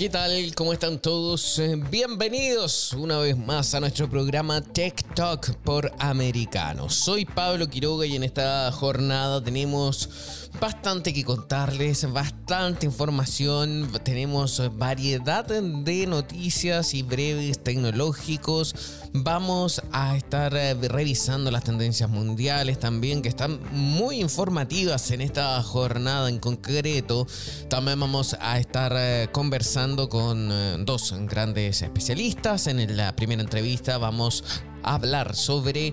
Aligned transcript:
¿Qué 0.00 0.08
tal? 0.08 0.54
¿Cómo 0.54 0.72
están 0.72 0.98
todos? 0.98 1.58
Eh, 1.58 1.76
Bienvenidos 1.90 2.94
una 2.94 3.18
vez 3.18 3.36
más 3.36 3.74
a 3.74 3.80
nuestro 3.80 4.08
programa 4.08 4.62
Tech 4.62 5.04
Talk 5.14 5.54
por 5.56 5.92
Americano. 5.98 6.88
Soy 6.88 7.26
Pablo 7.26 7.68
Quiroga 7.68 8.06
y 8.06 8.16
en 8.16 8.24
esta 8.24 8.72
jornada 8.72 9.44
tenemos 9.44 10.39
bastante 10.58 11.12
que 11.12 11.24
contarles, 11.24 12.10
bastante 12.12 12.86
información, 12.86 13.90
tenemos 14.02 14.60
variedad 14.76 15.44
de 15.44 16.06
noticias 16.06 16.94
y 16.94 17.02
breves 17.02 17.62
tecnológicos. 17.62 18.74
Vamos 19.12 19.82
a 19.92 20.16
estar 20.16 20.54
eh, 20.54 20.74
revisando 20.74 21.50
las 21.50 21.64
tendencias 21.64 22.08
mundiales 22.08 22.78
también 22.78 23.22
que 23.22 23.28
están 23.28 23.60
muy 23.72 24.20
informativas 24.20 25.10
en 25.10 25.20
esta 25.20 25.62
jornada 25.62 26.28
en 26.28 26.38
concreto. 26.38 27.26
También 27.68 28.00
vamos 28.00 28.36
a 28.40 28.58
estar 28.58 28.92
eh, 28.96 29.28
conversando 29.32 30.08
con 30.08 30.50
eh, 30.50 30.76
dos 30.80 31.14
grandes 31.28 31.82
especialistas. 31.82 32.66
En 32.66 32.96
la 32.96 33.14
primera 33.14 33.42
entrevista 33.42 33.98
vamos 33.98 34.44
a 34.82 34.94
hablar 34.94 35.36
sobre 35.36 35.92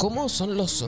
¿Cómo 0.00 0.30
son 0.30 0.56
los 0.56 0.82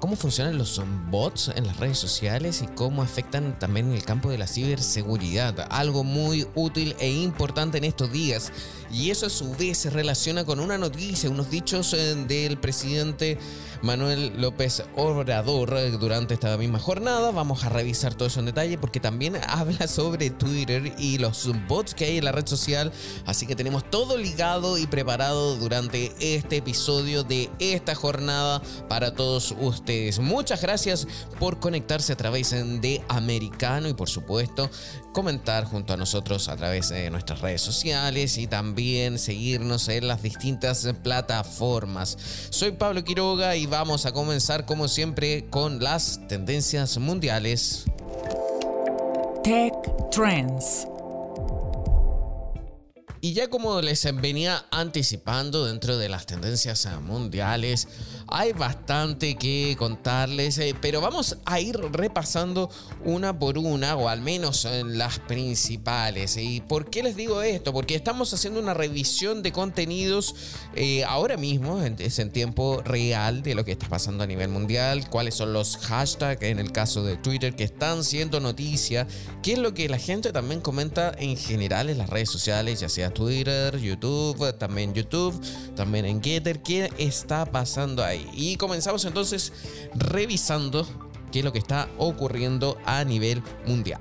cómo 0.00 0.16
funcionan 0.16 0.56
los 0.56 0.80
bots 1.10 1.52
en 1.54 1.66
las 1.66 1.76
redes 1.76 1.98
sociales 1.98 2.62
y 2.62 2.66
cómo 2.66 3.02
afectan 3.02 3.58
también 3.58 3.92
el 3.92 4.02
campo 4.04 4.30
de 4.30 4.38
la 4.38 4.46
ciberseguridad? 4.46 5.66
Algo 5.68 6.02
muy 6.02 6.46
útil 6.54 6.96
e 6.98 7.10
importante 7.10 7.76
en 7.76 7.84
estos 7.84 8.10
días. 8.10 8.50
Y 8.90 9.10
eso 9.10 9.26
a 9.26 9.28
su 9.28 9.54
vez 9.54 9.76
se 9.76 9.90
relaciona 9.90 10.46
con 10.46 10.60
una 10.60 10.78
noticia, 10.78 11.28
unos 11.28 11.50
dichos 11.50 11.92
eh, 11.92 12.14
del 12.26 12.56
presidente 12.56 13.36
Manuel 13.82 14.32
López 14.40 14.82
Obrador 14.96 15.74
eh, 15.76 15.90
durante 15.92 16.34
esta 16.34 16.56
misma 16.56 16.78
jornada. 16.78 17.30
Vamos 17.30 17.64
a 17.64 17.68
revisar 17.68 18.14
todo 18.14 18.28
eso 18.28 18.40
en 18.40 18.46
detalle 18.46 18.78
porque 18.78 19.00
también 19.00 19.36
habla 19.46 19.86
sobre 19.86 20.30
Twitter 20.30 20.92
y 20.98 21.18
los 21.18 21.48
bots 21.68 21.94
que 21.94 22.06
hay 22.06 22.18
en 22.18 22.24
la 22.24 22.32
red 22.32 22.46
social. 22.46 22.92
Así 23.26 23.46
que 23.46 23.54
tenemos 23.54 23.88
todo 23.90 24.16
ligado 24.16 24.78
y 24.78 24.86
preparado 24.86 25.56
durante 25.56 26.12
este 26.20 26.56
episodio 26.56 27.22
de 27.22 27.50
esta 27.58 27.94
jornada 27.94 28.62
para 28.88 29.14
todos 29.14 29.54
ustedes. 29.60 30.18
Muchas 30.18 30.62
gracias 30.62 31.06
por 31.38 31.60
conectarse 31.60 32.12
a 32.12 32.16
través 32.16 32.50
de 32.50 33.02
Americano 33.08 33.88
y 33.88 33.94
por 33.94 34.08
supuesto 34.08 34.70
comentar 35.12 35.64
junto 35.64 35.92
a 35.92 35.96
nosotros 35.96 36.48
a 36.48 36.56
través 36.56 36.90
de 36.90 37.10
nuestras 37.10 37.40
redes 37.40 37.60
sociales 37.60 38.38
y 38.38 38.46
también 38.46 39.18
seguirnos 39.18 39.88
en 39.88 40.06
las 40.06 40.22
distintas 40.22 40.88
plataformas. 41.02 42.16
Soy 42.50 42.72
Pablo 42.72 43.02
Quiroga 43.02 43.56
y 43.56 43.66
vamos 43.68 44.06
a 44.06 44.12
comenzar 44.12 44.64
como 44.64 44.88
siempre 44.88 45.46
con 45.50 45.82
las 45.82 46.20
tendencias 46.28 46.98
mundiales. 46.98 47.84
Tech 49.44 49.74
Trends. 50.10 50.86
Y 53.20 53.32
ya 53.32 53.48
como 53.48 53.80
les 53.80 54.04
venía 54.20 54.64
anticipando 54.70 55.66
dentro 55.66 55.98
de 55.98 56.08
las 56.08 56.26
tendencias 56.26 56.88
mundiales, 57.02 57.88
hay 58.30 58.52
bastante 58.52 59.36
que 59.36 59.74
contarles, 59.78 60.58
eh, 60.58 60.74
pero 60.80 61.00
vamos 61.00 61.38
a 61.44 61.60
ir 61.60 61.76
repasando 61.92 62.70
una 63.04 63.38
por 63.38 63.58
una, 63.58 63.96
o 63.96 64.08
al 64.08 64.20
menos 64.20 64.64
en 64.64 64.98
las 64.98 65.18
principales. 65.20 66.36
¿Y 66.36 66.60
por 66.60 66.90
qué 66.90 67.02
les 67.02 67.16
digo 67.16 67.42
esto? 67.42 67.72
Porque 67.72 67.94
estamos 67.94 68.32
haciendo 68.34 68.60
una 68.60 68.74
revisión 68.74 69.42
de 69.42 69.52
contenidos 69.52 70.34
eh, 70.74 71.04
ahora 71.04 71.36
mismo, 71.36 71.82
es 71.82 72.18
en 72.18 72.30
tiempo 72.30 72.82
real 72.84 73.42
de 73.42 73.54
lo 73.54 73.64
que 73.64 73.72
está 73.72 73.88
pasando 73.88 74.24
a 74.24 74.26
nivel 74.26 74.48
mundial, 74.48 75.08
cuáles 75.08 75.34
son 75.34 75.52
los 75.52 75.76
hashtags 75.78 76.42
en 76.42 76.58
el 76.58 76.72
caso 76.72 77.02
de 77.04 77.16
Twitter 77.16 77.56
que 77.56 77.64
están 77.64 78.04
siendo 78.04 78.40
noticia, 78.40 79.06
qué 79.42 79.54
es 79.54 79.58
lo 79.58 79.74
que 79.74 79.88
la 79.88 79.98
gente 79.98 80.32
también 80.32 80.60
comenta 80.60 81.12
en 81.18 81.36
general 81.36 81.90
en 81.90 81.98
las 81.98 82.10
redes 82.10 82.30
sociales, 82.30 82.80
ya 82.80 82.88
sea 82.88 83.10
Twitter, 83.10 83.78
YouTube, 83.78 84.56
también 84.58 84.92
YouTube, 84.94 85.40
también 85.74 86.04
en 86.04 86.22
Getter, 86.22 86.62
qué 86.62 86.90
está 86.98 87.46
pasando 87.46 88.04
ahí. 88.04 88.17
Y 88.32 88.56
comenzamos 88.56 89.04
entonces 89.04 89.52
revisando 89.94 90.86
qué 91.32 91.40
es 91.40 91.44
lo 91.44 91.52
que 91.52 91.58
está 91.58 91.88
ocurriendo 91.98 92.78
a 92.84 93.04
nivel 93.04 93.42
mundial. 93.66 94.00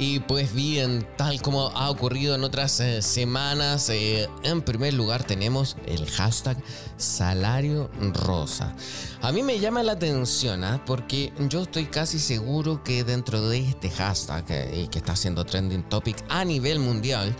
Y 0.00 0.20
pues 0.20 0.54
bien, 0.54 1.06
tal 1.18 1.42
como 1.42 1.68
ha 1.68 1.90
ocurrido 1.90 2.34
en 2.34 2.42
otras 2.42 2.80
eh, 2.80 3.02
semanas, 3.02 3.90
eh, 3.90 4.26
en 4.44 4.62
primer 4.62 4.94
lugar 4.94 5.24
tenemos 5.24 5.76
el 5.84 6.10
hashtag 6.10 6.56
salario 6.96 7.90
rosa. 8.14 8.74
A 9.20 9.30
mí 9.30 9.42
me 9.42 9.58
llama 9.58 9.82
la 9.82 9.92
atención 9.92 10.64
¿ah? 10.64 10.82
porque 10.86 11.34
yo 11.50 11.64
estoy 11.64 11.84
casi 11.84 12.18
seguro 12.18 12.82
que 12.82 13.04
dentro 13.04 13.46
de 13.46 13.58
este 13.58 13.90
hashtag 13.90 14.46
eh, 14.48 14.88
que 14.90 15.00
está 15.00 15.12
haciendo 15.12 15.44
trending 15.44 15.82
topic 15.90 16.16
a 16.30 16.46
nivel 16.46 16.78
mundial, 16.78 17.36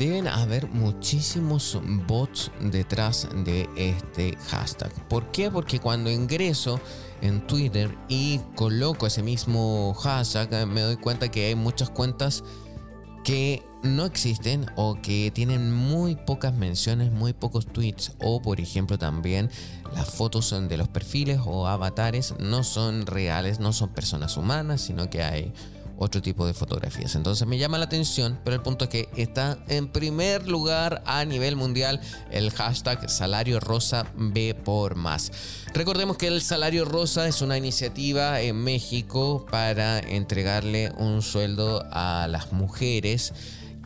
deben 0.00 0.28
haber 0.28 0.66
muchísimos 0.70 1.78
bots 2.06 2.50
detrás 2.58 3.28
de 3.44 3.68
este 3.76 4.34
hashtag. 4.48 4.90
¿Por 5.08 5.30
qué? 5.30 5.50
Porque 5.50 5.78
cuando 5.78 6.10
ingreso 6.10 6.80
en 7.20 7.46
Twitter 7.46 7.94
y 8.08 8.40
coloco 8.56 9.06
ese 9.06 9.22
mismo 9.22 9.92
hashtag, 9.92 10.66
me 10.66 10.80
doy 10.80 10.96
cuenta 10.96 11.30
que 11.30 11.48
hay 11.48 11.54
muchas 11.54 11.90
cuentas 11.90 12.42
que 13.24 13.62
no 13.82 14.06
existen 14.06 14.64
o 14.74 14.96
que 15.02 15.30
tienen 15.34 15.70
muy 15.70 16.16
pocas 16.16 16.54
menciones, 16.54 17.12
muy 17.12 17.34
pocos 17.34 17.66
tweets 17.66 18.12
o 18.20 18.40
por 18.40 18.58
ejemplo 18.58 18.98
también 18.98 19.50
las 19.94 20.08
fotos 20.08 20.54
de 20.66 20.76
los 20.78 20.88
perfiles 20.88 21.40
o 21.44 21.66
avatares 21.66 22.34
no 22.38 22.64
son 22.64 23.04
reales, 23.04 23.60
no 23.60 23.74
son 23.74 23.90
personas 23.90 24.38
humanas, 24.38 24.80
sino 24.80 25.10
que 25.10 25.22
hay 25.22 25.52
otro 26.00 26.22
tipo 26.22 26.46
de 26.46 26.54
fotografías. 26.54 27.14
Entonces 27.14 27.46
me 27.46 27.58
llama 27.58 27.76
la 27.76 27.84
atención, 27.84 28.40
pero 28.42 28.56
el 28.56 28.62
punto 28.62 28.86
es 28.86 28.90
que 28.90 29.08
está 29.16 29.58
en 29.68 29.88
primer 29.88 30.48
lugar 30.48 31.02
a 31.04 31.26
nivel 31.26 31.56
mundial 31.56 32.00
el 32.30 32.50
hashtag 32.52 33.10
salario 33.10 33.60
rosa 33.60 34.06
B 34.16 34.54
por 34.54 34.94
más. 34.94 35.30
Recordemos 35.74 36.16
que 36.16 36.28
el 36.28 36.40
salario 36.40 36.86
rosa 36.86 37.28
es 37.28 37.42
una 37.42 37.58
iniciativa 37.58 38.40
en 38.40 38.56
México 38.56 39.46
para 39.50 39.98
entregarle 39.98 40.90
un 40.96 41.20
sueldo 41.20 41.86
a 41.92 42.26
las 42.30 42.50
mujeres 42.50 43.34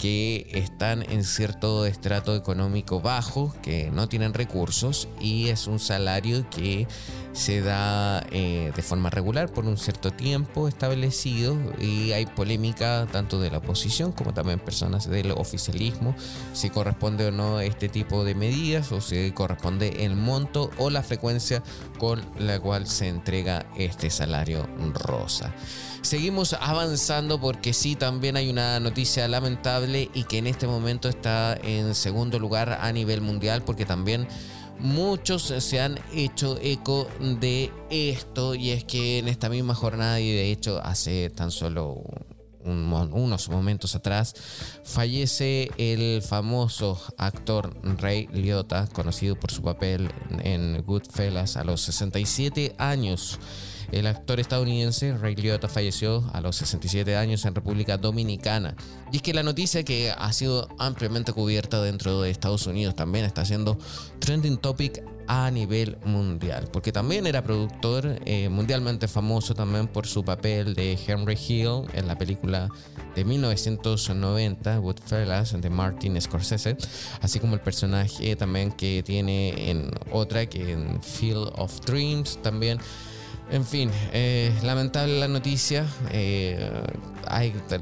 que 0.05 0.47
están 0.51 1.03
en 1.11 1.25
cierto 1.25 1.87
estrato 1.87 2.37
económico 2.37 3.01
bajo, 3.01 3.55
que 3.63 3.91
no 3.91 4.07
tienen 4.07 4.35
recursos 4.35 5.09
y 5.19 5.49
es 5.49 5.67
un 5.67 5.79
salario 5.79 6.45
que 6.51 6.87
se 7.33 7.63
da 7.63 8.23
eh, 8.31 8.71
de 8.77 8.83
forma 8.83 9.09
regular 9.09 9.51
por 9.51 9.65
un 9.65 9.79
cierto 9.79 10.11
tiempo 10.11 10.69
establecido 10.69 11.57
y 11.81 12.13
hay 12.13 12.27
polémica 12.27 13.09
tanto 13.13 13.41
de 13.41 13.51
la 13.51 13.59
oposición 13.59 14.13
como 14.13 14.35
también 14.35 14.59
personas 14.59 15.09
del 15.09 15.31
oficialismo 15.31 16.15
si 16.53 16.69
corresponde 16.69 17.29
o 17.29 17.31
no 17.31 17.61
este 17.61 17.89
tipo 17.89 18.25
de 18.25 18.35
medidas 18.35 18.93
o 18.93 19.01
si 19.01 19.33
corresponde 19.33 20.05
el 20.05 20.17
monto 20.17 20.71
o 20.77 20.91
la 20.91 21.03
frecuencia 21.03 21.63
con 21.99 22.23
la 22.39 22.61
cual 22.61 22.87
se 22.87 23.09
entrega 23.09 23.65
este 23.79 24.11
salario 24.11 24.69
rosa. 24.93 25.55
Seguimos 26.05 26.53
avanzando 26.61 27.41
porque 27.41 27.73
sí, 27.73 27.97
también 27.97 28.37
hay 28.37 28.51
una 28.51 28.79
noticia 28.79 29.27
lamentable 29.27 30.11
y 30.13 30.25
que 30.25 30.37
en 30.37 30.47
este 30.47 30.67
momento 30.67 31.09
está 31.09 31.55
en 31.55 31.95
segundo 31.95 32.39
lugar 32.39 32.79
a 32.83 32.93
nivel 32.93 33.23
mundial 33.23 33.63
porque 33.65 33.87
también 33.87 34.29
muchos 34.79 35.45
se 35.45 35.81
han 35.81 35.99
hecho 36.13 36.59
eco 36.61 37.09
de 37.41 37.73
esto 37.89 38.55
y 38.55 38.73
es 38.73 38.85
que 38.85 39.19
en 39.19 39.29
esta 39.29 39.49
misma 39.49 39.75
jornada 39.75 40.21
y 40.21 40.31
de 40.31 40.53
hecho 40.53 40.79
hace 40.85 41.31
tan 41.31 41.51
solo 41.51 42.03
unos 42.65 43.49
momentos 43.49 43.95
atrás, 43.95 44.35
fallece 44.85 45.71
el 45.79 46.21
famoso 46.21 47.01
actor 47.17 47.75
Ray 47.83 48.29
Liotta, 48.31 48.89
conocido 48.89 49.37
por 49.37 49.51
su 49.51 49.63
papel 49.63 50.11
en 50.43 50.83
Goodfellas 50.85 51.57
a 51.57 51.65
los 51.65 51.81
67 51.81 52.75
años. 52.79 53.39
El 53.93 54.07
actor 54.07 54.41
estadounidense 54.41 55.17
Ray 55.17 55.37
Liotta 55.37 55.69
falleció 55.69 56.29
a 56.33 56.41
los 56.41 56.57
67 56.57 57.17
años 57.17 57.45
en 57.45 57.55
República 57.55 57.97
Dominicana. 57.97 58.77
Y 59.13 59.17
es 59.17 59.23
que 59.23 59.35
la 59.35 59.43
noticia 59.43 59.85
que 59.85 60.13
ha 60.17 60.33
sido 60.33 60.69
ampliamente 60.79 61.33
cubierta 61.33 61.83
dentro 61.83 62.21
de 62.21 62.31
Estados 62.31 62.67
Unidos 62.67 62.95
también 62.95 63.25
está 63.25 63.45
siendo 63.45 63.79
trending 64.19 64.59
topic 64.59 65.03
a 65.27 65.51
nivel 65.51 65.97
mundial, 66.05 66.69
porque 66.73 66.93
también 66.93 67.27
era 67.27 67.43
productor 67.43 68.21
eh, 68.25 68.49
mundialmente 68.49 69.09
famoso 69.09 69.55
también 69.55 69.89
por 69.89 70.07
su 70.07 70.25
papel 70.25 70.75
de 70.75 70.99
Henry 71.07 71.39
Hill 71.49 71.85
en 71.95 72.07
la 72.07 72.17
película 72.19 72.69
de 73.15 73.25
1990, 73.25 74.81
Woodfellas, 74.81 75.61
de 75.61 75.71
Martin 75.71 76.21
Scorsese, 76.21 76.77
así 77.21 77.41
como 77.41 77.55
el 77.55 77.61
personaje 77.61 78.37
también 78.37 78.73
que 78.73 79.03
tiene 79.05 79.71
en 79.71 79.91
otra, 80.11 80.47
que 80.47 80.73
en 80.73 81.03
Field 81.03 81.53
of 81.57 81.81
Dreams 81.87 82.39
también. 82.43 82.79
En 83.51 83.65
fin, 83.65 83.91
eh, 84.13 84.53
lamentable 84.63 85.21
la 85.21 85.29
noticia. 85.29 85.87
Eh, 86.11 86.71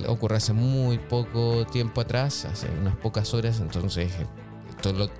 ocurre 0.09 0.37
hace 0.37 0.53
muy 0.53 0.99
poco 0.99 1.65
tiempo 1.67 2.01
atrás, 2.01 2.45
hace 2.45 2.69
unas 2.81 2.97
pocas 2.97 3.33
horas, 3.33 3.61
entonces 3.61 4.11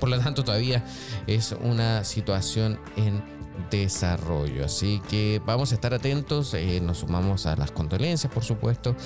por 0.01 0.09
lo 0.09 0.19
tanto, 0.19 0.43
todavía 0.43 0.85
es 1.27 1.55
una 1.61 2.05
situación 2.05 2.79
en 2.97 3.23
desarrollo. 3.71 4.65
Así 4.65 5.01
que 5.09 5.41
vamos 5.45 5.73
a 5.73 5.75
estar 5.75 5.95
atentos. 5.95 6.55
Eh, 6.55 6.81
nos 6.81 6.99
sumamos 6.99 7.47
a 7.47 7.57
las 7.57 7.71
condolencias, 7.71 8.33
por 8.33 8.45
supuesto, 8.45 8.97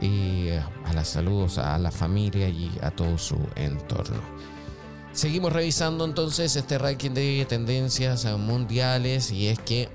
y 0.00 0.50
a 0.50 0.92
las 0.94 1.08
saludos 1.08 1.58
a 1.58 1.78
la 1.78 1.90
familia 1.90 2.48
y 2.48 2.70
a 2.82 2.90
todo 2.90 3.18
su 3.18 3.38
entorno. 3.56 4.20
Seguimos 5.12 5.52
revisando 5.52 6.04
entonces 6.04 6.54
este 6.54 6.78
ranking 6.78 7.10
de 7.10 7.44
tendencias 7.48 8.24
mundiales 8.38 9.32
y 9.32 9.48
es 9.48 9.58
que 9.58 9.88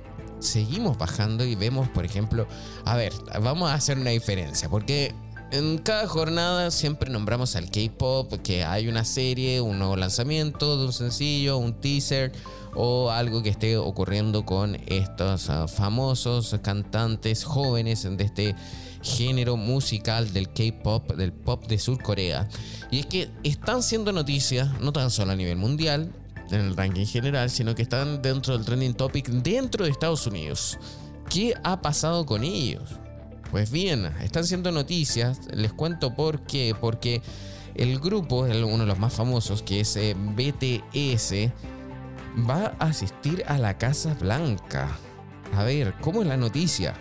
seguimos 0.44 0.98
bajando 0.98 1.46
y 1.46 1.56
vemos, 1.56 1.90
por 1.90 2.06
ejemplo, 2.06 2.48
a 2.86 2.96
ver, 2.96 3.14
vamos 3.42 3.70
a 3.70 3.74
hacer 3.74 3.98
una 3.98 4.12
diferencia, 4.12 4.70
porque 4.70 5.16
en 5.54 5.78
cada 5.78 6.08
jornada 6.08 6.72
siempre 6.72 7.12
nombramos 7.12 7.56
al 7.56 7.70
K-Pop, 7.70 8.34
que 8.44 8.64
hay 8.64 8.88
una 8.88 9.06
serie, 9.06 9.62
un 9.62 9.78
nuevo 9.78 9.96
lanzamiento 9.96 10.78
de 10.80 10.86
un 10.88 10.94
sencillo, 10.94 11.58
un 11.58 11.80
teaser 11.80 12.32
o 12.74 13.12
algo 13.12 13.44
que 13.44 13.50
esté 13.50 13.78
ocurriendo 13.78 14.46
con 14.46 14.76
estos 14.88 15.52
ah, 15.52 15.68
famosos 15.68 16.56
cantantes 16.64 17.44
jóvenes 17.44 18.02
de 18.04 18.24
este 18.24 18.56
género 19.04 19.56
musical 19.56 20.34
del 20.34 20.50
K-Pop, 20.50 21.12
del 21.14 21.34
pop 21.34 21.68
de 21.68 21.78
Sur 21.78 22.02
Corea. 22.02 22.48
Y 22.90 23.02
es 23.02 23.06
que 23.06 23.30
están 23.44 23.84
siendo 23.84 24.12
noticias, 24.12 24.80
no 24.82 24.92
tan 24.92 25.12
solo 25.12 25.34
a 25.34 25.36
nivel 25.36 25.58
mundial, 25.58 26.12
en 26.54 26.62
el 26.62 26.76
ranking 26.76 27.06
general, 27.06 27.50
sino 27.50 27.76
que 27.76 27.82
están 27.82 28.22
dentro 28.22 28.56
del 28.56 28.66
trending 28.66 28.94
topic 28.94 29.28
dentro 29.28 29.86
de 29.86 29.92
Estados 29.92 30.28
Unidos. 30.28 30.78
¿Qué 31.30 31.54
ha 31.64 31.82
pasado 31.82 32.26
con 32.26 32.44
ellos? 32.44 32.84
Pues 33.52 33.72
bien, 33.72 34.06
están 34.22 34.46
siendo 34.46 34.72
noticias, 34.72 35.40
les 35.54 35.74
cuento 35.74 36.16
por 36.16 36.42
qué, 36.42 36.76
porque 36.80 37.22
el 37.76 38.00
grupo, 38.00 38.42
uno 38.42 38.78
de 38.80 38.86
los 38.86 39.00
más 39.00 39.14
famosos, 39.14 39.62
que 39.62 39.82
es 39.82 39.96
eh, 39.96 40.16
BTS, 40.18 41.52
va 42.50 42.76
a 42.80 42.88
asistir 42.88 43.44
a 43.48 43.58
la 43.58 43.78
Casa 43.78 44.16
Blanca. 44.20 44.90
A 45.56 45.64
ver, 45.64 45.94
¿cómo 46.02 46.22
es 46.22 46.28
la 46.28 46.38
noticia? 46.38 46.96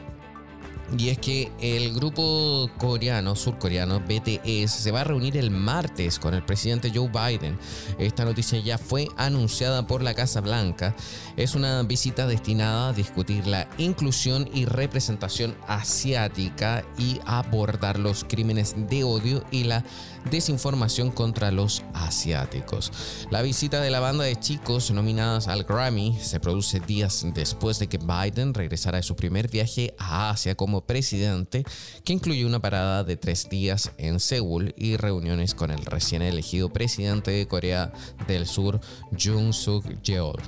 Y 0.97 1.09
es 1.09 1.19
que 1.19 1.50
el 1.61 1.94
grupo 1.94 2.71
coreano, 2.79 3.35
surcoreano, 3.35 4.00
BTS, 4.00 4.71
se 4.71 4.91
va 4.91 5.00
a 5.00 5.05
reunir 5.05 5.37
el 5.39 5.50
martes 5.50 6.19
con 6.19 6.35
el 6.35 6.44
presidente 6.44 6.93
Joe 6.94 7.09
Biden. 7.09 7.59
Esta 7.99 8.25
noticia 8.25 8.59
ya 8.59 8.77
fue 8.77 9.09
anunciada 9.17 9.87
por 9.87 10.03
la 10.03 10.15
Casa 10.15 10.41
Blanca. 10.41 10.94
Es 11.37 11.55
una 11.55 11.82
visita 11.82 12.26
destinada 12.26 12.88
a 12.88 12.93
discutir 12.93 13.46
la 13.46 13.67
inclusión 13.79 14.49
y 14.52 14.67
representación 14.67 15.56
asiática 15.67 16.84
y 16.99 17.20
abordar 17.25 17.99
los 17.99 18.25
crímenes 18.25 18.75
de 18.88 19.05
odio 19.05 19.43
y 19.50 19.64
la 19.64 19.82
desinformación 20.31 21.11
contra 21.11 21.50
los 21.50 21.82
asiáticos. 21.94 22.93
La 23.31 23.40
visita 23.40 23.81
de 23.81 23.90
la 23.90 24.00
banda 24.00 24.25
de 24.25 24.37
chicos 24.37 24.90
nominadas 24.90 25.49
al 25.49 25.64
Grammy 25.64 26.19
se 26.20 26.38
produce 26.38 26.81
días 26.81 27.25
después 27.34 27.79
de 27.79 27.88
que 27.88 27.99
Biden 27.99 28.52
regresara 28.52 28.99
de 28.99 29.02
su 29.02 29.17
primer 29.17 29.49
viaje 29.49 29.94
a 29.99 30.31
Asia 30.31 30.55
como 30.55 30.82
presidente, 30.87 31.64
que 32.05 32.12
incluyó 32.12 32.46
una 32.46 32.61
parada 32.61 33.05
de 33.05 33.17
tres 33.17 33.49
días 33.49 33.90
en 33.96 34.20
Seúl 34.20 34.75
y 34.76 34.96
reuniones 34.96 35.55
con 35.55 35.70
el 35.70 35.84
recién 35.84 36.20
elegido 36.20 36.70
presidente 36.70 37.31
de 37.31 37.49
Corea 37.49 37.93
del 38.29 38.46
Sur, 38.46 38.81
Jung 39.19 39.52
Suk 39.52 40.02
Yeol. 40.02 40.40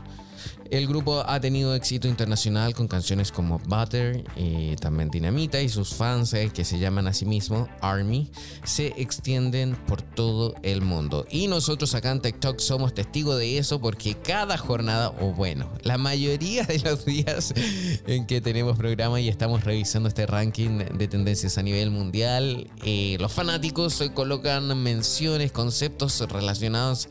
El 0.75 0.89
grupo 0.89 1.23
ha 1.25 1.39
tenido 1.39 1.73
éxito 1.73 2.09
internacional 2.09 2.75
con 2.75 2.89
canciones 2.89 3.31
como 3.31 3.61
Butter 3.61 4.25
y 4.35 4.75
también 4.75 5.09
Dinamita 5.09 5.61
y 5.61 5.69
sus 5.69 5.95
fans 5.95 6.35
eh, 6.35 6.51
que 6.53 6.65
se 6.65 6.81
llaman 6.81 7.07
a 7.07 7.13
sí 7.13 7.25
mismos 7.27 7.69
Army 7.81 8.29
se 8.65 8.89
extienden 9.01 9.77
por 9.87 10.03
todo 10.03 10.57
el 10.65 10.83
mundo. 10.83 11.27
Y 11.31 11.47
nosotros 11.47 11.95
acá 11.95 12.11
en 12.11 12.21
TikTok 12.21 12.59
somos 12.59 12.93
testigos 12.93 13.39
de 13.39 13.57
eso 13.59 13.81
porque 13.81 14.17
cada 14.17 14.59
jornada, 14.59 15.11
o 15.21 15.33
bueno, 15.33 15.71
la 15.85 15.97
mayoría 15.97 16.65
de 16.65 16.81
los 16.81 17.05
días 17.05 17.55
en 18.09 18.27
que 18.27 18.41
tenemos 18.41 18.77
programa 18.77 19.21
y 19.21 19.29
estamos 19.29 19.63
revisando 19.63 20.09
este 20.09 20.27
ranking 20.27 20.79
de 20.79 21.07
tendencias 21.07 21.57
a 21.57 21.63
nivel 21.63 21.93
mundial, 21.93 22.69
eh, 22.83 23.17
los 23.21 23.33
fanáticos 23.33 24.03
colocan 24.13 24.77
menciones, 24.83 25.53
conceptos 25.53 26.19
relacionados 26.29 27.09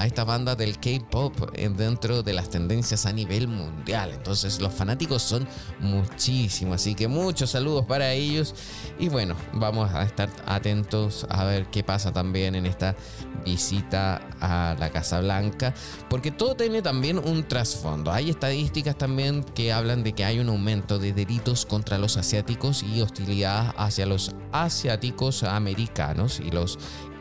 esta 0.00 0.24
banda 0.24 0.56
del 0.56 0.78
K-pop 0.78 1.52
dentro 1.54 2.22
de 2.22 2.32
las 2.32 2.48
tendencias 2.50 3.06
a 3.06 3.12
nivel 3.12 3.46
mundial. 3.48 4.10
Entonces 4.12 4.60
los 4.60 4.72
fanáticos 4.72 5.22
son 5.22 5.46
muchísimos, 5.80 6.76
así 6.76 6.94
que 6.94 7.08
muchos 7.08 7.50
saludos 7.50 7.84
para 7.86 8.12
ellos 8.12 8.54
y 8.98 9.08
bueno, 9.08 9.36
vamos 9.52 9.92
a 9.92 10.02
estar 10.02 10.30
atentos 10.46 11.26
a 11.28 11.44
ver 11.44 11.66
qué 11.70 11.84
pasa 11.84 12.12
también 12.12 12.54
en 12.54 12.66
esta 12.66 12.96
visita 13.44 14.20
a 14.40 14.76
la 14.78 14.90
Casa 14.90 15.20
Blanca, 15.20 15.74
porque 16.08 16.30
todo 16.30 16.54
tiene 16.54 16.82
también 16.82 17.18
un 17.18 17.46
trasfondo. 17.46 18.12
Hay 18.12 18.30
estadísticas 18.30 18.96
también 18.96 19.44
que 19.44 19.72
hablan 19.72 20.02
de 20.02 20.12
que 20.12 20.24
hay 20.24 20.38
un 20.38 20.48
aumento 20.48 20.98
de 20.98 21.12
delitos 21.12 21.66
contra 21.66 21.98
los 21.98 22.16
asiáticos 22.16 22.82
y 22.82 23.00
hostilidad 23.00 23.74
hacia 23.76 24.06
los 24.06 24.34
asiáticos 24.52 25.42
americanos 25.42 26.40
y 26.40 26.50
los 26.50 26.78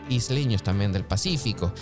isleños 0.09 0.63
también 0.63 0.91
del 0.91 1.05
Pacífico. 1.05 1.73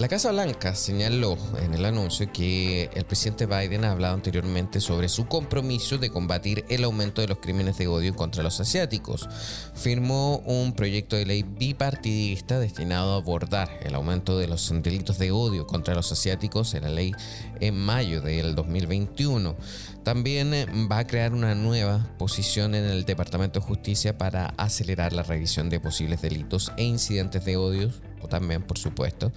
La 0.00 0.08
Casa 0.08 0.32
Blanca 0.32 0.74
señaló 0.74 1.36
en 1.62 1.74
el 1.74 1.84
anuncio 1.84 2.32
que 2.32 2.88
el 2.94 3.04
presidente 3.04 3.44
Biden 3.44 3.84
ha 3.84 3.90
hablado 3.90 4.14
anteriormente 4.14 4.80
sobre 4.80 5.10
su 5.10 5.26
compromiso 5.26 5.98
de 5.98 6.08
combatir 6.08 6.64
el 6.70 6.84
aumento 6.84 7.20
de 7.20 7.28
los 7.28 7.36
crímenes 7.40 7.76
de 7.76 7.86
odio 7.86 8.16
contra 8.16 8.42
los 8.42 8.58
asiáticos. 8.60 9.28
Firmó 9.74 10.38
un 10.46 10.72
proyecto 10.72 11.16
de 11.16 11.26
ley 11.26 11.42
bipartidista 11.42 12.58
destinado 12.58 13.12
a 13.12 13.16
abordar 13.18 13.68
el 13.82 13.94
aumento 13.94 14.38
de 14.38 14.48
los 14.48 14.72
delitos 14.82 15.18
de 15.18 15.32
odio 15.32 15.66
contra 15.66 15.94
los 15.94 16.10
asiáticos 16.10 16.72
en 16.72 16.84
la 16.84 16.88
ley 16.88 17.12
en 17.60 17.76
mayo 17.76 18.22
del 18.22 18.54
2021. 18.54 19.54
También 20.02 20.54
eh, 20.54 20.66
va 20.90 21.00
a 21.00 21.06
crear 21.06 21.34
una 21.34 21.54
nueva 21.54 22.08
posición 22.18 22.74
en 22.74 22.86
el 22.86 23.04
Departamento 23.04 23.60
de 23.60 23.66
Justicia 23.66 24.16
para 24.16 24.54
acelerar 24.56 25.12
la 25.12 25.24
revisión 25.24 25.68
de 25.68 25.78
posibles 25.78 26.22
delitos 26.22 26.72
e 26.78 26.84
incidentes 26.84 27.44
de 27.44 27.58
odio, 27.58 27.92
o 28.22 28.28
también, 28.28 28.62
por 28.62 28.78
supuesto, 28.78 29.30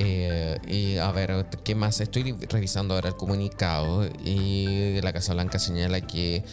eh, 0.00 0.58
y 0.68 0.96
a 0.98 1.10
ver, 1.10 1.46
¿qué 1.64 1.74
más? 1.74 2.00
Estoy 2.00 2.32
revisando 2.48 2.94
ahora 2.94 3.08
el 3.08 3.16
comunicado 3.16 4.08
y 4.24 5.00
la 5.00 5.12
Casa 5.12 5.34
Blanca 5.34 5.58
señala 5.58 6.00
que 6.00 6.44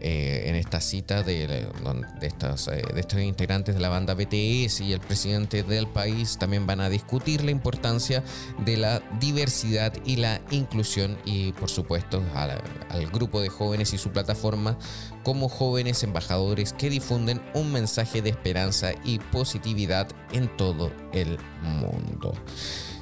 eh, 0.00 0.44
en 0.46 0.54
esta 0.54 0.80
cita 0.80 1.24
de, 1.24 1.46
de, 1.48 2.26
estos, 2.26 2.68
eh, 2.68 2.82
de 2.94 3.00
estos 3.00 3.20
integrantes 3.20 3.74
de 3.74 3.80
la 3.80 3.88
banda 3.88 4.14
BTS 4.14 4.80
y 4.80 4.92
el 4.92 5.00
presidente 5.00 5.64
del 5.64 5.88
país 5.88 6.38
también 6.38 6.66
van 6.66 6.80
a 6.80 6.88
discutir 6.88 7.42
la 7.42 7.50
importancia 7.50 8.22
de 8.64 8.76
la 8.76 9.02
diversidad 9.18 9.92
y 10.04 10.16
la 10.16 10.40
inclusión 10.52 11.18
y 11.24 11.52
por 11.52 11.68
supuesto 11.68 12.22
al 12.34 13.06
grupo 13.10 13.40
de 13.40 13.48
jóvenes 13.48 13.92
y 13.92 13.98
su 13.98 14.10
plataforma 14.10 14.78
como 15.24 15.48
jóvenes 15.48 16.04
embajadores 16.04 16.72
que 16.72 16.90
difunden 16.90 17.42
un 17.54 17.72
mensaje 17.72 18.22
de 18.22 18.30
esperanza 18.30 18.92
y 19.04 19.18
positividad 19.18 20.08
en 20.32 20.48
todo 20.56 20.92
el 21.12 21.38
mundo. 21.62 22.34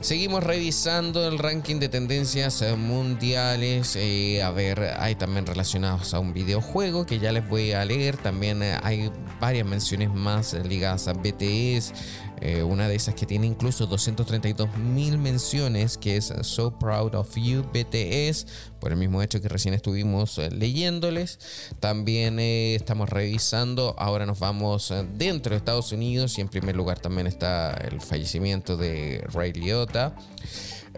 Seguimos 0.00 0.44
revisando 0.44 1.26
el 1.26 1.38
ranking 1.38 1.76
de 1.76 1.88
tendencias 1.88 2.60
eh, 2.60 2.76
mundiales. 2.76 3.96
Eh, 3.96 4.42
a 4.42 4.50
ver, 4.50 4.94
hay 4.98 5.14
también 5.14 5.46
relacionados 5.46 6.12
a 6.12 6.20
un 6.20 6.32
videojuego 6.34 7.06
que 7.06 7.18
ya 7.18 7.32
les 7.32 7.48
voy 7.48 7.72
a 7.72 7.84
leer. 7.84 8.16
También 8.16 8.62
eh, 8.62 8.78
hay 8.82 9.10
varias 9.40 9.66
menciones 9.66 10.12
más 10.12 10.52
ligadas 10.52 11.08
a 11.08 11.14
BTS. 11.14 11.92
Eh, 12.40 12.62
una 12.62 12.88
de 12.88 12.94
esas 12.94 13.14
que 13.14 13.26
tiene 13.26 13.46
incluso 13.46 13.86
232 13.86 14.76
mil 14.76 15.18
menciones, 15.18 15.98
que 15.98 16.16
es 16.16 16.32
So 16.42 16.78
Proud 16.78 17.14
of 17.14 17.34
You 17.36 17.62
BTS, 17.62 18.46
por 18.80 18.92
el 18.92 18.98
mismo 18.98 19.22
hecho 19.22 19.40
que 19.40 19.48
recién 19.48 19.74
estuvimos 19.74 20.38
eh, 20.38 20.50
leyéndoles. 20.50 21.38
También 21.80 22.38
estamos 22.38 23.08
revisando, 23.08 23.94
ahora 23.98 24.26
nos 24.26 24.38
vamos 24.38 24.92
dentro 25.14 25.50
de 25.50 25.56
Estados 25.56 25.92
Unidos 25.92 26.38
y 26.38 26.40
en 26.40 26.48
primer 26.48 26.76
lugar 26.76 26.98
también 26.98 27.26
está 27.26 27.72
el 27.72 28.00
fallecimiento 28.00 28.76
de 28.76 29.24
Ray 29.32 29.52
Liotta. 29.52 30.14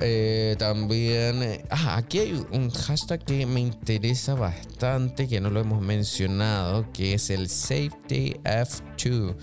Eh, 0.00 0.54
también, 0.58 1.42
eh, 1.42 1.64
ah, 1.70 1.96
aquí 1.96 2.20
hay 2.20 2.40
un 2.52 2.70
hashtag 2.70 3.24
que 3.24 3.46
me 3.46 3.58
interesa 3.60 4.34
bastante, 4.34 5.26
que 5.26 5.40
no 5.40 5.50
lo 5.50 5.58
hemos 5.60 5.82
mencionado, 5.82 6.86
que 6.92 7.14
es 7.14 7.30
el 7.30 7.48
SafetyF2. 7.48 9.34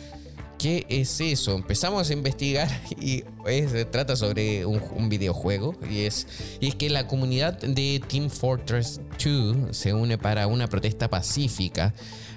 ¿Qué 0.65 0.81
es 0.89 1.22
eso? 1.22 1.53
Empezamos 1.53 2.10
a 2.10 2.13
investigar 2.13 2.67
y 3.00 3.24
se 3.45 3.86
trata 3.86 4.15
sobre 4.15 4.65
un, 4.65 5.10
videojuego 5.10 5.75
y 5.88 6.05
es, 6.05 6.25
y 6.60 6.69
es 6.69 6.74
que 6.74 6.89
la 6.89 7.05
comunidad 7.05 7.60
de 7.60 8.01
Team 8.07 8.31
Fortress 8.31 9.00
2 9.24 9.77
se 9.77 9.93
une 9.93 10.17
para 10.17 10.48
una 10.48 10.67
protesta 10.67 11.07
pacífica 11.07 11.93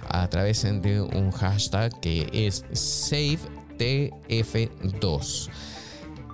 a 0.06 0.28
través 0.28 0.64
de 0.64 1.00
un 1.00 1.30
hashtag 1.30 1.98
que 2.00 2.28
es 2.30 2.66
SafeTF2. 2.66 5.48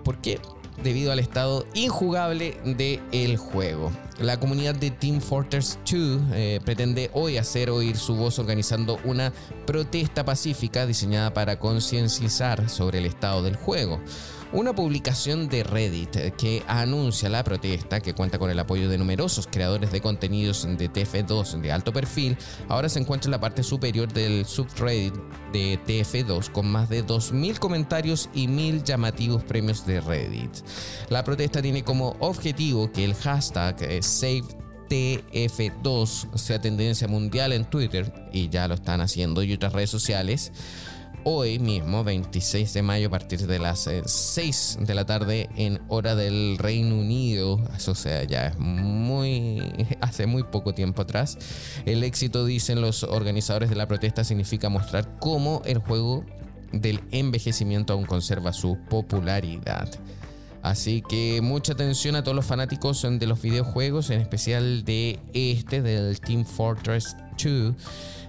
¿Por 0.02 0.20
qué? 0.20 0.40
Debido 0.83 1.12
al 1.12 1.19
estado 1.19 1.66
injugable 1.75 2.59
del 2.64 3.00
el 3.12 3.37
juego. 3.37 3.93
La 4.19 4.38
comunidad 4.38 4.75
de 4.75 4.90
Team 4.90 5.21
Fortress 5.21 5.78
2 5.90 6.21
eh, 6.33 6.61
pretende 6.64 7.11
hoy 7.14 7.37
hacer 7.37 7.71
oír 7.71 7.97
su 7.97 8.14
voz 8.14 8.38
organizando 8.38 8.99
una 9.04 9.33
protesta 9.66 10.25
pacífica 10.25 10.87
diseñada 10.87 11.35
para 11.35 11.59
concienciar 11.59 12.69
sobre 12.69 12.99
el 12.99 13.07
estado 13.07 13.43
del 13.43 13.57
juego. 13.57 14.00
Una 14.54 14.73
publicación 14.73 15.49
de 15.49 15.64
Reddit 15.64 16.32
que 16.37 16.62
anuncia 16.68 17.28
la 17.28 17.42
protesta, 17.42 17.99
que 17.99 18.14
cuenta 18.14 18.38
con 18.38 18.50
el 18.50 18.58
apoyo 18.61 18.88
de 18.88 18.96
numerosos 18.96 19.49
creadores 19.50 19.90
de 19.90 20.00
contenidos 20.00 20.64
de 20.78 20.88
TF2 20.88 21.61
de 21.61 21.73
alto 21.73 21.92
perfil, 21.92 22.38
ahora 22.68 22.88
se 22.88 23.00
encuentra 23.00 23.26
en 23.26 23.32
la 23.32 23.40
parte 23.40 23.64
superior 23.64 24.12
del 24.12 24.46
subreddit 24.46 25.12
de 25.52 25.80
TF2 25.84 26.52
con 26.52 26.70
más 26.70 26.88
de 26.88 27.04
2.000 27.04 27.58
comentarios 27.58 28.30
y 28.32 28.46
1.000 28.46 28.84
llamativos 28.84 29.42
premios 29.42 29.84
de 29.87 30.00
Reddit. 30.00 30.52
La 31.08 31.25
protesta 31.25 31.61
tiene 31.61 31.82
como 31.82 32.14
objetivo 32.20 32.92
que 32.92 33.04
el 33.04 33.16
hashtag 33.16 33.82
eh, 33.82 33.99
SaveTF2 33.99 36.37
sea 36.37 36.61
tendencia 36.61 37.08
mundial 37.08 37.52
en 37.52 37.64
Twitter, 37.64 38.30
y 38.32 38.50
ya 38.50 38.68
lo 38.68 38.75
están 38.75 39.00
haciendo, 39.00 39.42
y 39.42 39.52
otras 39.52 39.73
redes 39.73 39.90
sociales 39.90 40.52
hoy 41.25 41.59
mismo, 41.59 42.04
26 42.04 42.73
de 42.73 42.83
mayo, 42.83 43.09
a 43.09 43.11
partir 43.11 43.47
de 43.47 43.59
las 43.59 43.88
6 44.04 44.78
eh, 44.81 44.85
de 44.85 44.95
la 44.95 45.04
tarde 45.04 45.49
en 45.57 45.81
hora 45.88 46.14
del 46.14 46.57
Reino 46.59 46.97
Unido. 46.97 47.61
Eso 47.76 47.95
sea, 47.95 48.25
ya 48.25 48.47
es 48.49 48.59
muy. 48.59 49.62
hace 50.00 50.26
muy 50.26 50.45
poco 50.45 50.75
tiempo 50.75 51.02
atrás. 51.02 51.38
El 51.87 52.04
éxito, 52.04 52.45
dicen 52.45 52.81
los 52.81 53.02
organizadores 53.02 53.71
de 53.71 53.76
la 53.76 53.88
protesta, 53.88 54.25
significa 54.25 54.69
mostrar 54.69 55.19
cómo 55.19 55.62
el 55.64 55.78
juego 55.78 56.25
del 56.73 57.00
envejecimiento 57.11 57.93
aún 57.93 58.04
conserva 58.04 58.52
su 58.52 58.78
popularidad. 58.88 59.88
Así 60.64 61.02
que 61.07 61.40
mucha 61.43 61.75
atención 61.75 62.16
a 62.16 62.25
todos 62.25 62.35
los 62.35 62.47
fanáticos 62.47 63.02
de 63.02 63.26
los 63.26 63.43
videojuegos, 63.43 64.09
en 64.09 64.21
especial 64.21 64.83
de 64.85 65.19
este, 65.35 65.83
del 65.83 66.19
Team 66.21 66.47
Fortress 66.47 67.14
2 67.42 67.74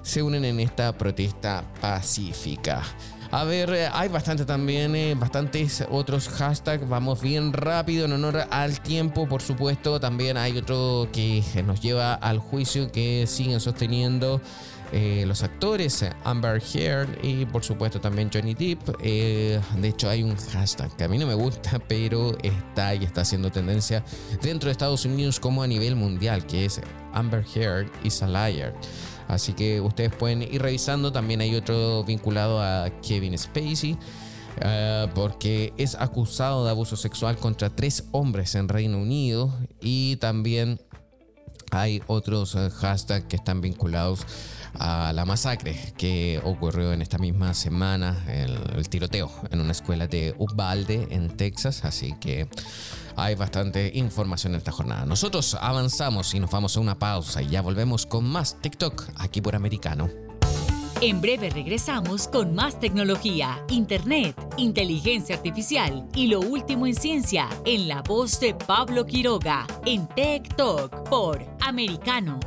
se 0.02 0.22
unen 0.22 0.46
en 0.46 0.60
esta 0.60 0.96
protesta 0.98 1.64
pacífica. 1.82 2.84
A 3.32 3.44
ver, 3.44 3.74
eh, 3.74 3.90
hay 3.92 4.08
bastante 4.08 4.46
también, 4.46 4.96
eh, 4.96 5.16
bastantes 5.16 5.84
otros 5.90 6.30
hashtags. 6.30 6.88
Vamos 6.88 7.22
bien 7.22 7.54
rápido 7.54 8.06
en 8.06 8.14
honor 8.14 8.46
al 8.52 8.80
tiempo, 8.82 9.28
por 9.28 9.42
supuesto. 9.42 10.00
También 10.00 10.38
hay 10.38 10.58
otro 10.58 11.10
que 11.12 11.44
nos 11.66 11.82
lleva 11.82 12.14
al 12.14 12.38
juicio 12.38 12.92
que 12.92 13.26
siguen 13.28 13.60
sosteniendo 13.60 14.42
eh, 14.92 15.24
los 15.28 15.44
actores, 15.44 16.06
Amber 16.24 16.62
Heard 16.74 17.10
y 17.24 17.46
por 17.46 17.64
supuesto 17.64 18.00
también 18.00 18.30
Johnny 18.34 18.54
Depp. 18.54 18.98
de 19.00 19.62
hecho, 19.84 20.10
hay 20.10 20.24
un 20.24 20.36
hashtag 20.36 20.96
que 20.96 21.04
a 21.04 21.08
mí 21.08 21.18
no 21.18 21.28
me 21.28 21.34
gusta, 21.34 21.80
pero 21.88 22.38
está 22.44 22.96
y 22.96 23.04
está 23.04 23.22
haciendo 23.22 23.52
tendencia 23.52 24.04
dentro 24.42 24.68
de 24.68 24.72
Estados 24.72 25.06
Unidos 25.06 25.40
como 25.40 25.64
a 25.64 25.68
nivel 25.68 25.96
mundial, 25.96 26.46
que 26.46 26.66
es 26.66 26.82
Amber 27.14 27.46
Heard 27.56 27.90
is 28.04 28.22
a 28.22 28.28
liar. 28.28 28.74
Así 29.28 29.54
que 29.54 29.82
ustedes 29.82 30.14
pueden 30.14 30.44
ir 30.44 30.62
revisando. 30.62 31.12
También 31.12 31.42
hay 31.42 31.56
otro 31.56 32.04
vinculado 32.04 32.62
a 32.62 32.90
Kevin 33.02 33.38
Spacey. 33.38 33.98
Eh, 34.62 35.08
porque 35.14 35.74
es 35.78 35.96
acusado 35.96 36.64
de 36.64 36.72
abuso 36.72 36.96
sexual 36.96 37.38
contra 37.38 37.70
tres 37.70 38.06
hombres 38.12 38.56
en 38.56 38.70
Reino 38.70 38.98
Unido 38.98 39.54
y 39.82 40.16
también 40.18 40.80
hay 41.72 42.02
otros 42.08 42.56
eh, 42.56 42.70
hashtags 42.70 43.26
que 43.26 43.36
están 43.36 43.60
vinculados 43.60 44.26
a 44.80 45.14
la 45.14 45.26
masacre 45.26 45.94
que 45.98 46.42
ocurrió 46.44 46.94
en 46.94 47.02
esta 47.02 47.18
misma 47.18 47.54
semana, 47.54 48.24
el, 48.28 48.88
tiroteo 48.90 49.32
en 49.52 49.62
una 49.62 49.72
escuela 49.72 50.08
de 50.08 50.36
Uvalde 50.38 51.08
en 51.10 51.36
Texas, 51.36 51.84
así 51.86 52.14
que 52.20 52.48
hay 53.16 53.36
bastante 53.36 53.92
información 53.96 54.54
en 54.54 54.58
esta 54.58 54.72
jornada. 54.72 55.06
Nosotros 55.06 55.58
avanzamos 55.60 56.34
y 56.34 56.40
nos 56.40 56.52
vamos 56.52 56.78
a 56.78 56.80
una 56.80 57.00
pausa 57.00 57.42
y 57.42 57.48
ya 57.48 57.62
volvemos 57.62 58.06
con 58.06 58.26
más 58.26 58.62
TikTok 58.62 59.04
aquí 59.18 59.42
por 59.42 59.56
Americano. 59.56 60.10
En 61.02 61.20
breve 61.20 61.50
regresamos 61.50 62.28
con 62.28 62.56
más 62.56 62.80
tecnología, 62.80 63.64
internet, 63.70 64.36
inteligencia 64.58 65.36
artificial 65.36 66.08
y 66.16 66.28
lo 66.28 66.40
último 66.40 66.88
en 66.88 66.96
ciencia 66.96 67.50
en 67.66 67.90
la 67.90 68.02
voz 68.02 68.40
de 68.40 68.54
Pablo 68.54 69.06
Quiroga 69.06 69.68
en 69.86 70.08
Tech 70.08 70.56
Talk 70.56 71.10
por 71.10 71.46
Americano. 71.60 72.40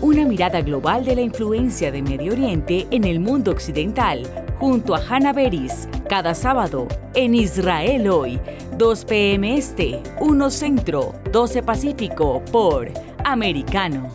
Una 0.00 0.24
mirada 0.24 0.60
global 0.60 1.04
de 1.04 1.14
la 1.14 1.22
influencia 1.22 1.92
de 1.92 2.02
Medio 2.02 2.32
Oriente 2.32 2.86
en 2.90 3.04
el 3.04 3.20
mundo 3.20 3.50
occidental 3.50 4.26
junto 4.58 4.94
a 4.94 5.00
Hannah 5.00 5.32
Beris 5.32 5.88
cada 6.08 6.34
sábado 6.34 6.86
en 7.14 7.34
Israel 7.34 8.08
hoy, 8.08 8.40
2 8.78 9.04
p.m. 9.06 9.56
Este, 9.56 10.00
1 10.20 10.50
Centro, 10.50 11.14
12 11.32 11.62
Pacífico 11.62 12.42
por 12.52 12.92
Americano. 13.24 14.10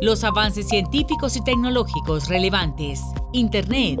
Los 0.00 0.24
avances 0.24 0.68
científicos 0.68 1.36
y 1.36 1.44
tecnológicos 1.44 2.28
relevantes, 2.28 3.00
Internet, 3.32 4.00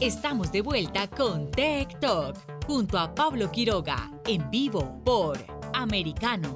Estamos 0.00 0.52
de 0.52 0.62
vuelta 0.62 1.08
con 1.08 1.50
Tech 1.50 1.98
Talk 1.98 2.36
junto 2.68 2.96
a 3.00 3.12
Pablo 3.12 3.50
Quiroga, 3.50 4.12
en 4.26 4.48
vivo 4.48 5.02
por 5.04 5.36
Americano. 5.74 6.54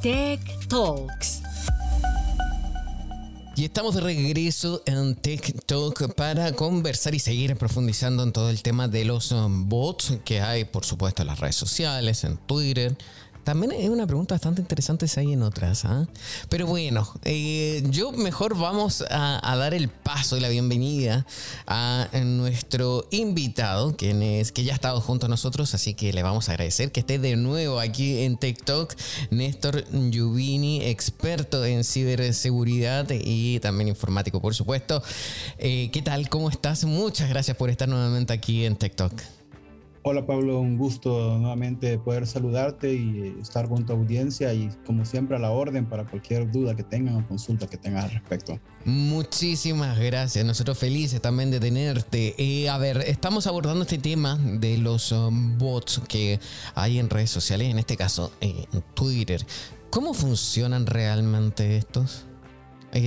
Tech 0.00 0.40
Talks. 0.66 1.42
Y 3.54 3.66
estamos 3.66 3.94
de 3.94 4.00
regreso 4.00 4.82
en 4.86 5.14
TikTok 5.14 6.14
para 6.14 6.52
conversar 6.54 7.14
y 7.14 7.18
seguir 7.18 7.54
profundizando 7.56 8.22
en 8.22 8.32
todo 8.32 8.48
el 8.48 8.62
tema 8.62 8.88
de 8.88 9.04
los 9.04 9.32
bots 9.46 10.14
que 10.24 10.40
hay, 10.40 10.64
por 10.64 10.86
supuesto, 10.86 11.20
en 11.20 11.28
las 11.28 11.38
redes 11.38 11.54
sociales, 11.56 12.24
en 12.24 12.38
Twitter, 12.38 12.96
también 13.44 13.72
es 13.72 13.88
una 13.90 14.06
pregunta 14.06 14.34
bastante 14.34 14.62
interesante 14.62 15.06
si 15.06 15.20
hay 15.20 15.32
en 15.32 15.42
otras. 15.42 15.84
¿ah? 15.84 16.06
Pero 16.48 16.66
bueno, 16.66 17.06
eh, 17.24 17.82
yo 17.90 18.10
mejor 18.12 18.56
vamos 18.56 19.04
a, 19.10 19.54
dar 19.56 19.74
el 19.74 19.88
paso 19.88 20.36
y 20.36 20.40
la 20.40 20.48
bienvenida 20.48 21.26
a 21.66 22.08
nuestro 22.24 23.06
invitado, 23.10 23.96
quien 23.96 24.22
es, 24.22 24.50
que 24.50 24.64
ya 24.64 24.72
ha 24.72 24.74
estado 24.74 25.00
junto 25.00 25.26
a 25.26 25.28
nosotros, 25.28 25.74
así 25.74 25.94
que 25.94 26.12
le 26.12 26.22
vamos 26.22 26.48
a 26.48 26.52
agradecer 26.52 26.90
que 26.90 27.00
esté 27.00 27.18
de 27.18 27.36
nuevo 27.36 27.78
aquí 27.78 28.22
en 28.22 28.36
TikTok. 28.36 28.94
Néstor 29.30 29.84
Yubini, 29.92 30.82
experto 30.82 31.64
en 31.64 31.84
ciberseguridad 31.84 33.06
y 33.10 33.60
también 33.60 33.88
informático, 33.88 34.40
por 34.40 34.54
supuesto. 34.54 35.02
Eh, 35.58 35.90
¿Qué 35.92 36.02
tal? 36.02 36.28
¿Cómo 36.28 36.48
estás? 36.48 36.84
Muchas 36.84 37.28
gracias 37.28 37.56
por 37.56 37.70
estar 37.70 37.88
nuevamente 37.88 38.32
aquí 38.32 38.64
en 38.64 38.76
TikTok. 38.76 39.12
Hola 40.06 40.26
Pablo, 40.26 40.60
un 40.60 40.76
gusto 40.76 41.38
nuevamente 41.38 41.98
poder 41.98 42.26
saludarte 42.26 42.92
y 42.92 43.38
estar 43.40 43.70
con 43.70 43.86
tu 43.86 43.94
audiencia 43.94 44.52
y 44.52 44.68
como 44.84 45.06
siempre 45.06 45.34
a 45.34 45.38
la 45.38 45.50
orden 45.50 45.86
para 45.86 46.04
cualquier 46.04 46.52
duda 46.52 46.76
que 46.76 46.82
tengan 46.82 47.16
o 47.16 47.26
consulta 47.26 47.66
que 47.66 47.78
tengan 47.78 48.04
al 48.04 48.10
respecto. 48.10 48.60
Muchísimas 48.84 49.98
gracias, 49.98 50.44
nosotros 50.44 50.76
felices 50.76 51.22
también 51.22 51.50
de 51.50 51.58
tenerte. 51.58 52.34
Eh, 52.36 52.68
a 52.68 52.76
ver, 52.76 52.98
estamos 53.06 53.46
abordando 53.46 53.80
este 53.80 53.96
tema 53.96 54.36
de 54.36 54.76
los 54.76 55.10
um, 55.10 55.56
bots 55.56 56.02
que 56.06 56.38
hay 56.74 56.98
en 56.98 57.08
redes 57.08 57.30
sociales, 57.30 57.70
en 57.70 57.78
este 57.78 57.96
caso 57.96 58.30
en 58.42 58.66
Twitter. 58.92 59.40
¿Cómo 59.88 60.12
funcionan 60.12 60.84
realmente 60.84 61.78
estos? 61.78 62.26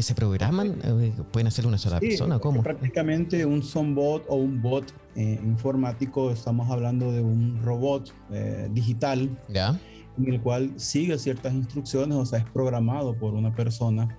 ¿Se 0.02 0.16
programan? 0.16 0.80
Eh, 0.84 1.14
¿Pueden 1.32 1.48
hacer 1.48 1.68
una 1.68 1.78
sola 1.78 2.00
persona? 2.00 2.40
¿Cómo? 2.40 2.64
Prácticamente 2.64 3.46
un 3.46 3.62
son 3.62 3.94
bot 3.94 4.26
o 4.28 4.36
un 4.36 4.62
bot 4.62 4.92
eh, 5.18 5.40
informático, 5.44 6.32
estamos 6.32 6.70
hablando 6.70 7.12
de 7.12 7.22
un 7.22 7.60
robot 7.64 8.14
eh, 8.32 8.70
digital 8.72 9.36
¿Ya? 9.50 9.80
en 10.18 10.34
el 10.34 10.40
cual 10.40 10.72
sigue 10.76 11.18
ciertas 11.18 11.54
instrucciones, 11.54 12.16
o 12.16 12.26
sea, 12.26 12.40
es 12.40 12.46
programado 12.52 13.18
por 13.18 13.34
una 13.34 13.54
persona. 13.54 14.16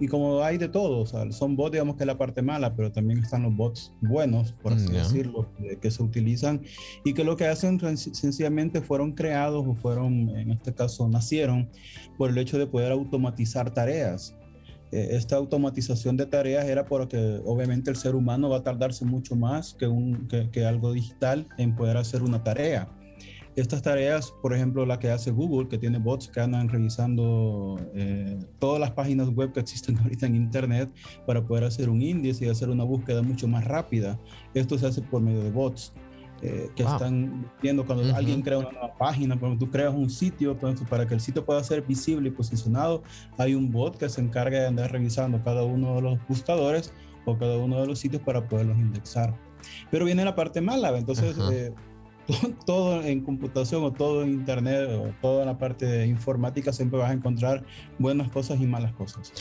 y 0.00 0.08
como 0.08 0.42
hay 0.42 0.58
de 0.58 0.68
todo, 0.68 1.00
o 1.00 1.06
sea, 1.06 1.30
son 1.30 1.54
bots, 1.54 1.72
digamos 1.72 1.96
que 1.96 2.02
es 2.02 2.06
la 2.06 2.18
parte 2.18 2.42
mala, 2.42 2.74
pero 2.74 2.90
también 2.90 3.20
están 3.20 3.42
los 3.44 3.54
bots 3.54 3.92
buenos, 4.00 4.52
por 4.62 4.72
así 4.72 4.90
decirlo, 4.90 5.48
que 5.80 5.90
se 5.90 6.02
utilizan 6.02 6.62
y 7.04 7.12
que 7.12 7.24
lo 7.24 7.36
que 7.36 7.46
hacen 7.46 7.78
sencillamente 7.96 8.80
fueron 8.80 9.12
creados 9.12 9.64
o 9.66 9.74
fueron, 9.74 10.30
en 10.30 10.50
este 10.50 10.74
caso, 10.74 11.08
nacieron 11.08 11.68
por 12.18 12.30
el 12.30 12.38
hecho 12.38 12.58
de 12.58 12.66
poder 12.66 12.90
automatizar 12.90 13.72
tareas. 13.72 14.34
Eh, 14.94 15.16
esta 15.16 15.34
automatización 15.34 16.16
de 16.16 16.24
tareas 16.24 16.66
era 16.66 16.84
porque 16.84 17.40
obviamente 17.44 17.90
el 17.90 17.96
ser 17.96 18.14
humano 18.14 18.48
va 18.48 18.58
a 18.58 18.62
tardarse 18.62 19.04
mucho 19.04 19.34
más 19.34 19.74
que, 19.74 19.88
un, 19.88 20.28
que, 20.28 20.64
algo 20.64 20.92
digital 20.92 21.48
en 21.58 21.74
poder 21.74 21.96
hacer 21.96 22.22
una 22.22 22.44
tarea. 22.44 22.88
Estas 23.56 23.82
tareas, 23.82 24.32
por 24.40 24.54
ejemplo, 24.54 24.86
la 24.86 25.00
que 25.00 25.10
hace 25.10 25.32
Google, 25.32 25.68
que 25.68 25.78
tiene 25.78 25.98
bots 25.98 26.28
que 26.28 26.40
andan 26.40 26.68
revisando 26.68 27.76
eh, 27.92 28.38
todas 28.60 28.78
las 28.78 28.92
páginas 28.92 29.30
web 29.30 29.52
que 29.52 29.60
existen 29.60 29.98
ahorita 30.02 30.26
en 30.26 30.36
Internet 30.36 30.92
para 31.26 31.44
poder 31.44 31.64
hacer 31.64 31.90
un 31.90 32.00
índice 32.00 32.46
y 32.46 32.48
hacer 32.48 32.68
una 32.68 32.84
búsqueda 32.84 33.20
mucho 33.20 33.48
más 33.48 33.64
rápida. 33.64 34.20
Esto 34.54 34.78
se 34.78 34.86
hace 34.86 35.02
por 35.02 35.22
medio 35.22 35.42
de 35.42 35.50
bots. 35.50 35.92
Eh, 36.42 36.70
que 36.76 36.82
están 36.82 37.50
viendo 37.62 37.86
cuando 37.86 38.14
alguien 38.14 38.42
crea 38.42 38.58
una 38.58 38.70
nueva 38.70 38.94
página, 38.94 39.38
cuando 39.38 39.64
tú 39.64 39.70
creas 39.70 39.94
un 39.94 40.10
sitio, 40.10 40.58
pues, 40.58 40.78
para 40.90 41.06
que 41.06 41.14
el 41.14 41.20
sitio 41.20 41.44
pueda 41.44 41.62
ser 41.64 41.82
visible 41.82 42.28
y 42.28 42.32
posicionado, 42.32 43.02
hay 43.38 43.54
un 43.54 43.72
bot 43.72 43.96
que 43.96 44.08
se 44.10 44.20
encarga 44.20 44.60
de 44.60 44.66
andar 44.66 44.92
revisando 44.92 45.42
cada 45.42 45.62
uno 45.62 45.94
de 45.94 46.02
los 46.02 46.18
buscadores 46.28 46.92
o 47.24 47.38
cada 47.38 47.56
uno 47.56 47.80
de 47.80 47.86
los 47.86 47.98
sitios 47.98 48.20
para 48.20 48.46
poderlos 48.46 48.76
indexar. 48.76 49.34
Pero 49.90 50.04
viene 50.04 50.24
la 50.24 50.34
parte 50.34 50.60
mala, 50.60 50.96
entonces 50.98 51.34
eh, 51.50 51.72
todo 52.66 53.02
en 53.02 53.22
computación 53.22 53.82
o 53.84 53.92
todo 53.92 54.22
en 54.22 54.30
internet 54.30 54.90
o 54.90 55.14
toda 55.20 55.44
la 55.44 55.58
parte 55.58 55.86
de 55.86 56.06
informática 56.06 56.72
siempre 56.72 56.98
vas 56.98 57.10
a 57.10 57.14
encontrar 57.14 57.64
buenas 57.98 58.28
cosas 58.28 58.60
y 58.60 58.66
malas 58.66 58.92
cosas. 58.92 59.32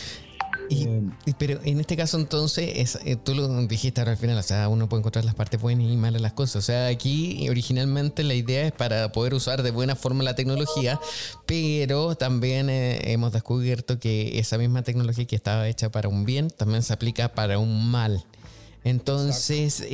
Eh, 0.74 1.34
pero 1.38 1.60
en 1.63 1.80
este 1.80 1.96
caso 1.96 2.18
entonces, 2.18 2.72
es, 2.75 3.00
eh, 3.06 3.15
tú 3.15 3.36
lo 3.36 3.48
dijiste 3.68 4.01
ahora 4.01 4.12
al 4.13 4.18
final, 4.18 4.38
o 4.38 4.44
sea, 4.44 4.68
uno 4.70 4.89
puede 4.89 5.01
encontrar 5.01 5.25
las 5.25 5.36
partes 5.36 5.62
buenas 5.62 5.88
y 5.88 5.98
malas 5.98 6.21
las 6.21 6.34
cosas. 6.34 6.56
O 6.58 6.62
sea, 6.62 6.88
aquí 6.88 7.48
originalmente 7.50 8.24
la 8.24 8.34
idea 8.34 8.67
es 8.67 8.71
para 8.71 9.12
poder 9.12 9.34
usar 9.34 9.63
de 9.63 9.71
buena 9.71 9.95
forma 9.95 10.24
la 10.24 10.36
tecnología, 10.36 11.00
pero 11.45 12.15
también 12.15 12.69
eh, 12.69 13.12
hemos 13.12 13.32
descubierto 13.32 14.00
que 14.00 14.39
esa 14.39 14.58
misma 14.58 14.84
tecnología 14.84 15.26
que 15.26 15.36
estaba 15.36 15.67
hecha 15.67 15.91
para 15.91 16.10
un 16.10 16.26
bien 16.26 16.50
también 16.50 16.84
se 16.84 16.93
aplica 16.93 17.34
para 17.34 17.60
un 17.60 17.89
mal. 17.89 18.24
Entonces, 18.84 19.86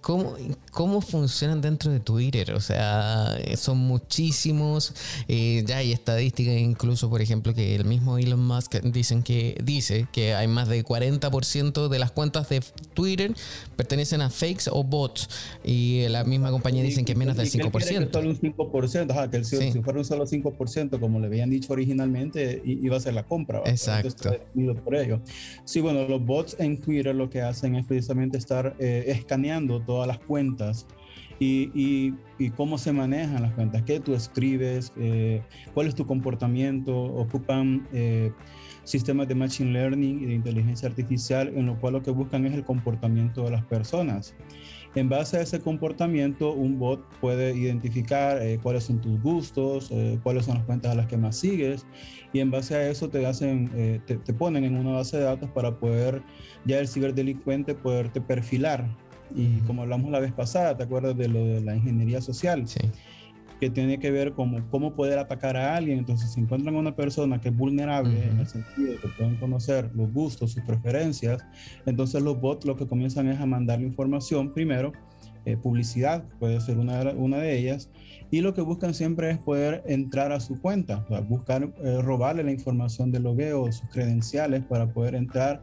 ¿cómo, 0.00 0.34
¿cómo 0.72 1.00
funcionan 1.00 1.60
dentro 1.60 1.92
de 1.92 2.00
Twitter? 2.00 2.52
O 2.52 2.60
sea, 2.60 3.36
son 3.56 3.78
muchísimos, 3.78 4.94
eh, 5.28 5.64
ya 5.66 5.78
hay 5.78 5.92
estadísticas 5.92 6.54
incluso, 6.54 7.08
por 7.08 7.22
ejemplo, 7.22 7.54
que 7.54 7.74
el 7.74 7.84
mismo 7.84 8.18
Elon 8.18 8.44
Musk 8.44 8.80
dicen 8.82 9.22
que, 9.22 9.56
dice 9.62 10.06
que 10.12 10.34
hay 10.34 10.48
más 10.48 10.68
de 10.68 10.84
40% 10.84 11.88
de 11.88 11.98
las 11.98 12.10
cuentas 12.10 12.48
de 12.48 12.62
Twitter 12.94 13.34
pertenecen 13.76 14.20
a 14.22 14.30
fakes 14.30 14.64
o 14.70 14.82
bots 14.84 15.28
y 15.64 16.06
la 16.08 16.24
misma 16.24 16.50
compañía 16.50 16.82
dicen 16.82 17.04
que 17.04 17.14
menos 17.14 17.36
del 17.36 17.50
5%. 17.50 17.70
Que 17.72 18.12
solo 18.12 18.30
un 18.30 18.40
5%, 18.40 19.10
ajá, 19.10 19.30
que 19.30 19.44
si, 19.44 19.82
fuera 19.82 19.98
un 19.98 20.04
solo 20.04 20.26
5%, 20.26 21.00
como 21.00 21.20
le 21.20 21.26
habían 21.26 21.50
dicho 21.50 21.72
originalmente, 21.72 22.62
iba 22.64 22.96
a 22.96 23.00
ser 23.00 23.14
la 23.14 23.24
compra. 23.24 23.62
Exacto. 23.66 24.36
Por 24.84 24.94
ello. 24.94 25.20
Sí, 25.64 25.80
bueno, 25.80 26.06
los 26.08 26.24
bots 26.24 26.56
en 26.58 26.80
Twitter 26.80 27.14
lo 27.14 27.30
que 27.30 27.40
hacen 27.40 27.76
es 27.76 27.86
precisamente 27.86 28.31
estar 28.38 28.76
eh, 28.78 29.04
escaneando 29.08 29.80
todas 29.80 30.06
las 30.08 30.18
cuentas 30.18 30.86
y, 31.38 32.14
cómo 32.56 32.78
se 32.78 32.92
manejan 32.92 33.42
las 33.42 33.52
cuentas, 33.52 33.82
qué 33.82 34.00
tú 34.00 34.14
escribes, 34.14 34.92
eh, 34.96 35.42
cuál 35.74 35.86
es 35.86 35.94
tu 35.94 36.06
comportamiento, 36.06 36.96
ocupan 36.96 37.88
eh, 37.92 38.32
sistemas 38.84 39.28
de 39.28 39.34
machine 39.34 39.72
learning 39.72 40.22
y 40.22 40.26
de 40.26 40.34
inteligencia 40.34 40.88
artificial 40.88 41.52
en 41.54 41.66
lo 41.66 41.78
cual 41.80 41.94
lo 41.94 42.02
que 42.02 42.10
buscan 42.10 42.46
es 42.46 42.54
el 42.54 42.64
comportamiento 42.64 43.44
de 43.44 43.50
las 43.52 43.64
personas. 43.64 44.34
En 44.94 45.08
base 45.08 45.38
a 45.38 45.40
ese 45.40 45.60
comportamiento, 45.60 46.52
un 46.52 46.78
bot 46.78 47.02
puede 47.20 47.56
identificar 47.56 48.40
cuáles 48.62 48.84
son 48.84 49.00
tus 49.00 49.20
gustos, 49.22 49.90
cuáles 50.22 50.44
son 50.44 50.56
las 50.56 50.64
cuentas 50.64 50.92
a 50.92 50.94
las 50.94 51.06
que 51.06 51.16
más 51.16 51.36
sigues, 51.36 51.86
y 52.32 52.40
en 52.40 52.50
base 52.50 52.74
a 52.74 52.90
eso 52.90 53.08
te 53.08 53.24
hacen, 53.24 53.70
te, 54.06 54.16
te, 54.18 54.32
ponen 54.34 54.64
en 54.64 54.76
una 54.76 54.92
base 54.92 55.16
de 55.16 55.24
datos 55.24 55.48
para 55.50 55.78
poder 55.78 56.22
ya 56.66 56.78
el 56.78 56.88
ciberdelincuente 56.88 57.74
poderte 57.74 58.20
perfilar. 58.20 58.86
Y 59.34 59.60
como 59.60 59.82
hablamos 59.82 60.10
la 60.10 60.20
vez 60.20 60.32
pasada, 60.32 60.76
¿te 60.76 60.84
acuerdas 60.84 61.16
de 61.16 61.28
lo 61.28 61.44
de 61.44 61.62
la 61.62 61.74
ingeniería 61.74 62.20
social? 62.20 62.68
Sí. 62.68 62.80
Que 63.62 63.70
tiene 63.70 64.00
que 64.00 64.10
ver 64.10 64.32
con 64.32 64.60
cómo 64.70 64.96
poder 64.96 65.20
atacar 65.20 65.56
a 65.56 65.76
alguien. 65.76 66.00
Entonces, 66.00 66.32
si 66.32 66.40
encuentran 66.40 66.74
a 66.74 66.78
una 66.80 66.96
persona 66.96 67.40
que 67.40 67.50
es 67.50 67.56
vulnerable 67.56 68.24
en 68.24 68.40
el 68.40 68.48
sentido 68.48 68.90
de 68.90 68.98
que 68.98 69.06
pueden 69.06 69.36
conocer 69.36 69.88
los 69.94 70.12
gustos, 70.12 70.50
sus 70.50 70.64
preferencias, 70.64 71.44
entonces 71.86 72.20
los 72.22 72.40
bots 72.40 72.66
lo 72.66 72.74
que 72.74 72.88
comienzan 72.88 73.28
es 73.28 73.38
a 73.38 73.46
mandarle 73.46 73.86
información 73.86 74.52
primero, 74.52 74.90
eh, 75.44 75.56
publicidad 75.56 76.24
puede 76.40 76.60
ser 76.60 76.78
una 76.78 77.04
de, 77.04 77.14
una 77.14 77.38
de 77.38 77.56
ellas, 77.56 77.88
y 78.32 78.40
lo 78.40 78.52
que 78.52 78.62
buscan 78.62 78.94
siempre 78.94 79.30
es 79.30 79.38
poder 79.38 79.84
entrar 79.86 80.32
a 80.32 80.40
su 80.40 80.60
cuenta, 80.60 81.06
buscar 81.28 81.72
eh, 81.84 82.02
robarle 82.02 82.42
la 82.42 82.50
información 82.50 83.12
de 83.12 83.20
logueo, 83.20 83.70
sus 83.70 83.88
credenciales 83.90 84.64
para 84.64 84.92
poder 84.92 85.14
entrar 85.14 85.62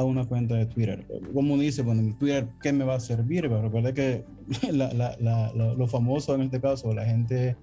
a 0.00 0.04
una 0.04 0.24
cuenta 0.24 0.54
de 0.54 0.66
Twitter. 0.66 1.06
Como 1.32 1.56
dice, 1.58 1.82
bueno, 1.82 2.02
mi 2.02 2.12
Twitter, 2.12 2.48
¿qué 2.62 2.72
me 2.72 2.84
va 2.84 2.94
a 2.94 3.00
servir? 3.00 3.42
Pero 3.42 3.62
recuerda 3.62 3.92
que 3.92 4.24
lo 4.72 5.86
famoso 5.86 6.34
en 6.34 6.42
este 6.42 6.60
caso, 6.60 6.92
la 6.92 7.04
gente, 7.04 7.56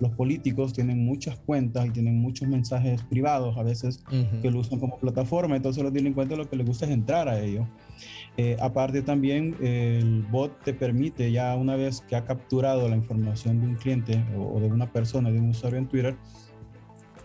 los 0.00 0.10
políticos 0.12 0.72
tienen 0.72 1.04
muchas 1.04 1.38
cuentas 1.38 1.86
y 1.86 1.90
tienen 1.90 2.16
muchos 2.16 2.48
mensajes 2.48 3.02
privados 3.02 3.56
a 3.56 3.62
veces 3.62 4.02
que 4.42 4.50
lo 4.50 4.60
usan 4.60 4.78
como 4.78 4.98
plataforma, 4.98 5.56
entonces 5.56 5.82
los 5.82 5.92
delincuentes 5.92 6.38
lo 6.38 6.48
que 6.48 6.56
les 6.56 6.66
gusta 6.66 6.86
es 6.86 6.92
entrar 6.92 7.28
a 7.28 7.40
ello. 7.40 7.66
Eh, 8.36 8.56
aparte 8.60 9.02
también 9.02 9.56
el 9.60 10.22
bot 10.30 10.62
te 10.62 10.72
permite 10.72 11.30
ya 11.30 11.54
una 11.56 11.76
vez 11.76 12.00
que 12.02 12.16
ha 12.16 12.24
capturado 12.24 12.88
la 12.88 12.96
información 12.96 13.60
de 13.60 13.66
un 13.66 13.74
cliente 13.74 14.24
o, 14.36 14.56
o 14.56 14.60
de 14.60 14.68
una 14.68 14.90
persona, 14.90 15.30
de 15.30 15.38
un 15.38 15.50
usuario 15.50 15.78
en 15.78 15.88
Twitter, 15.88 16.16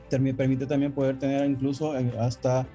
te 0.10 0.34
permite 0.34 0.65
también 0.65 0.91
poder 0.91 1.17
tener 1.17 1.49
incluso 1.49 1.93
hasta 2.19 2.67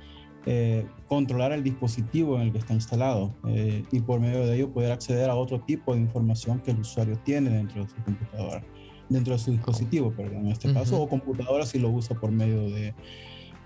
eh, 0.47 0.87
controlar 1.07 1.53
el 1.53 1.63
dispositivo 1.63 2.37
en 2.37 2.43
el 2.43 2.53
que 2.53 2.59
está 2.59 2.73
instalado 2.73 3.35
eh, 3.47 3.85
y 3.93 4.01
por 4.01 4.21
medio 4.21 4.47
de 4.47 4.57
ello 4.57 4.73
poder 4.73 4.91
acceder 4.91 5.29
a 5.29 5.35
otro 5.35 5.61
tipo 5.61 5.95
de 5.95 6.01
información 6.01 6.61
que 6.61 6.71
el 6.71 6.81
usuario 6.81 7.19
tiene 7.19 7.51
dentro 7.51 7.83
de 7.83 7.91
su 7.91 7.97
computadora, 8.03 8.65
dentro 9.11 9.35
de 9.35 9.39
su 9.39 9.51
dispositivo, 9.51 10.11
perdón, 10.13 10.47
en 10.47 10.53
este 10.53 10.73
caso, 10.73 11.01
o 11.01 11.09
computadora 11.09 11.67
si 11.67 11.79
lo 11.79 11.91
usa 11.91 12.19
por 12.19 12.31
medio 12.31 12.71
de, 12.71 12.95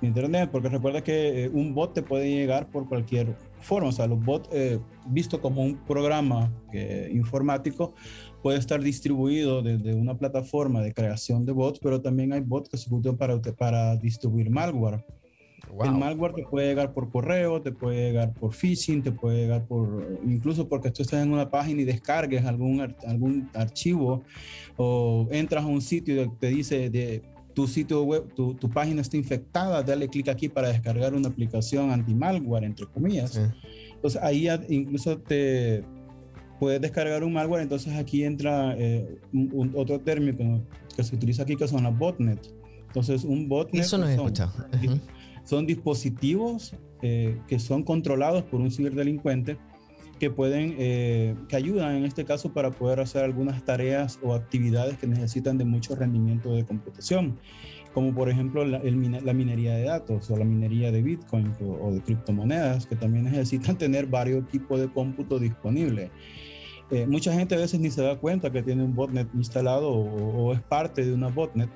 Internet, 0.02 0.50
porque 0.52 0.68
recuerda 0.68 1.02
que 1.02 1.44
eh, 1.44 1.48
un 1.48 1.72
bot 1.72 1.94
te 1.94 2.02
puede 2.02 2.28
llegar 2.28 2.68
por 2.68 2.86
cualquier 2.86 3.38
forma, 3.60 3.88
o 3.88 3.92
sea, 3.92 4.06
los 4.06 4.22
bots, 4.22 4.50
visto 5.06 5.40
como 5.40 5.62
un 5.62 5.78
programa 5.78 6.52
informático, 7.10 7.94
puede 8.42 8.58
estar 8.58 8.82
distribuido 8.82 9.62
desde 9.62 9.94
una 9.94 10.18
plataforma 10.18 10.82
de 10.82 10.92
creación 10.92 11.46
de 11.46 11.52
bots, 11.52 11.78
pero 11.78 12.02
también 12.02 12.34
hay 12.34 12.40
bots 12.40 12.68
que 12.68 12.76
se 12.76 12.92
usan 12.92 13.16
para, 13.16 13.40
para 13.40 13.96
distribuir 13.96 14.50
malware. 14.50 15.02
El 15.82 15.92
malware 15.92 16.34
te 16.34 16.42
puede 16.44 16.68
llegar 16.68 16.92
por 16.92 17.10
correo, 17.10 17.60
te 17.60 17.72
puede 17.72 18.08
llegar 18.08 18.32
por 18.34 18.52
phishing, 18.52 19.02
te 19.02 19.12
puede 19.12 19.42
llegar 19.42 19.66
por, 19.66 20.18
incluso 20.24 20.68
porque 20.68 20.90
tú 20.90 21.02
estás 21.02 21.22
en 21.22 21.32
una 21.32 21.50
página 21.50 21.82
y 21.82 21.84
descargues 21.84 22.44
algún, 22.44 22.80
algún 23.06 23.50
archivo 23.54 24.22
o 24.76 25.26
entras 25.30 25.64
a 25.64 25.66
un 25.66 25.80
sitio 25.80 26.22
y 26.22 26.28
te 26.38 26.48
dice 26.48 26.90
de 26.90 27.22
tu 27.54 27.66
sitio 27.66 28.02
web, 28.02 28.32
tu, 28.34 28.54
tu 28.54 28.68
página 28.68 29.00
está 29.00 29.16
infectada, 29.16 29.82
dale 29.82 30.08
clic 30.08 30.28
aquí 30.28 30.48
para 30.48 30.68
descargar 30.68 31.14
una 31.14 31.28
aplicación 31.28 31.90
anti-malware, 31.90 32.64
entre 32.64 32.86
comillas. 32.86 33.40
Entonces 33.94 34.20
ahí 34.22 34.48
incluso 34.68 35.18
te 35.18 35.84
puedes 36.58 36.80
descargar 36.80 37.24
un 37.24 37.32
malware, 37.32 37.62
entonces 37.62 37.94
aquí 37.94 38.24
entra 38.24 38.74
eh, 38.76 39.18
un, 39.32 39.72
otro 39.76 40.00
término 40.00 40.62
que 40.96 41.02
se 41.02 41.14
utiliza 41.14 41.42
aquí 41.42 41.56
que 41.56 41.66
son 41.68 41.84
las 41.84 41.96
botnets. 41.96 42.54
Entonces 42.86 43.24
un 43.24 43.48
botnet... 43.48 43.82
Eso 43.82 43.98
no 43.98 44.08
he 44.08 44.14
escuchado 44.14 44.52
son 45.44 45.66
dispositivos 45.66 46.74
eh, 47.02 47.38
que 47.46 47.58
son 47.58 47.82
controlados 47.82 48.42
por 48.44 48.60
un 48.60 48.70
ciberdelincuente 48.70 49.58
que 50.18 50.30
pueden, 50.30 50.74
eh, 50.78 51.34
que 51.48 51.56
ayudan 51.56 51.96
en 51.96 52.04
este 52.04 52.24
caso 52.24 52.52
para 52.52 52.70
poder 52.70 53.00
hacer 53.00 53.24
algunas 53.24 53.64
tareas 53.64 54.18
o 54.22 54.34
actividades 54.34 54.96
que 54.96 55.06
necesitan 55.06 55.58
de 55.58 55.64
mucho 55.64 55.94
rendimiento 55.96 56.54
de 56.54 56.64
computación, 56.64 57.38
como 57.92 58.14
por 58.14 58.30
ejemplo 58.30 58.64
la, 58.64 58.78
minería 58.80 59.74
de 59.74 59.84
datos 59.84 60.30
o 60.30 60.36
la 60.36 60.44
minería 60.44 60.90
de 60.92 61.02
Bitcoin 61.02 61.52
o, 61.60 61.92
de 61.92 62.00
criptomonedas, 62.00 62.86
que 62.86 62.96
también 62.96 63.24
necesitan 63.30 63.76
tener 63.76 64.06
varios 64.06 64.48
tipos 64.48 64.80
de 64.80 64.88
cómputo 64.88 65.38
disponibles. 65.38 66.10
Eh, 66.90 67.06
mucha 67.06 67.32
gente 67.32 67.54
a 67.54 67.58
veces 67.58 67.80
ni 67.80 67.90
se 67.90 68.02
da 68.02 68.16
cuenta 68.18 68.50
que 68.50 68.62
tiene 68.62 68.84
un 68.84 68.94
botnet 68.94 69.28
instalado 69.34 69.90
o, 69.90 70.46
o 70.46 70.52
es 70.52 70.60
parte 70.62 71.04
de 71.04 71.12
una 71.12 71.28
botnet 71.28 71.70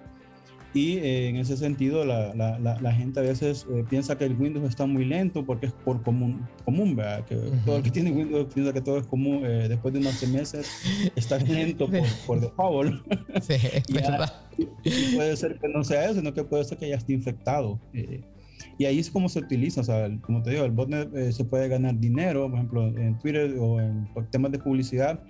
y 0.75 0.99
eh, 0.99 1.29
en 1.29 1.37
ese 1.37 1.57
sentido, 1.57 2.05
la, 2.05 2.35
la, 2.35 2.59
la, 2.59 2.93
gente 2.93 3.21
a 3.21 3.23
veces 3.23 3.67
eh, 3.71 3.85
piensa 3.89 4.19
que 4.19 4.25
el 4.27 4.35
Windows 4.39 4.67
está 4.69 4.85
muy 4.85 5.07
lento 5.07 5.45
porque 5.45 5.67
es 5.67 5.73
por 5.73 6.03
común, 6.03 6.47
común 6.65 6.95
¿verdad? 6.95 7.25
Que 7.25 7.37
todo 7.65 7.79
el 7.79 7.83
que 7.83 7.91
tiene 7.91 8.13
Windows 8.13 8.53
piensa 8.53 8.73
que 8.75 8.83
todo 8.83 8.99
es 8.99 9.07
común. 9.07 9.47
Eh, 9.47 9.67
después 9.69 9.95
de 9.95 10.01
unos 10.01 10.29
meses 10.29 10.71
está 11.17 11.39
lento 11.39 11.89
por, 11.91 12.07
por 12.27 12.41
default. 12.41 13.03
Sí, 13.41 13.55
es 13.55 13.85
verdad. 13.93 14.33
Y 14.85 15.15
puede 15.15 15.37
ser 15.37 15.59
que 15.59 15.69
no 15.69 15.83
sea 15.85 16.05
eso, 16.05 16.17
sino 16.17 16.35
que 16.35 16.45
puede 16.45 16.65
ser 16.65 16.77
que 16.77 16.89
ya 16.89 16.97
esté 16.97 17.15
infectado. 17.15 17.81
y 18.79 18.85
ahí 18.85 18.99
es 18.99 19.11
como 19.11 19.29
se 19.29 19.39
utiliza, 19.39 19.81
o 19.81 19.85
sea, 19.85 20.09
como 20.21 20.43
te 20.43 20.51
digo, 20.51 20.65
el 20.65 20.73
botnet 20.73 21.33
se 21.33 21.45
puede 21.45 21.69
ganar 21.69 21.99
dinero, 21.99 22.47
por 22.49 22.55
ejemplo, 22.57 22.87
en 22.89 23.19
Twitter 23.19 23.57
o 23.59 23.81
en 23.81 24.07
temas 24.31 24.53
de 24.53 24.59
publicidad. 24.59 25.23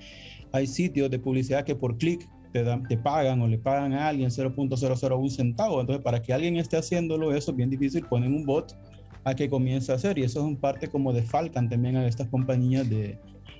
Hay 0.50 0.66
sitios 0.66 1.10
de 1.10 1.18
publicidad 1.18 1.64
que 1.64 1.76
por 1.76 1.98
clic 1.98 2.26
te, 2.52 2.62
dan, 2.62 2.82
te 2.86 2.96
pagan 2.96 3.40
o 3.42 3.48
le 3.48 3.58
pagan 3.58 3.92
a 3.92 4.08
alguien 4.08 4.30
0.001 4.30 5.30
centavo. 5.30 5.80
Entonces, 5.80 6.02
para 6.02 6.20
que 6.20 6.32
alguien 6.32 6.56
esté 6.56 6.76
haciéndolo, 6.76 7.34
eso 7.34 7.50
es 7.50 7.56
bien 7.56 7.70
difícil. 7.70 8.04
Ponen 8.04 8.34
un 8.34 8.44
bot 8.44 8.76
a 9.24 9.34
que 9.34 9.48
comience 9.48 9.92
a 9.92 9.96
hacer. 9.96 10.18
Y 10.18 10.22
eso 10.22 10.40
es 10.40 10.44
un 10.46 10.56
parte 10.56 10.88
como 10.88 11.12
desfalcan 11.12 11.68
también 11.68 11.96
a 11.96 12.06
estas 12.06 12.28
compañías 12.28 12.88
de, 12.88 13.18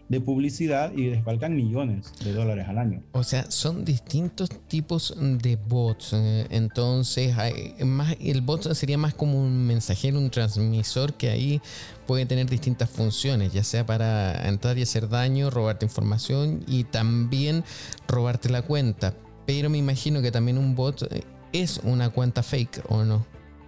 de 0.09 0.21
publicidad 0.21 0.93
y 0.97 1.07
desfalcan 1.07 1.55
millones 1.55 2.13
de 2.25 2.33
dólares 2.33 2.67
al 2.69 2.79
año. 2.79 3.03
O 3.13 3.23
sea, 3.23 3.51
son 3.51 3.85
distintos 3.85 4.49
tipos 4.69 5.15
de 5.19 5.57
bots. 5.57 6.13
Eh, 6.15 6.47
entonces, 6.51 7.37
hay 7.37 7.75
más, 7.85 8.17
el 8.21 8.41
bot 8.41 8.73
sería 8.73 8.97
más 8.97 9.15
como 9.15 9.41
un 9.41 9.67
mensajero, 9.67 10.19
un 10.19 10.31
transmisor 10.31 11.15
que 11.15 11.31
ahí 11.31 11.61
puede 12.07 12.25
tener 12.25 12.49
distintas 12.49 12.89
funciones, 12.89 13.53
ya 13.53 13.63
sea 13.63 13.85
para 13.85 14.49
entrar 14.49 14.79
y 14.79 14.83
hacer 14.83 15.09
daño, 15.09 15.51
robarte 15.51 15.85
información 15.85 16.65
y 16.67 16.85
también 16.85 17.65
robarte 18.07 18.49
la 18.49 18.63
cuenta. 18.63 19.15
Pero 19.47 19.71
me 19.71 19.79
imagino 19.79 20.23
que 20.23 20.31
también 20.31 20.59
un 20.59 20.75
bot 20.75 21.03
eh, 21.11 21.23
es 21.53 21.81
una 21.85 22.11
cuenta 22.11 22.43
fake, 22.43 22.83
¿o 22.89 23.05
no? 23.05 23.27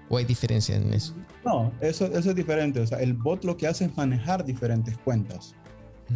¿O 0.09 0.17
hay 0.17 0.25
diferencia 0.25 0.77
en 0.77 0.93
eso? 0.93 1.15
No, 1.45 1.73
eso, 1.81 2.07
eso 2.07 2.31
es 2.31 2.37
diferente. 2.37 2.81
O 2.81 2.87
sea, 2.87 2.99
el 2.99 3.15
bot 3.15 3.45
lo 3.45 3.57
que 3.57 3.67
hace 3.67 3.85
es 3.85 3.97
manejar 3.97 4.45
diferentes 4.45 4.97
cuentas. 4.99 5.55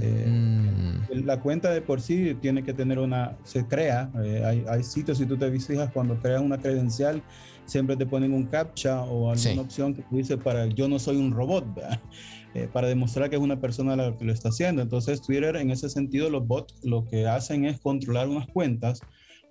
Eh, 0.01 0.27
mm. 0.29 1.25
La 1.25 1.41
cuenta 1.41 1.71
de 1.71 1.81
por 1.81 2.01
sí 2.01 2.37
tiene 2.41 2.63
que 2.63 2.73
tener 2.73 2.99
una, 2.99 3.37
se 3.45 3.67
crea, 3.67 4.11
eh, 4.23 4.43
hay, 4.45 4.65
hay, 4.69 4.83
sitios, 4.83 5.19
si 5.19 5.27
tú 5.27 5.37
te 5.37 5.51
fijas, 5.51 5.91
cuando 5.93 6.19
creas 6.19 6.43
una 6.43 6.59
credencial, 6.59 7.23
siempre 7.67 7.97
te 7.97 8.07
ponen 8.07 8.33
un 8.33 8.45
captcha 8.45 9.03
o 9.03 9.31
alguna 9.31 9.63
opción 9.63 9.95
que 9.95 10.05
dice 10.11 10.37
para 10.37 10.67
yo 10.67 10.89
no 10.89 10.99
soy 10.99 11.17
un 11.17 11.33
robot, 11.33 11.65
eh, 12.55 12.69
para 12.73 12.89
demostrar 12.89 13.31
que 13.31 13.37
es 13.37 13.43
una 13.43 13.61
persona 13.61 13.97
la 13.97 14.17
que 14.17 14.25
lo 14.25 14.33
está 14.33 14.49
haciendo. 14.49 14.83
Entonces 14.83 15.23
Twitter 15.23 15.57
en 15.57 15.71
ese 15.71 15.89
sentido, 15.89 16.31
los 16.31 16.47
bots 16.47 16.75
lo 16.83 17.07
que 17.07 17.27
hacen 17.27 17.65
es 17.65 17.81
controlar 17.81 18.29
unas 18.29 18.47
cuentas 18.49 19.01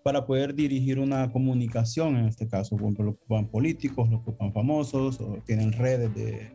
para 0.03 0.25
poder 0.25 0.53
dirigir 0.53 0.99
una 0.99 1.31
comunicación, 1.31 2.17
en 2.17 2.25
este 2.25 2.45
caso, 2.47 2.77
los 2.77 3.15
que 3.15 3.47
políticos, 3.49 4.09
los 4.09 4.21
que 4.21 4.31
ocupan 4.31 4.51
famosos, 4.51 5.19
o 5.21 5.37
tienen 5.45 5.71
redes 5.71 6.13
de, 6.13 6.51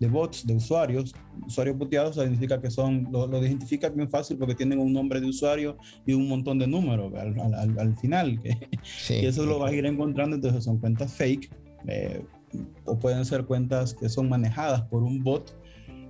de 0.00 0.08
bots, 0.08 0.46
de 0.46 0.54
usuarios, 0.54 1.14
usuarios 1.46 1.76
boteados, 1.76 2.16
significa 2.16 2.60
que 2.60 2.70
son, 2.70 3.08
lo, 3.10 3.26
lo 3.26 3.38
identifica 3.38 3.88
bien 3.88 4.08
fácil 4.08 4.36
porque 4.36 4.54
tienen 4.54 4.78
un 4.78 4.92
nombre 4.92 5.20
de 5.20 5.26
usuario 5.26 5.76
y 6.06 6.12
un 6.12 6.28
montón 6.28 6.58
de 6.58 6.66
números 6.66 7.12
al, 7.14 7.78
al, 7.78 7.96
final, 7.96 8.40
que, 8.42 8.56
y 9.10 9.26
eso 9.26 9.46
lo 9.46 9.58
vas 9.58 9.72
a 9.72 9.74
ir 9.74 9.86
encontrando, 9.86 10.36
entonces 10.36 10.64
son 10.64 10.78
cuentas 10.78 11.12
fake, 11.12 11.50
eh, 11.86 12.24
o 12.84 12.98
pueden 12.98 13.24
ser 13.24 13.44
cuentas 13.44 13.94
que 13.94 14.08
son 14.08 14.28
manejadas 14.28 14.82
por 14.82 15.02
un 15.02 15.22
bot, 15.22 15.56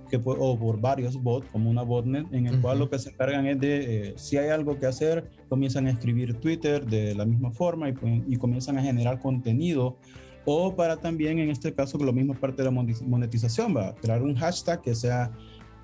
que, 0.09 0.17
o 0.23 0.59
por 0.59 0.79
varios 0.79 1.21
bots, 1.21 1.47
como 1.51 1.69
una 1.69 1.81
botnet, 1.81 2.31
en 2.31 2.45
el 2.45 2.61
cual 2.61 2.79
lo 2.79 2.89
que 2.89 2.99
se 2.99 3.09
encargan 3.09 3.47
es 3.47 3.59
de, 3.59 4.09
eh, 4.09 4.13
si 4.17 4.37
hay 4.37 4.49
algo 4.49 4.77
que 4.79 4.85
hacer, 4.85 5.31
comienzan 5.49 5.87
a 5.87 5.91
escribir 5.91 6.35
Twitter 6.35 6.85
de 6.85 7.15
la 7.15 7.25
misma 7.25 7.51
forma 7.51 7.89
y, 7.89 7.93
y 8.27 8.35
comienzan 8.37 8.77
a 8.77 8.83
generar 8.83 9.19
contenido 9.19 9.97
o 10.45 10.75
para 10.75 10.97
también, 10.97 11.39
en 11.39 11.49
este 11.49 11.73
caso, 11.73 11.97
lo 11.97 12.13
mismo 12.13 12.33
es 12.33 12.39
parte 12.39 12.61
de 12.61 12.71
la 12.71 12.71
monetización, 12.71 13.75
va 13.75 13.89
a 13.89 13.95
crear 13.95 14.21
un 14.21 14.35
hashtag 14.35 14.81
que 14.81 14.95
sea 14.95 15.31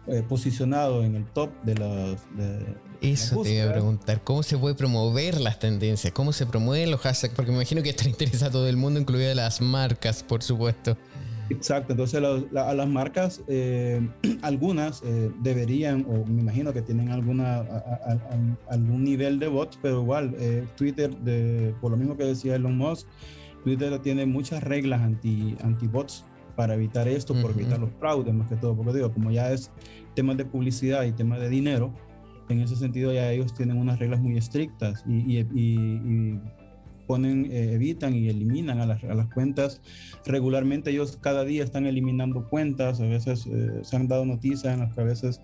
eh, 0.07 0.23
posicionado 0.27 1.03
en 1.03 1.15
el 1.15 1.25
top 1.25 1.51
de 1.63 1.75
los... 1.75 2.19
Eso 3.01 3.41
te 3.41 3.53
iba 3.53 3.69
a 3.69 3.71
preguntar, 3.71 4.23
¿cómo 4.23 4.43
se 4.43 4.57
puede 4.57 4.75
promover 4.75 5.39
las 5.39 5.59
tendencias? 5.59 6.13
¿Cómo 6.13 6.33
se 6.33 6.45
promueven 6.45 6.91
los 6.91 7.01
hashtags? 7.01 7.33
Porque 7.33 7.51
me 7.51 7.57
imagino 7.57 7.81
que 7.81 7.89
esto 7.89 8.07
interesa 8.07 8.47
a 8.47 8.51
todo 8.51 8.67
el 8.67 8.77
mundo, 8.77 8.99
incluidas 8.99 9.35
las 9.35 9.61
marcas, 9.61 10.23
por 10.23 10.43
supuesto. 10.43 10.97
Exacto, 11.49 11.93
entonces 11.93 12.21
a 12.55 12.73
las 12.73 12.87
marcas, 12.87 13.41
eh, 13.47 14.07
algunas 14.41 15.01
eh, 15.03 15.31
deberían, 15.39 16.05
o 16.07 16.25
me 16.25 16.41
imagino 16.41 16.73
que 16.73 16.81
tienen 16.81 17.09
alguna, 17.09 17.59
algún 18.69 19.03
nivel 19.03 19.37
de 19.37 19.47
bots, 19.47 19.77
pero 19.81 20.01
igual, 20.01 20.35
Twitter, 20.77 21.15
de, 21.17 21.75
por 21.79 21.91
lo 21.91 21.97
mismo 21.97 22.17
que 22.17 22.23
decía 22.23 22.55
Elon 22.55 22.77
Musk, 22.77 23.07
Twitter 23.63 23.99
tiene 23.99 24.25
muchas 24.25 24.63
reglas 24.63 25.01
anti, 25.01 25.55
anti 25.63 25.87
bots 25.87 26.25
para 26.55 26.75
evitar 26.75 27.07
esto, 27.07 27.33
por 27.41 27.51
evitar 27.51 27.79
los 27.79 27.89
fraudes 27.99 28.33
más 28.33 28.47
que 28.47 28.55
todo, 28.55 28.75
porque 28.75 28.93
digo, 28.93 29.11
como 29.11 29.31
ya 29.31 29.51
es 29.51 29.71
temas 30.15 30.37
de 30.37 30.45
publicidad 30.45 31.03
y 31.03 31.11
temas 31.11 31.39
de 31.39 31.49
dinero, 31.49 31.93
en 32.49 32.59
ese 32.59 32.75
sentido 32.75 33.13
ya 33.13 33.31
ellos 33.31 33.53
tienen 33.53 33.77
unas 33.77 33.99
reglas 33.99 34.19
muy 34.19 34.37
estrictas 34.37 35.03
y, 35.07 35.39
y, 35.39 36.39
ponen, 37.07 37.45
eh, 37.51 37.73
evitan 37.73 38.15
y 38.15 38.29
eliminan 38.29 38.79
a 38.79 38.85
las, 38.85 39.03
a 39.03 39.13
las, 39.13 39.27
cuentas. 39.33 39.81
Regularmente 40.25 40.91
ellos 40.91 41.17
cada 41.19 41.43
día 41.43 41.63
están 41.63 41.85
eliminando 41.85 42.47
cuentas, 42.47 43.01
a 43.01 43.05
veces 43.05 43.47
eh, 43.47 43.79
se 43.81 43.95
han 43.95 44.07
dado 44.07 44.25
noticias 44.25 44.73
en 44.73 44.81
las 44.81 44.93
que 44.93 45.01
a 45.01 45.05
veces 45.05 45.41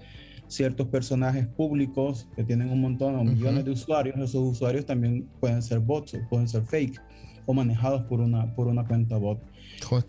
ciertos 0.47 0.87
personajes 0.87 1.47
públicos 1.47 2.27
que 2.35 2.43
tienen 2.43 2.69
un 2.69 2.81
montón 2.81 3.15
o 3.15 3.23
millones 3.23 3.65
de 3.65 3.71
usuarios, 3.71 4.15
esos 4.17 4.35
usuarios 4.35 4.85
también 4.85 5.27
pueden 5.41 5.61
ser 5.61 5.79
bots 5.79 6.13
o 6.13 6.19
pueden 6.29 6.47
ser 6.47 6.63
fake 6.63 7.01
o 7.47 7.53
manejados 7.55 8.03
por 8.03 8.19
una, 8.19 8.53
por 8.53 8.67
una 8.67 8.85
cuenta 8.85 9.17
bot. 9.17 9.41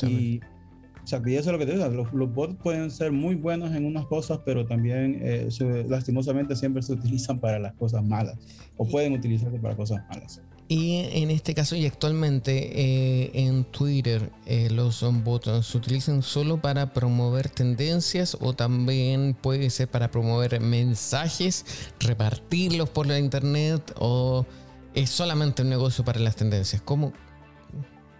Y, 0.07 0.41
o 0.41 1.07
sea, 1.07 1.23
y 1.25 1.37
eso 1.37 1.49
es 1.49 1.53
lo 1.53 1.59
que 1.59 1.65
te 1.65 1.73
digo, 1.73 1.89
los, 1.89 2.13
los, 2.13 2.35
bots 2.35 2.57
pueden 2.63 2.91
ser 2.91 3.13
muy 3.13 3.35
buenos 3.35 3.75
en 3.75 3.87
unas 3.87 4.05
cosas, 4.05 4.41
pero 4.45 4.67
también 4.67 5.19
eh, 5.23 5.49
lastimosamente 5.89 6.55
siempre 6.55 6.83
se 6.83 6.93
utilizan 6.99 7.41
para 7.41 7.59
las 7.59 7.73
cosas 7.75 8.05
malas 8.05 8.37
o 8.77 8.87
pueden 8.87 9.15
utilizarse 9.15 9.59
para 9.59 9.75
cosas 9.75 10.03
malas. 10.11 10.43
Y 10.71 10.97
en 11.15 11.31
este 11.31 11.55
caso 11.55 11.77
y 11.77 11.87
actualmente 11.87 12.53
eh, 12.79 13.31
en 13.33 13.65
Twitter 13.65 14.31
eh, 14.45 14.69
los 14.71 15.03
bots 15.25 15.67
se 15.67 15.79
utilizan 15.79 16.21
solo 16.21 16.61
para 16.61 16.93
promover 16.93 17.49
tendencias 17.49 18.37
o 18.39 18.53
también 18.53 19.35
puede 19.41 19.71
ser 19.71 19.89
para 19.89 20.11
promover 20.11 20.61
mensajes, 20.61 21.65
repartirlos 22.01 22.91
por 22.91 23.07
la 23.07 23.19
internet 23.19 23.95
o 23.99 24.45
es 24.93 25.09
solamente 25.09 25.63
un 25.63 25.71
negocio 25.71 26.05
para 26.05 26.21
las 26.21 26.37
tendencias. 26.37 26.83
¿Cómo, 26.83 27.15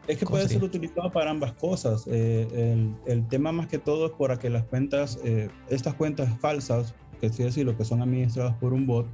es 0.09 0.19
que 0.19 0.27
puede 0.27 0.49
ser 0.49 0.65
utilizado 0.65 1.13
para 1.13 1.31
ambas 1.31 1.53
cosas. 1.53 2.05
Eh, 2.07 2.89
el, 3.07 3.29
tema 3.29 3.53
más 3.53 3.67
que 3.67 3.79
todo 3.79 4.07
es 4.07 4.13
para 4.13 4.39
que 4.39 4.49
las 4.49 4.65
cuentas, 4.65 5.19
eh, 5.23 5.51
estas 5.69 5.95
cuentas 5.95 6.29
falsas, 6.41 6.95
que 7.21 7.27
es 7.27 7.37
decir, 7.37 7.67
lo 7.67 7.77
que 7.77 7.85
son 7.85 8.01
administradas 8.01 8.55
por 8.57 8.73
un 8.73 8.87
bot, 8.87 9.07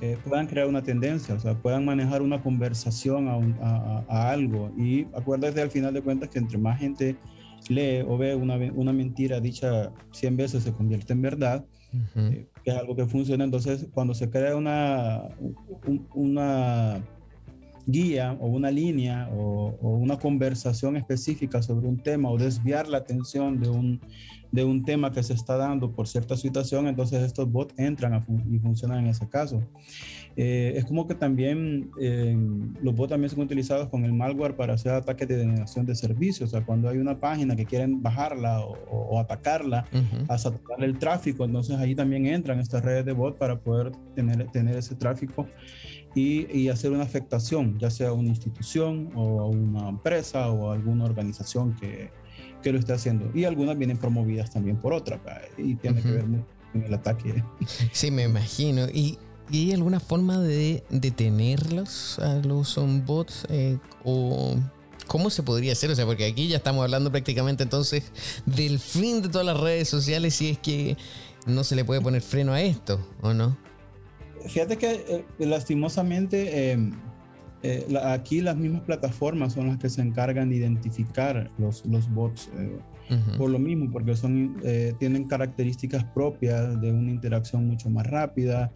eh, 0.00 0.16
puedan 0.24 0.46
crear 0.46 0.68
una 0.68 0.82
tendencia, 0.82 1.34
o 1.34 1.40
sea, 1.40 1.54
puedan 1.54 1.84
manejar 1.84 2.22
una 2.22 2.40
conversación 2.40 3.28
a, 3.60 4.30
algo. 4.30 4.70
Y 4.76 5.06
acuérdate 5.14 5.60
al 5.60 5.70
final 5.70 5.92
de 5.92 6.02
cuentas 6.02 6.28
que 6.28 6.38
entre 6.38 6.58
más 6.58 6.78
gente 6.78 7.16
lee 7.68 8.04
o 8.06 8.16
ve 8.16 8.34
una, 8.34 8.56
una 8.74 8.92
mentira 8.92 9.40
dicha 9.40 9.92
100 10.12 10.36
veces 10.36 10.62
se 10.62 10.72
convierte 10.72 11.12
en 11.14 11.22
verdad, 11.22 11.64
eh, 12.14 12.46
que 12.62 12.70
es 12.70 12.76
algo 12.76 12.94
que 12.94 13.06
funciona. 13.06 13.42
Entonces, 13.42 13.88
cuando 13.92 14.14
se 14.14 14.30
crea 14.30 14.54
una, 14.54 15.22
una 16.14 17.02
guía 17.88 18.36
o 18.38 18.46
una 18.46 18.70
línea 18.70 19.30
o, 19.32 19.74
una 19.80 20.18
conversación 20.18 20.96
específica 20.96 21.62
sobre 21.62 21.88
un 21.88 21.98
tema 21.98 22.30
o 22.30 22.36
desviar 22.36 22.86
la 22.86 22.98
atención 22.98 23.58
de 23.58 23.70
un, 23.70 24.00
de 24.52 24.62
un 24.62 24.84
tema 24.84 25.10
que 25.10 25.22
se 25.22 25.32
está 25.32 25.56
dando 25.56 25.90
por 25.90 26.06
cierta 26.06 26.36
situación, 26.36 26.86
entonces 26.86 27.22
estos 27.22 27.50
bots 27.50 27.74
entran 27.78 28.24
y 28.50 28.58
funcionan 28.58 29.00
en 29.00 29.06
ese 29.06 29.26
caso. 29.28 29.62
Eh, 30.36 30.74
es 30.76 30.84
como 30.84 31.08
que 31.08 31.14
también 31.14 31.90
eh, 32.00 32.36
los 32.82 32.94
bots 32.94 33.10
también 33.10 33.30
son 33.30 33.40
utilizados 33.40 33.88
con 33.88 34.04
el 34.04 34.12
malware 34.12 34.54
para 34.54 34.74
hacer 34.74 34.92
ataques 34.92 35.26
de 35.26 35.36
denegación 35.36 35.84
de 35.86 35.94
servicios. 35.94 36.50
O 36.50 36.52
sea, 36.52 36.64
cuando 36.64 36.88
hay 36.88 36.98
una 36.98 37.18
página 37.18 37.56
que 37.56 37.64
quieren 37.64 38.02
bajarla 38.02 38.60
o, 38.64 39.18
atacarla, 39.18 39.86
a 40.28 40.38
saturar 40.38 40.84
el 40.84 40.98
tráfico, 40.98 41.44
entonces 41.44 41.76
ahí 41.76 41.94
también 41.94 42.26
entran 42.26 42.60
estas 42.60 42.84
redes 42.84 43.04
de 43.04 43.12
bots 43.12 43.36
para 43.36 43.58
poder 43.58 43.92
tener, 44.14 44.46
tener 44.50 44.76
ese 44.76 44.94
tráfico 44.94 45.46
y, 46.18 46.68
hacer 46.68 46.92
una 46.92 47.04
afectación, 47.04 47.78
ya 47.78 47.90
sea 47.90 48.08
a 48.08 48.12
una 48.12 48.28
institución 48.28 49.10
o 49.14 49.40
a 49.40 49.46
una 49.46 49.88
empresa 49.88 50.50
o 50.50 50.70
a 50.70 50.74
alguna 50.74 51.04
organización 51.04 51.74
que, 51.76 52.10
que 52.62 52.72
lo 52.72 52.78
esté 52.78 52.92
haciendo. 52.92 53.30
Y 53.34 53.44
algunas 53.44 53.78
vienen 53.78 53.96
promovidas 53.96 54.50
también 54.50 54.76
por 54.76 54.92
otra 54.92 55.20
y 55.56 55.74
tiene 55.76 56.02
que 56.02 56.10
ver 56.10 56.26
mucho 56.26 56.46
con 56.72 56.82
el 56.82 56.94
ataque. 56.94 57.42
Sí, 57.92 58.10
me 58.10 58.24
imagino. 58.24 58.86
¿Y, 58.92 59.18
hay 59.50 59.72
alguna 59.72 59.98
forma 59.98 60.38
de 60.40 60.84
detenerlos 60.90 62.18
a 62.18 62.34
los 62.34 62.78
bots 63.06 63.46
eh, 63.48 63.78
o 64.04 64.56
¿Cómo 65.08 65.30
se 65.30 65.42
podría 65.42 65.72
hacer? 65.72 65.90
O 65.90 65.94
sea, 65.94 66.04
porque 66.04 66.26
aquí 66.26 66.48
ya 66.48 66.58
estamos 66.58 66.84
hablando 66.84 67.10
prácticamente 67.10 67.62
entonces 67.62 68.04
del 68.44 68.78
fin 68.78 69.22
de 69.22 69.30
todas 69.30 69.46
las 69.46 69.58
redes 69.58 69.88
sociales 69.88 70.34
si 70.34 70.50
es 70.50 70.58
que 70.58 70.98
no 71.46 71.64
se 71.64 71.74
le 71.76 71.84
puede 71.84 72.02
poner 72.02 72.20
freno 72.20 72.52
a 72.52 72.60
esto, 72.60 73.00
¿o 73.22 73.32
no? 73.32 73.56
Fíjate 74.46 74.76
que 74.76 74.92
eh, 74.92 75.24
lastimosamente 75.38 76.72
em, 76.72 76.92
eh, 77.62 77.86
aquí 78.04 78.40
las 78.40 78.56
mismas 78.56 78.82
plataformas 78.82 79.54
son 79.54 79.68
las 79.68 79.78
que 79.78 79.88
se 79.88 80.00
encargan 80.00 80.50
de 80.50 80.56
identificar 80.56 81.50
los, 81.58 81.84
los 81.86 82.12
bots. 82.12 82.50
Eh, 82.58 82.78
por 83.38 83.48
lo 83.48 83.58
mismo, 83.58 83.90
porque 83.90 84.14
son, 84.14 84.60
tienen 84.98 85.26
características 85.26 86.04
propias 86.04 86.78
de 86.78 86.92
una 86.92 87.10
interacción 87.10 87.66
mucho 87.66 87.88
más 87.88 88.06
rápida. 88.06 88.70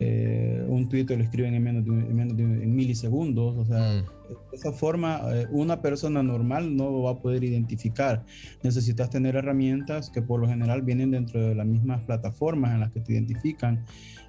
un 0.00 0.88
tweet 0.88 1.06
lo 1.08 1.22
escriben 1.22 1.54
en 1.54 1.62
menos 1.62 1.84
de, 1.84 1.92
menos 1.92 2.36
de 2.36 2.42
milisegundos. 2.42 3.56
O 3.56 3.64
sea, 3.64 3.78
mm. 4.02 4.30
de 4.50 4.56
esa 4.56 4.72
forma, 4.72 5.22
una 5.52 5.80
persona 5.82 6.20
normal 6.24 6.76
no 6.76 6.90
lo 6.90 7.02
va 7.02 7.12
a 7.12 7.18
poder 7.20 7.44
identificar. 7.44 8.24
Necesitas 8.64 9.08
tener 9.08 9.36
herramientas 9.36 10.10
que 10.10 10.20
por 10.20 10.40
lo 10.40 10.48
general 10.48 10.82
vienen 10.82 11.12
dentro 11.12 11.40
de 11.40 11.54
las 11.54 11.66
mismas 11.66 12.02
plataformas 12.02 12.74
en 12.74 12.80
las 12.80 12.90
que 12.90 12.98
te 12.98 13.12
identifican 13.12 13.84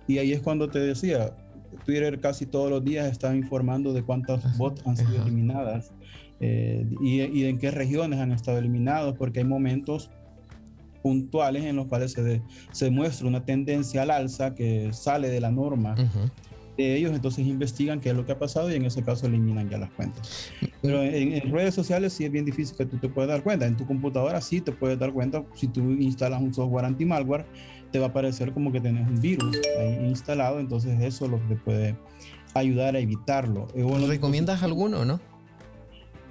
y 0.07 0.17
ahí 0.19 0.31
es 0.31 0.41
cuando 0.41 0.69
te 0.69 0.79
decía, 0.79 1.35
Twitter 1.85 2.19
casi 2.19 2.45
todos 2.45 2.69
los 2.69 2.83
días 2.83 3.11
está 3.11 3.35
informando 3.35 3.93
de 3.93 4.03
cuántas 4.03 4.57
bots 4.57 4.85
han 4.85 4.97
sido 4.97 5.21
eliminadas 5.23 5.91
eh, 6.39 6.85
y, 7.01 7.43
en 7.45 7.57
qué 7.57 7.71
regiones 7.71 8.19
han 8.19 8.31
estado 8.31 8.59
eliminados, 8.59 9.15
porque 9.17 9.39
hay 9.39 9.45
momentos 9.45 10.09
puntuales 11.01 11.63
en 11.63 11.75
los 11.75 11.87
cuales 11.87 12.11
se, 12.11 12.41
se 12.71 12.89
muestra 12.89 13.27
una 13.27 13.43
tendencia 13.43 14.03
al 14.03 14.11
alza 14.11 14.53
que 14.53 14.91
sale 14.93 15.29
de 15.29 15.41
la 15.41 15.51
norma. 15.51 15.95
de 16.77 16.95
ellos, 16.95 17.11
entonces 17.11 17.47
investigan 17.47 17.99
qué 17.99 18.09
es 18.09 18.15
lo 18.15 18.23
que 18.23 18.33
ha 18.33 18.37
pasado 18.37 18.71
y 18.71 18.75
en 18.75 18.85
ese 18.85 19.01
caso 19.01 19.25
eliminan 19.25 19.67
ya 19.67 19.79
las 19.79 19.89
cuentas. 19.89 20.51
Pero 20.81 21.01
en, 21.01 21.33
en, 21.33 21.51
redes 21.51 21.73
sociales 21.73 22.13
sí 22.13 22.23
es 22.23 22.31
bien 22.31 22.45
difícil 22.45 22.77
que 22.77 22.85
tú 22.85 22.97
te 22.97 23.09
puedas 23.09 23.29
dar 23.29 23.41
cuenta. 23.41 23.65
En 23.65 23.75
tu 23.75 23.87
computadora 23.87 24.39
sí 24.41 24.61
te 24.61 24.71
puedes 24.71 24.99
dar 24.99 25.11
cuenta 25.11 25.43
si 25.55 25.67
tú 25.67 25.81
instalas 25.93 26.39
un 26.39 26.53
software 26.53 26.85
anti-malware 26.85 27.45
te 27.91 27.99
va 27.99 28.07
a 28.07 28.13
parecer 28.13 28.53
como 28.53 28.71
que 28.71 28.81
tienes 28.81 29.07
un 29.07 29.19
virus 29.21 29.57
ahí 29.79 30.07
instalado, 30.07 30.59
entonces 30.59 30.99
eso 31.01 31.25
es 31.25 31.31
lo 31.31 31.39
que 31.41 31.55
te 31.55 31.55
puede 31.55 31.95
ayudar 32.53 32.95
a 32.95 32.99
evitarlo. 32.99 33.67
¿Lo 33.75 34.07
¿Recomiendas 34.07 34.63
alguno, 34.63 35.05
no? 35.05 35.19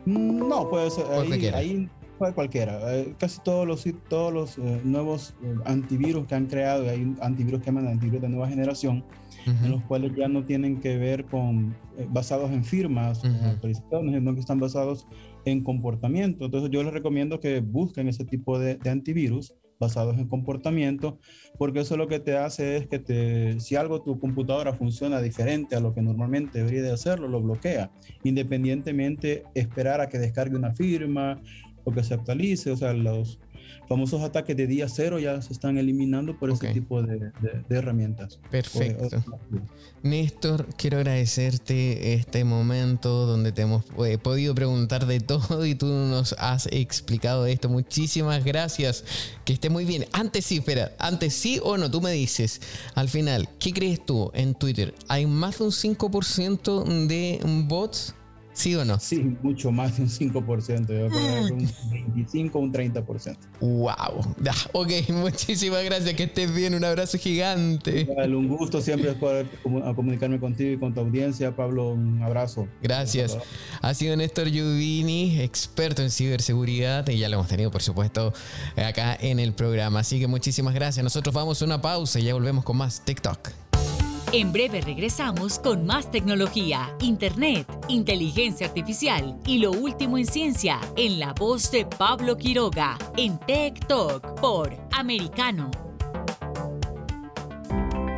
No, 0.05 0.69
puede 0.71 0.91
ser. 0.91 1.05
Ahí, 1.07 1.47
ahí 1.47 1.89
puede 2.19 2.33
cualquiera. 2.33 2.97
Eh, 2.97 3.15
casi 3.19 3.41
todos 3.43 3.67
los, 3.67 3.85
todos 4.09 4.33
los 4.33 4.59
eh, 4.59 4.81
nuevos 4.85 5.35
eh, 5.43 5.55
antivirus 5.65 6.27
que 6.27 6.35
han 6.35 6.47
creado, 6.47 6.89
hay 6.89 7.15
antivirus 7.21 7.61
que 7.61 7.67
llaman 7.67 7.89
antivirus 7.89 8.23
de 8.23 8.29
nueva 8.29 8.49
generación, 8.49 9.05
en 9.47 9.71
los 9.71 9.83
cuales 9.85 10.13
ya 10.17 10.27
no 10.27 10.45
tienen 10.45 10.81
que 10.81 10.97
ver 10.97 11.25
con 11.27 11.77
basados 12.09 12.51
en 12.51 12.65
firmas, 12.65 13.25
actualizaciones, 13.25 14.15
sino 14.17 14.35
que 14.35 14.41
están 14.41 14.59
basados 14.59 15.07
en 15.45 15.63
comportamiento. 15.63 16.47
Entonces 16.47 16.69
yo 16.71 16.83
les 16.83 16.93
recomiendo 16.93 17.39
que 17.39 17.61
busquen 17.61 18.09
ese 18.09 18.25
tipo 18.25 18.59
de, 18.59 18.75
de 18.75 18.91
antivirus 18.91 19.55
basados 19.79 20.17
en 20.19 20.29
comportamiento, 20.29 21.19
porque 21.59 21.81
eso 21.81 21.97
lo 21.97 22.09
que 22.09 22.19
te 22.19 22.37
hace 22.37 22.77
es 22.77 22.87
que 22.87 22.99
te, 22.99 23.61
si 23.61 23.77
algo 23.77 24.03
tu 24.03 24.19
computadora 24.19 24.73
funciona 24.73 25.21
diferente 25.21 25.77
a 25.77 25.81
lo 25.81 25.95
que 25.95 26.03
normalmente 26.03 26.59
debería 26.59 26.83
de 26.83 26.93
hacerlo, 26.93 27.29
lo 27.29 27.41
bloquea, 27.41 27.91
independientemente 28.25 29.45
esperar 29.55 30.01
a 30.01 30.09
que 30.09 30.19
descargue 30.19 30.57
una 30.57 30.75
firma 30.75 31.41
o 31.85 31.93
que 31.93 32.03
se 32.03 32.15
actualice, 32.15 32.71
o 32.71 32.77
sea, 32.77 32.93
los, 32.93 33.39
famosos 33.89 34.23
ataques 34.23 34.57
de 34.57 34.67
día 34.67 34.89
cero 34.89 35.19
ya 35.19 35.41
se 35.43 35.53
están 35.53 35.79
eliminando 35.79 36.39
por 36.39 36.51
ese 36.51 36.73
tipo 36.73 37.03
de, 37.03 37.33
herramientas. 37.69 38.39
Perfecto. 38.51 39.23
Néstor, 40.03 40.67
quiero 40.77 40.99
agradecerte 40.99 42.15
este 42.15 42.45
momento 42.45 43.27
donde 43.27 43.53
te 43.53 43.63
hemos 43.63 43.85
eh, 44.05 44.19
podido 44.19 44.55
preguntar 44.55 45.07
de 45.07 45.21
todo 45.27 45.67
y 45.67 45.75
tú 45.75 45.87
nos 45.87 46.35
has 46.39 46.67
explicado 46.71 47.47
esto. 47.47 47.69
Muchísimas 47.69 48.45
gracias. 48.45 49.05
Que 49.45 49.53
esté 49.53 49.71
muy 49.71 49.85
bien. 49.85 50.07
Antes 50.13 50.47
sí, 50.47 50.59
espera, 50.59 50.93
antes 50.99 51.35
sí 51.35 51.61
o 51.63 51.77
no, 51.77 51.91
tú 51.91 52.01
me 52.01 52.13
dices, 52.13 52.61
al 52.95 53.09
final, 53.09 53.49
¿qué 53.59 53.73
crees 53.73 54.05
tú 54.05 54.31
en 54.35 54.55
Twitter? 54.55 54.95
¿Hay 55.09 55.27
más 55.27 55.59
de 55.59 55.65
un 55.65 55.71
5% 55.71 57.07
de 57.07 57.41
bots? 57.67 58.15
¿Sí 58.57 58.75
o 58.75 58.87
no? 58.87 58.99
Sí, 58.99 59.37
mucho 59.43 59.71
más 59.71 59.99
de 59.99 60.05
un 60.05 60.09
5%. 60.09 60.79
Yo 60.79 61.09
creo 61.09 61.11
que 61.11 61.53
un 61.53 61.71
25 61.91 62.59
o 62.59 62.63
un 62.63 62.73
30%. 62.73 63.37
¡Wow! 63.61 64.35
ok, 64.73 64.91
muchísimas 65.11 65.85
gracias. 65.85 66.15
Que 66.15 66.23
estés 66.23 66.55
bien. 66.55 66.75
Un 66.75 66.83
abrazo 66.83 67.19
gigante. 67.19 68.09
un 68.27 68.49
gusto 68.49 68.81
siempre 68.81 69.13
poder 69.21 69.47
comunicarme 69.95 70.41
contigo 70.41 70.71
y 70.71 70.79
con 70.79 70.95
tu 70.95 71.01
audiencia. 71.01 71.55
Pablo, 71.55 71.91
un 71.91 72.23
abrazo. 72.23 72.67
Gracias. 72.83 73.37
Ha 73.83 73.93
sido 73.93 74.17
Néstor 74.17 74.49
Yudini, 74.49 75.39
experto 75.41 76.01
en 76.01 76.11
ciberseguridad. 76.11 77.07
Y 77.11 77.19
ya 77.19 77.29
lo 77.29 77.35
hemos 77.35 77.49
tenido, 77.49 77.71
por 77.71 77.83
supuesto, 77.83 78.33
acá 78.75 79.19
en 79.21 79.39
el 79.39 79.53
programa. 79.53 80.01
Así 80.01 80.19
que 80.19 80.29
muchísimas 80.29 80.73
gracias. 80.73 81.05
Nosotros 81.05 81.35
vamos 81.35 81.61
a 81.61 81.65
una 81.67 81.83
pausa 81.83 82.19
y 82.21 82.25
ya 82.25 82.33
volvemos 82.33 82.65
con 82.65 82.79
más 82.79 83.05
TikTok. 83.05 83.66
En 84.33 84.53
breve 84.53 84.81
regresamos 84.81 85.61
con 85.61 85.87
más 85.87 86.11
tecnología, 86.11 86.95
internet, 87.01 87.67
inteligencia 87.89 88.67
artificial 88.67 89.39
y 89.47 89.59
lo 89.59 89.71
último 89.71 90.19
en 90.19 90.27
ciencia 90.27 90.81
en 90.97 91.21
la 91.21 91.33
voz 91.33 91.71
de 91.71 91.87
Pablo 91.87 92.37
Quiroga 92.37 92.99
en 93.17 93.39
Tech 93.39 93.87
Talk 93.87 94.41
por 94.41 94.77
Americano. 94.93 95.71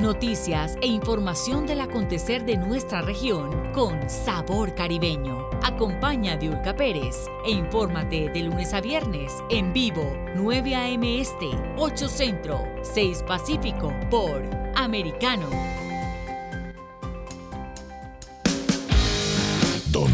Noticias 0.00 0.78
e 0.80 0.86
información 0.86 1.66
del 1.66 1.80
acontecer 1.80 2.46
de 2.46 2.56
nuestra 2.56 3.02
región 3.02 3.50
con 3.74 4.08
sabor 4.08 4.74
caribeño. 4.74 5.50
Acompaña 5.62 6.34
a 6.34 6.36
Diulca 6.36 6.74
Pérez 6.74 7.26
e 7.44 7.50
infórmate 7.50 8.30
de 8.30 8.42
lunes 8.42 8.72
a 8.72 8.80
viernes 8.80 9.32
en 9.50 9.72
vivo 9.72 10.16
9 10.36 10.74
a.m. 10.74 11.20
Este, 11.20 11.50
8 11.76 12.08
Centro, 12.08 12.64
6 12.82 13.24
Pacífico 13.26 13.92
por 14.08 14.42
Americano. 14.76 15.87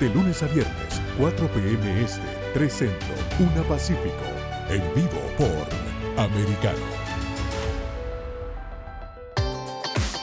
De 0.00 0.08
lunes 0.10 0.42
a 0.42 0.46
viernes, 0.46 1.00
4 1.18 1.48
p.m. 1.48 2.02
Este, 2.02 2.20
3 2.54 2.72
Centro, 2.72 3.14
1 3.38 3.62
Pacífico. 3.68 4.24
En 4.68 4.82
vivo 4.94 5.20
por 5.38 6.22
Americano. 6.24 7.04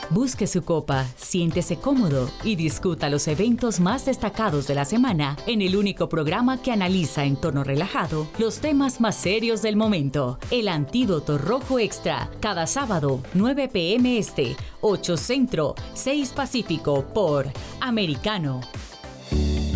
Busque 0.10 0.46
su 0.46 0.64
copa, 0.64 1.06
siéntese 1.16 1.78
cómodo 1.78 2.30
y 2.44 2.58
discuta 2.58 3.10
los 3.10 3.30
eventos 3.30 3.80
más 3.80 4.06
destacados 4.06 4.68
de 4.68 4.76
la 4.76 4.84
semana 4.84 5.38
en 5.48 5.62
el 5.62 5.78
único 5.78 6.10
programa 6.10 6.62
que 6.62 6.74
analiza 6.74 7.24
en 7.24 7.38
tono 7.38 7.64
relajado 7.64 8.28
los 8.38 8.60
temas 8.60 9.00
más 9.00 9.16
serios 9.16 9.62
del 9.62 9.78
momento. 9.78 10.38
El 10.52 10.68
Antídoto 10.68 11.38
Rojo 11.38 11.80
Extra, 11.80 12.30
cada 12.42 12.68
sábado, 12.68 13.22
9 13.36 13.70
pm 13.70 14.18
este, 14.18 14.58
8 14.82 15.16
Centro, 15.16 15.76
6 15.94 16.34
Pacífico 16.36 17.06
por 17.14 17.48
Americano. 17.80 18.60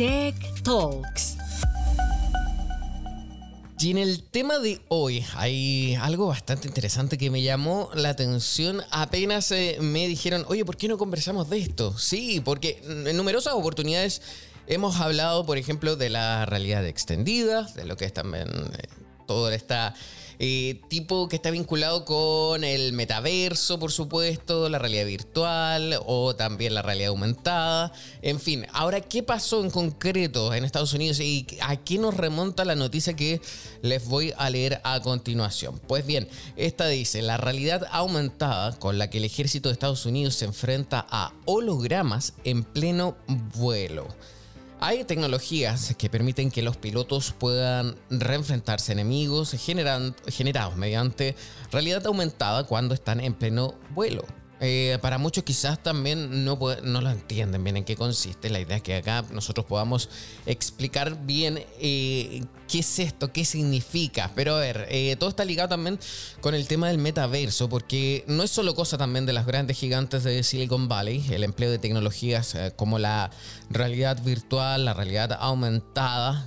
Tech 0.00 0.62
Talks. 0.62 1.36
Y 3.78 3.90
en 3.90 3.98
el 3.98 4.22
tema 4.22 4.58
de 4.58 4.80
hoy 4.88 5.22
hay 5.34 5.94
algo 6.00 6.28
bastante 6.28 6.66
interesante 6.68 7.18
que 7.18 7.28
me 7.28 7.42
llamó 7.42 7.90
la 7.92 8.08
atención. 8.08 8.80
Apenas 8.92 9.50
eh, 9.50 9.76
me 9.82 10.08
dijeron, 10.08 10.46
oye, 10.48 10.64
¿por 10.64 10.78
qué 10.78 10.88
no 10.88 10.96
conversamos 10.96 11.50
de 11.50 11.58
esto? 11.58 11.98
Sí, 11.98 12.40
porque 12.42 12.82
en 12.82 13.14
numerosas 13.14 13.52
oportunidades 13.52 14.22
hemos 14.66 14.96
hablado, 14.96 15.44
por 15.44 15.58
ejemplo, 15.58 15.96
de 15.96 16.08
la 16.08 16.46
realidad 16.46 16.86
extendida, 16.86 17.64
de 17.74 17.84
lo 17.84 17.98
que 17.98 18.06
es 18.06 18.14
también 18.14 18.48
eh, 18.48 18.88
toda 19.26 19.54
esta 19.54 19.94
eh, 20.42 20.80
tipo 20.88 21.28
que 21.28 21.36
está 21.36 21.50
vinculado 21.50 22.06
con 22.06 22.64
el 22.64 22.94
metaverso, 22.94 23.78
por 23.78 23.92
supuesto, 23.92 24.70
la 24.70 24.78
realidad 24.78 25.04
virtual 25.04 26.00
o 26.06 26.34
también 26.34 26.72
la 26.72 26.80
realidad 26.80 27.10
aumentada. 27.10 27.92
En 28.22 28.40
fin, 28.40 28.66
ahora, 28.72 29.02
¿qué 29.02 29.22
pasó 29.22 29.62
en 29.62 29.70
concreto 29.70 30.54
en 30.54 30.64
Estados 30.64 30.94
Unidos 30.94 31.20
y 31.20 31.46
a 31.60 31.76
qué 31.76 31.98
nos 31.98 32.16
remonta 32.16 32.64
la 32.64 32.74
noticia 32.74 33.14
que 33.14 33.42
les 33.82 34.08
voy 34.08 34.32
a 34.38 34.48
leer 34.48 34.80
a 34.82 35.00
continuación? 35.00 35.78
Pues 35.86 36.06
bien, 36.06 36.26
esta 36.56 36.86
dice, 36.88 37.20
la 37.20 37.36
realidad 37.36 37.86
aumentada 37.92 38.78
con 38.78 38.96
la 38.96 39.10
que 39.10 39.18
el 39.18 39.24
ejército 39.24 39.68
de 39.68 39.74
Estados 39.74 40.06
Unidos 40.06 40.36
se 40.36 40.46
enfrenta 40.46 41.06
a 41.10 41.34
hologramas 41.44 42.32
en 42.44 42.64
pleno 42.64 43.14
vuelo. 43.58 44.08
Hay 44.82 45.04
tecnologías 45.04 45.94
que 45.98 46.08
permiten 46.08 46.50
que 46.50 46.62
los 46.62 46.78
pilotos 46.78 47.34
puedan 47.38 47.96
reenfrentarse 48.08 48.92
a 48.92 48.94
enemigos 48.94 49.54
generados 49.60 50.76
mediante 50.76 51.36
realidad 51.70 52.06
aumentada 52.06 52.64
cuando 52.64 52.94
están 52.94 53.20
en 53.20 53.34
pleno 53.34 53.74
vuelo. 53.90 54.24
Eh, 54.60 54.98
para 55.00 55.16
muchos 55.16 55.42
quizás 55.42 55.82
también 55.82 56.44
no, 56.44 56.58
no 56.82 57.00
lo 57.00 57.10
entienden 57.10 57.64
bien 57.64 57.78
en 57.78 57.84
qué 57.84 57.96
consiste. 57.96 58.50
La 58.50 58.60
idea 58.60 58.76
es 58.76 58.82
que 58.82 58.96
acá 58.96 59.24
nosotros 59.32 59.64
podamos 59.64 60.10
explicar 60.44 61.24
bien 61.24 61.64
eh, 61.80 62.42
qué 62.68 62.80
es 62.80 62.98
esto, 62.98 63.32
qué 63.32 63.44
significa. 63.44 64.30
Pero 64.34 64.56
a 64.56 64.60
ver, 64.60 64.86
eh, 64.90 65.16
todo 65.18 65.30
está 65.30 65.44
ligado 65.44 65.70
también 65.70 65.98
con 66.42 66.54
el 66.54 66.66
tema 66.68 66.88
del 66.88 66.98
metaverso, 66.98 67.70
porque 67.70 68.24
no 68.26 68.42
es 68.42 68.50
solo 68.50 68.74
cosa 68.74 68.98
también 68.98 69.24
de 69.24 69.32
las 69.32 69.46
grandes 69.46 69.78
gigantes 69.78 70.24
de 70.24 70.42
Silicon 70.42 70.88
Valley, 70.88 71.24
el 71.30 71.42
empleo 71.42 71.70
de 71.70 71.78
tecnologías 71.78 72.56
como 72.76 72.98
la 72.98 73.30
realidad 73.70 74.22
virtual, 74.22 74.84
la 74.84 74.92
realidad 74.92 75.32
aumentada 75.40 76.46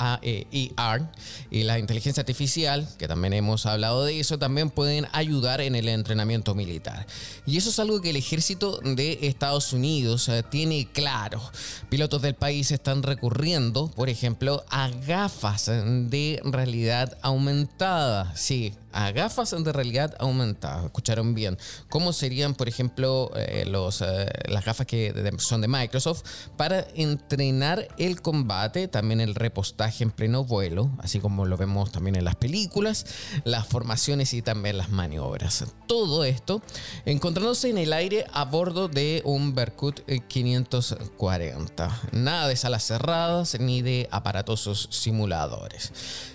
AR 0.00 1.12
y 1.50 1.62
la 1.62 1.78
inteligencia 1.78 2.22
artificial, 2.22 2.88
que 2.98 3.06
también 3.06 3.34
hemos 3.34 3.66
hablado 3.66 4.04
de 4.04 4.18
eso, 4.18 4.38
también 4.38 4.70
pueden 4.70 5.06
ayudar 5.12 5.60
en 5.60 5.74
el 5.74 5.88
entrenamiento 5.88 6.54
militar. 6.54 7.06
Y 7.46 7.56
eso 7.56 7.70
es 7.70 7.78
algo 7.78 8.00
que 8.00 8.10
el 8.10 8.16
ejército 8.16 8.80
de 8.82 9.18
Estados 9.22 9.72
Unidos 9.72 10.28
eh, 10.28 10.42
tiene 10.48 10.88
claro. 10.92 11.40
Pilotos 11.88 12.22
del 12.22 12.34
país 12.34 12.70
están 12.70 13.02
recurriendo, 13.02 13.90
por 13.90 14.08
ejemplo, 14.08 14.64
a 14.70 14.88
gafas 14.88 15.66
de 15.66 16.40
realidad 16.44 17.18
aumentada. 17.22 18.34
Sí, 18.36 18.72
a 18.92 19.10
gafas 19.12 19.50
de 19.50 19.72
realidad 19.72 20.14
aumentada. 20.18 20.86
Escucharon 20.86 21.34
bien. 21.34 21.58
¿Cómo 21.88 22.12
serían, 22.12 22.54
por 22.54 22.68
ejemplo, 22.68 23.30
eh, 23.36 23.64
los, 23.66 24.02
eh, 24.02 24.28
las 24.46 24.64
gafas 24.64 24.86
que 24.86 25.12
son 25.38 25.60
de 25.60 25.68
Microsoft 25.68 26.22
para 26.56 26.86
entrenar 26.94 27.88
el 27.98 28.22
combate, 28.22 28.88
también 28.88 29.20
el 29.20 29.34
repostaje 29.34 30.04
en 30.04 30.10
pleno 30.10 30.44
vuelo, 30.44 30.90
así 30.98 31.20
como 31.20 31.46
lo 31.46 31.56
vemos 31.56 31.92
también 31.92 32.16
en 32.16 32.24
las 32.24 32.36
películas, 32.36 33.06
las 33.44 33.66
formaciones 33.66 34.34
y 34.34 34.42
también 34.42 34.78
las 34.78 34.90
maniobras? 34.90 35.64
Todo 35.86 36.24
esto 36.24 36.62
encontrándose 37.04 37.70
en 37.70 37.78
el 37.78 37.92
aire 37.92 38.26
a 38.32 38.44
bordo 38.44 38.88
de 38.88 39.22
un 39.24 39.54
Berkut 39.54 40.00
540. 40.28 42.00
Nada 42.12 42.48
de 42.48 42.56
salas 42.56 42.84
cerradas 42.84 43.58
ni 43.58 43.82
de 43.82 44.08
aparatosos 44.10 44.88
simuladores. 44.90 45.92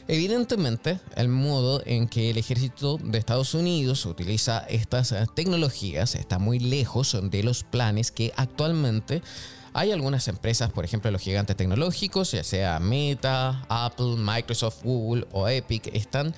Evidentemente, 0.07 0.99
el 1.15 1.29
modo 1.29 1.81
en 1.85 2.07
que 2.07 2.29
el 2.29 2.37
ejército 2.45 2.99
de 3.03 3.17
Estados 3.17 3.55
Unidos 3.55 4.05
utiliza 4.05 4.59
estas 4.69 5.11
eh, 5.11 5.25
tecnologías 5.33 6.13
está 6.13 6.37
muy 6.37 6.59
lejos 6.59 7.17
de 7.19 7.41
los 7.41 7.63
planes 7.63 8.11
que 8.11 8.33
actualmente 8.37 9.23
hay 9.73 9.91
algunas 9.91 10.27
empresas, 10.27 10.71
por 10.71 10.85
ejemplo 10.85 11.09
los 11.11 11.21
gigantes 11.21 11.57
tecnológicos, 11.57 12.31
ya 12.31 12.43
sea 12.43 12.79
Meta, 12.79 13.65
Apple, 13.67 14.15
Microsoft, 14.17 14.83
Google 14.83 15.27
o 15.33 15.49
Epic, 15.49 15.87
están 15.93 16.33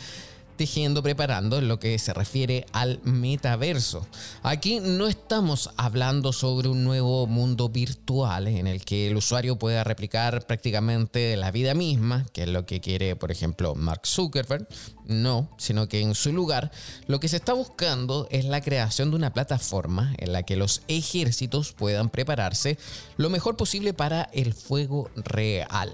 tejiendo, 0.58 1.02
preparando 1.02 1.60
en 1.60 1.68
lo 1.68 1.80
que 1.80 1.98
se 2.00 2.14
refiere 2.14 2.66
al 2.74 3.00
metaverso. 3.04 4.06
Aquí 4.44 4.80
no 4.82 5.08
estamos 5.08 5.70
hablando 5.78 6.34
sobre 6.34 6.68
un 6.68 6.84
nuevo 6.84 7.28
mundo 7.28 7.70
virtual 7.70 8.48
en 8.48 8.68
el 8.68 8.84
que 8.84 9.08
el 9.08 9.16
usuario 9.16 9.58
pueda 9.58 9.84
replicar 9.84 10.46
prácticamente 10.46 11.38
la 11.38 11.52
vida 11.52 11.74
misma, 11.74 12.26
que 12.34 12.44
es 12.44 12.50
lo 12.50 12.66
que 12.66 12.82
quiere, 12.82 13.16
por 13.16 13.32
ejemplo, 13.32 13.76
Mark 13.76 14.02
Zuckerberg. 14.06 14.68
No, 15.06 15.50
sino 15.58 15.88
que 15.88 16.02
en 16.02 16.16
su 16.16 16.34
lugar 16.34 16.72
lo 17.06 17.22
que 17.22 17.30
se 17.30 17.38
está 17.38 17.54
buscando 17.54 18.28
es 18.30 18.44
la 18.44 18.60
creación 18.60 19.12
de 19.12 19.16
una 19.16 19.32
plataforma 19.32 20.14
en 20.18 20.34
la 20.34 20.44
que 20.44 20.58
los 20.58 20.82
ejércitos 20.90 21.72
puedan 21.72 22.10
prepararse 22.10 22.78
lo 23.16 23.30
mejor 23.30 23.56
posible 23.56 23.94
para 23.94 24.24
el 24.34 24.54
fuego 24.54 25.10
real 25.16 25.94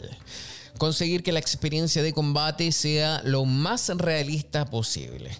conseguir 0.83 1.23
que 1.23 1.31
la 1.31 1.39
experiencia 1.39 2.03
de 2.03 2.11
combate 2.11 2.69
sea 2.73 3.21
lo 3.23 3.45
más 3.45 3.87
realista 3.87 4.65
posible. 4.65 5.31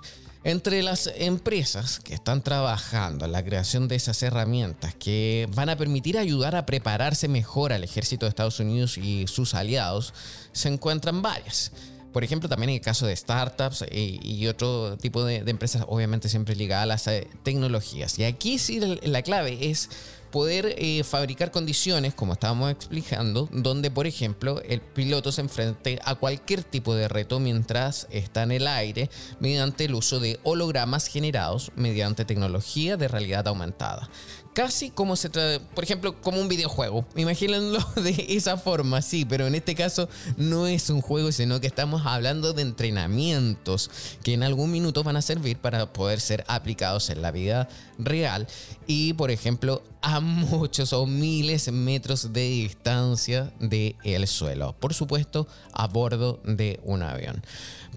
Entre 0.46 0.82
las 0.82 1.12
empresas 1.18 2.00
que 2.00 2.14
están 2.14 2.42
trabajando 2.42 3.26
en 3.26 3.34
la 3.34 3.44
creación 3.44 3.90
de 3.90 3.98
esas 3.98 4.24
herramientas 4.24 4.96
que 4.96 5.50
van 5.54 5.68
a 5.68 5.76
permitir 5.76 6.18
ayudar 6.18 6.56
a 6.56 6.66
prepararse 6.66 7.28
mejor 7.28 7.74
al 7.74 7.84
ejército 7.84 8.26
de 8.26 8.30
Estados 8.30 8.62
Unidos 8.62 8.98
y 8.98 9.28
sus 9.28 9.54
aliados, 9.54 10.14
se 10.54 10.70
encuentran 10.70 11.22
varias. 11.22 11.74
Por 12.14 12.24
ejemplo, 12.24 12.48
también 12.48 12.70
en 12.70 12.76
el 12.76 12.82
caso 12.82 13.06
de 13.06 13.14
startups 13.14 13.84
y, 13.92 14.48
otro 14.48 14.96
tipo 14.96 15.26
de, 15.26 15.44
empresas, 15.46 15.84
obviamente 15.90 16.30
siempre 16.30 16.56
ligadas 16.56 16.84
a 16.84 16.86
las 16.86 17.08
eh, 17.08 17.28
tecnologías. 17.44 18.18
Y 18.18 18.24
aquí 18.24 18.60
sí 18.60 18.80
la 18.80 19.22
clave 19.24 19.58
es 19.70 19.90
poder 20.34 20.74
eh, 20.80 21.04
fabricar 21.04 21.52
condiciones, 21.52 22.16
como 22.16 22.34
estábamos 22.34 22.72
explicando, 22.72 23.48
donde, 23.52 23.92
por 23.92 24.08
ejemplo, 24.08 24.64
el 24.68 24.82
piloto 24.82 25.32
se 25.32 25.42
enfrente 25.42 26.00
a 26.04 26.16
cualquier 26.16 26.64
tipo 26.64 26.96
de 26.96 27.08
reto 27.08 27.40
mientras 27.40 28.08
está 28.10 28.42
en 28.42 28.52
el 28.52 28.66
aire 28.66 29.12
mediante 29.40 29.86
el 29.86 29.94
uso 29.94 30.20
de 30.20 30.40
hologramas 30.42 31.06
generados 31.06 31.72
mediante 31.76 32.26
tecnología 32.26 32.98
de 32.98 33.08
realidad 33.08 33.48
aumentada 33.48 34.10
casi 34.54 34.90
como 34.90 35.16
se 35.16 35.30
trata, 35.30 35.64
por 35.74 35.84
ejemplo, 35.84 36.20
como 36.22 36.40
un 36.40 36.48
videojuego. 36.48 37.06
Imagínenlo 37.16 37.80
de 37.96 38.26
esa 38.30 38.58
forma, 38.58 39.02
sí, 39.02 39.26
pero 39.26 39.48
en 39.48 39.56
este 39.56 39.76
caso 39.76 40.10
no 40.38 40.68
es 40.68 40.90
un 40.90 41.02
juego, 41.02 41.32
sino 41.32 41.60
que 41.60 41.68
estamos 41.68 42.06
hablando 42.06 42.54
de 42.54 42.62
entrenamientos 42.62 43.90
que 44.24 44.34
en 44.34 44.44
algún 44.44 44.72
minuto 44.72 45.04
van 45.04 45.18
a 45.18 45.22
servir 45.22 45.58
para 45.58 45.92
poder 45.92 46.20
ser 46.20 46.44
aplicados 46.48 47.10
en 47.10 47.22
la 47.22 47.32
vida 47.32 47.68
real 47.98 48.48
y, 48.88 49.14
por 49.14 49.32
ejemplo, 49.32 49.84
a 50.02 50.20
muchos 50.22 50.94
o 50.94 51.06
miles 51.06 51.66
de 51.66 51.72
metros 51.72 52.34
de 52.34 52.42
distancia 52.42 53.52
del 53.60 54.28
suelo. 54.28 54.76
Por 54.80 54.94
supuesto, 54.94 55.48
a 55.72 55.88
bordo 55.88 56.40
de 56.44 56.80
un 56.84 57.02
avión. 57.02 57.44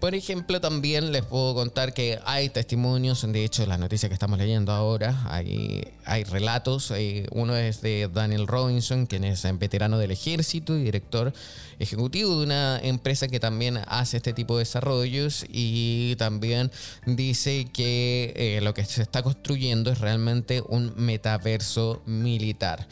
Por 0.00 0.14
ejemplo, 0.14 0.60
también 0.60 1.10
les 1.10 1.24
puedo 1.24 1.54
contar 1.54 1.94
que 1.94 2.18
hay 2.24 2.50
testimonios, 2.50 3.22
de 3.26 3.44
hecho, 3.44 3.64
la 3.66 3.78
noticia 3.78 4.08
que 4.08 4.14
estamos 4.14 4.38
leyendo 4.38 4.72
ahora, 4.72 5.22
hay, 5.28 5.88
hay 6.04 6.24
relatos. 6.24 6.92
uno 7.30 7.56
es 7.56 7.80
de 7.80 8.08
Daniel 8.12 8.46
Robinson, 8.46 9.06
quien 9.06 9.24
es 9.24 9.46
veterano 9.58 9.98
del 9.98 10.10
ejército 10.10 10.76
y 10.76 10.84
director 10.84 11.32
ejecutivo 11.78 12.38
de 12.38 12.44
una 12.44 12.78
empresa 12.82 13.28
que 13.28 13.40
también 13.40 13.80
hace 13.86 14.18
este 14.18 14.32
tipo 14.32 14.56
de 14.56 14.60
desarrollos 14.60 15.44
y 15.48 16.16
también 16.16 16.70
dice 17.06 17.68
que 17.72 18.32
eh, 18.36 18.60
lo 18.62 18.74
que 18.74 18.84
se 18.84 19.02
está 19.02 19.22
construyendo 19.22 19.90
es 19.90 19.98
realmente 19.98 20.62
un 20.68 20.92
metaverso 20.96 22.02
militar. 22.06 22.86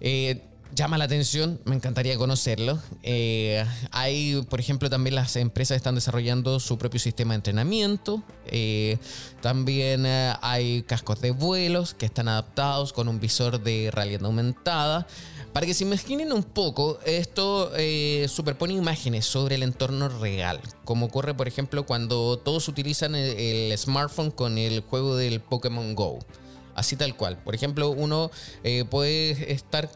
Eh, 0.00 0.49
llama 0.74 0.98
la 0.98 1.04
atención, 1.04 1.60
me 1.64 1.74
encantaría 1.74 2.16
conocerlo. 2.16 2.78
Eh, 3.02 3.64
hay, 3.90 4.42
por 4.48 4.60
ejemplo, 4.60 4.88
también 4.90 5.14
las 5.14 5.36
empresas 5.36 5.76
están 5.76 5.94
desarrollando 5.94 6.60
su 6.60 6.78
propio 6.78 7.00
sistema 7.00 7.34
de 7.34 7.36
entrenamiento. 7.36 8.22
Eh, 8.46 8.98
también 9.40 10.06
eh, 10.06 10.34
hay 10.42 10.82
cascos 10.82 11.20
de 11.20 11.32
vuelos 11.32 11.94
que 11.94 12.06
están 12.06 12.28
adaptados 12.28 12.92
con 12.92 13.08
un 13.08 13.20
visor 13.20 13.62
de 13.62 13.90
realidad 13.92 14.24
aumentada. 14.24 15.06
Para 15.52 15.66
que 15.66 15.74
se 15.74 15.82
imaginen 15.82 16.32
un 16.32 16.44
poco, 16.44 17.00
esto 17.04 17.72
superpone 18.28 18.72
imágenes 18.72 19.26
sobre 19.26 19.56
el 19.56 19.64
entorno 19.64 20.08
real, 20.08 20.60
como 20.84 21.06
ocurre 21.06 21.34
por 21.34 21.48
ejemplo 21.48 21.84
cuando 21.86 22.38
todos 22.38 22.68
utilizan 22.68 23.16
el, 23.16 23.76
smartphone 23.76 24.30
con 24.30 24.58
el 24.58 24.82
juego 24.82 25.16
del 25.16 25.40
Pokémon 25.40 25.96
Go. 25.96 26.20
Así 26.76 26.94
tal 26.94 27.16
cual. 27.16 27.36
Por 27.42 27.56
ejemplo, 27.56 27.90
uno 27.90 28.30
puede 28.90 29.52
estar 29.52 29.90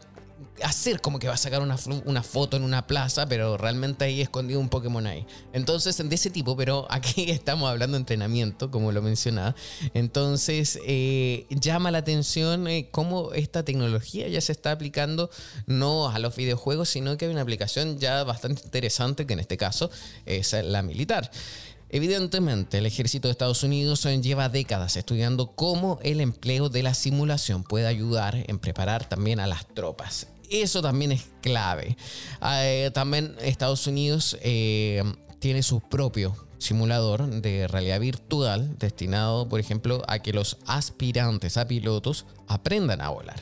hacer 0.63 1.01
como 1.01 1.19
que 1.19 1.27
va 1.27 1.33
a 1.33 1.37
sacar 1.37 1.61
una, 1.61 2.23
foto 2.23 2.57
en 2.57 2.63
una 2.63 2.87
plaza, 2.87 3.27
pero 3.27 3.57
realmente 3.57 4.05
ahí 4.05 4.21
escondido 4.21 4.59
un 4.59 4.69
Pokémon 4.69 5.05
ahí. 5.05 5.25
Entonces, 5.53 5.97
de 5.97 6.15
ese 6.15 6.29
tipo, 6.29 6.55
pero 6.55 6.87
aquí 6.91 7.29
estamos 7.29 7.69
hablando 7.69 7.95
de 7.95 8.01
entrenamiento, 8.01 8.71
como 8.71 8.91
lo 8.91 9.01
mencionaba. 9.01 9.55
Entonces, 9.93 10.79
eh, 10.85 11.45
llama 11.49 11.91
la 11.91 11.99
atención 11.99 12.67
eh, 12.67 12.89
cómo 12.91 13.33
esta 13.33 13.63
tecnología 13.63 14.27
ya 14.27 14.41
se 14.41 14.51
está 14.51 14.71
aplicando 14.71 15.29
no 15.65 16.09
a 16.09 16.19
los 16.19 16.35
videojuegos, 16.35 16.89
sino 16.89 17.17
que 17.17 17.25
hay 17.25 17.31
una 17.31 17.41
aplicación 17.41 17.97
ya 17.97 18.23
bastante 18.23 18.61
interesante, 18.63 19.25
que 19.25 19.33
en 19.33 19.39
este 19.39 19.57
caso 19.57 19.89
es 20.25 20.53
la 20.53 20.81
militar. 20.81 21.31
Evidentemente, 21.89 22.79
el 22.79 22.85
ejército 22.85 23.27
de 23.27 23.33
Estados 23.33 23.63
Unidos 23.63 24.03
lleva 24.21 24.49
décadas 24.49 24.97
estudiando 24.97 25.51
cómo 25.51 25.99
el 26.03 26.19
empleo 26.19 26.67
de 26.67 26.83
la 26.83 26.93
simulación 26.93 27.63
puede 27.63 27.87
ayudar 27.87 28.43
en 28.47 28.59
preparar 28.59 29.07
también 29.07 29.39
a 29.39 29.47
las 29.47 29.67
tropas. 29.67 30.27
Eso 30.49 30.81
también 30.81 31.11
es 31.11 31.25
clave. 31.41 31.97
Eh, 32.43 32.91
también 32.93 33.35
Estados 33.41 33.87
Unidos 33.87 34.37
eh, 34.41 35.03
tiene 35.39 35.63
su 35.63 35.79
propio 35.81 36.35
simulador 36.65 37.27
de 37.29 37.67
realidad 37.67 37.99
virtual 37.99 38.77
destinado, 38.79 39.47
por 39.47 39.59
ejemplo, 39.59 40.03
a 40.07 40.19
que 40.19 40.33
los 40.33 40.57
aspirantes 40.65 41.57
a 41.57 41.67
pilotos 41.67 42.25
aprendan 42.47 43.01
a 43.01 43.09
volar. 43.09 43.41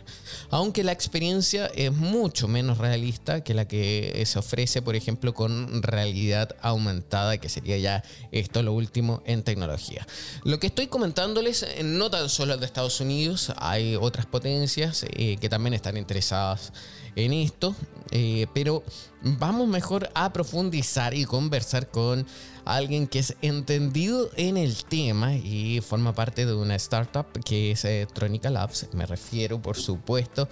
Aunque 0.49 0.83
la 0.83 0.91
experiencia 0.91 1.67
es 1.67 1.91
mucho 1.91 2.47
menos 2.47 2.77
realista 2.77 3.43
que 3.43 3.53
la 3.53 3.67
que 3.67 4.21
se 4.25 4.39
ofrece, 4.39 4.81
por 4.81 4.95
ejemplo, 4.95 5.33
con 5.33 5.81
realidad 5.83 6.55
aumentada, 6.61 7.37
que 7.37 7.49
sería 7.49 7.77
ya 7.77 8.03
esto 8.31 8.61
lo 8.61 8.73
último 8.73 9.23
en 9.25 9.43
tecnología. 9.43 10.05
Lo 10.43 10.59
que 10.59 10.67
estoy 10.67 10.87
comentándoles 10.87 11.63
eh, 11.63 11.83
no 11.83 12.09
tan 12.09 12.29
solo 12.29 12.57
de 12.57 12.65
Estados 12.65 12.99
Unidos, 12.99 13.51
hay 13.57 13.95
otras 13.95 14.25
potencias 14.25 15.05
eh, 15.09 15.37
que 15.39 15.49
también 15.49 15.73
están 15.73 15.97
interesadas 15.97 16.73
en 17.15 17.33
esto, 17.33 17.75
eh, 18.11 18.47
pero 18.53 18.83
vamos 19.21 19.67
mejor 19.67 20.09
a 20.13 20.33
profundizar 20.33 21.13
y 21.13 21.25
conversar 21.25 21.89
con 21.89 22.25
alguien 22.65 23.07
que 23.07 23.19
es 23.19 23.35
entendido 23.41 24.29
en 24.35 24.57
el 24.57 24.83
tema 24.85 25.35
y 25.35 25.81
forma 25.81 26.13
parte 26.13 26.45
de 26.45 26.53
una 26.53 26.75
startup 26.75 27.25
que 27.43 27.71
es 27.71 27.85
eh, 27.85 28.07
Tronica 28.11 28.49
Labs. 28.49 28.87
Me 28.93 29.05
refiero, 29.05 29.61
por 29.61 29.77
supuesto, 29.77 30.47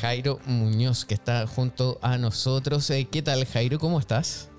Jairo 0.00 0.38
Muñoz, 0.46 1.04
que 1.04 1.14
está 1.14 1.46
junto 1.46 1.98
a 2.02 2.18
nosotros. 2.18 2.88
Eh, 2.90 3.08
¿Qué 3.10 3.22
tal, 3.22 3.44
Jairo? 3.46 3.78
¿Cómo 3.78 3.98
estás? 3.98 4.49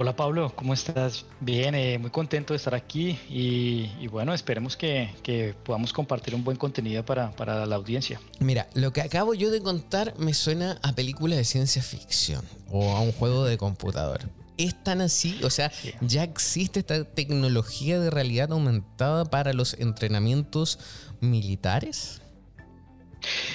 Hola 0.00 0.14
Pablo, 0.14 0.52
¿cómo 0.54 0.74
estás? 0.74 1.26
Bien, 1.40 1.74
eh, 1.74 1.98
muy 1.98 2.10
contento 2.10 2.52
de 2.52 2.58
estar 2.58 2.72
aquí 2.72 3.18
y, 3.28 4.06
bueno, 4.06 4.32
esperemos 4.32 4.76
que, 4.76 5.54
podamos 5.64 5.92
compartir 5.92 6.36
un 6.36 6.44
buen 6.44 6.56
contenido 6.56 7.04
para, 7.04 7.32
para, 7.32 7.66
la 7.66 7.74
audiencia. 7.74 8.20
Mira, 8.38 8.68
lo 8.74 8.92
que 8.92 9.00
acabo 9.00 9.34
yo 9.34 9.50
de 9.50 9.60
contar 9.60 10.14
me 10.16 10.34
suena 10.34 10.78
a 10.84 10.92
película 10.92 11.34
de 11.34 11.42
ciencia 11.42 11.82
ficción 11.82 12.44
o 12.70 12.96
a 12.96 13.00
un 13.00 13.10
juego 13.10 13.44
de 13.44 13.58
computador 13.58 14.30
es 14.56 14.74
tan 14.84 15.00
así? 15.00 15.40
O 15.42 15.50
sea, 15.50 15.72
ya 16.00 16.24
existe 16.24 16.80
esta 16.80 17.04
tecnología 17.04 17.98
de 17.98 18.10
realidad 18.10 18.52
aumentada 18.52 19.24
para 19.24 19.52
los 19.52 19.74
entrenamientos 19.74 20.78
militares. 21.20 22.20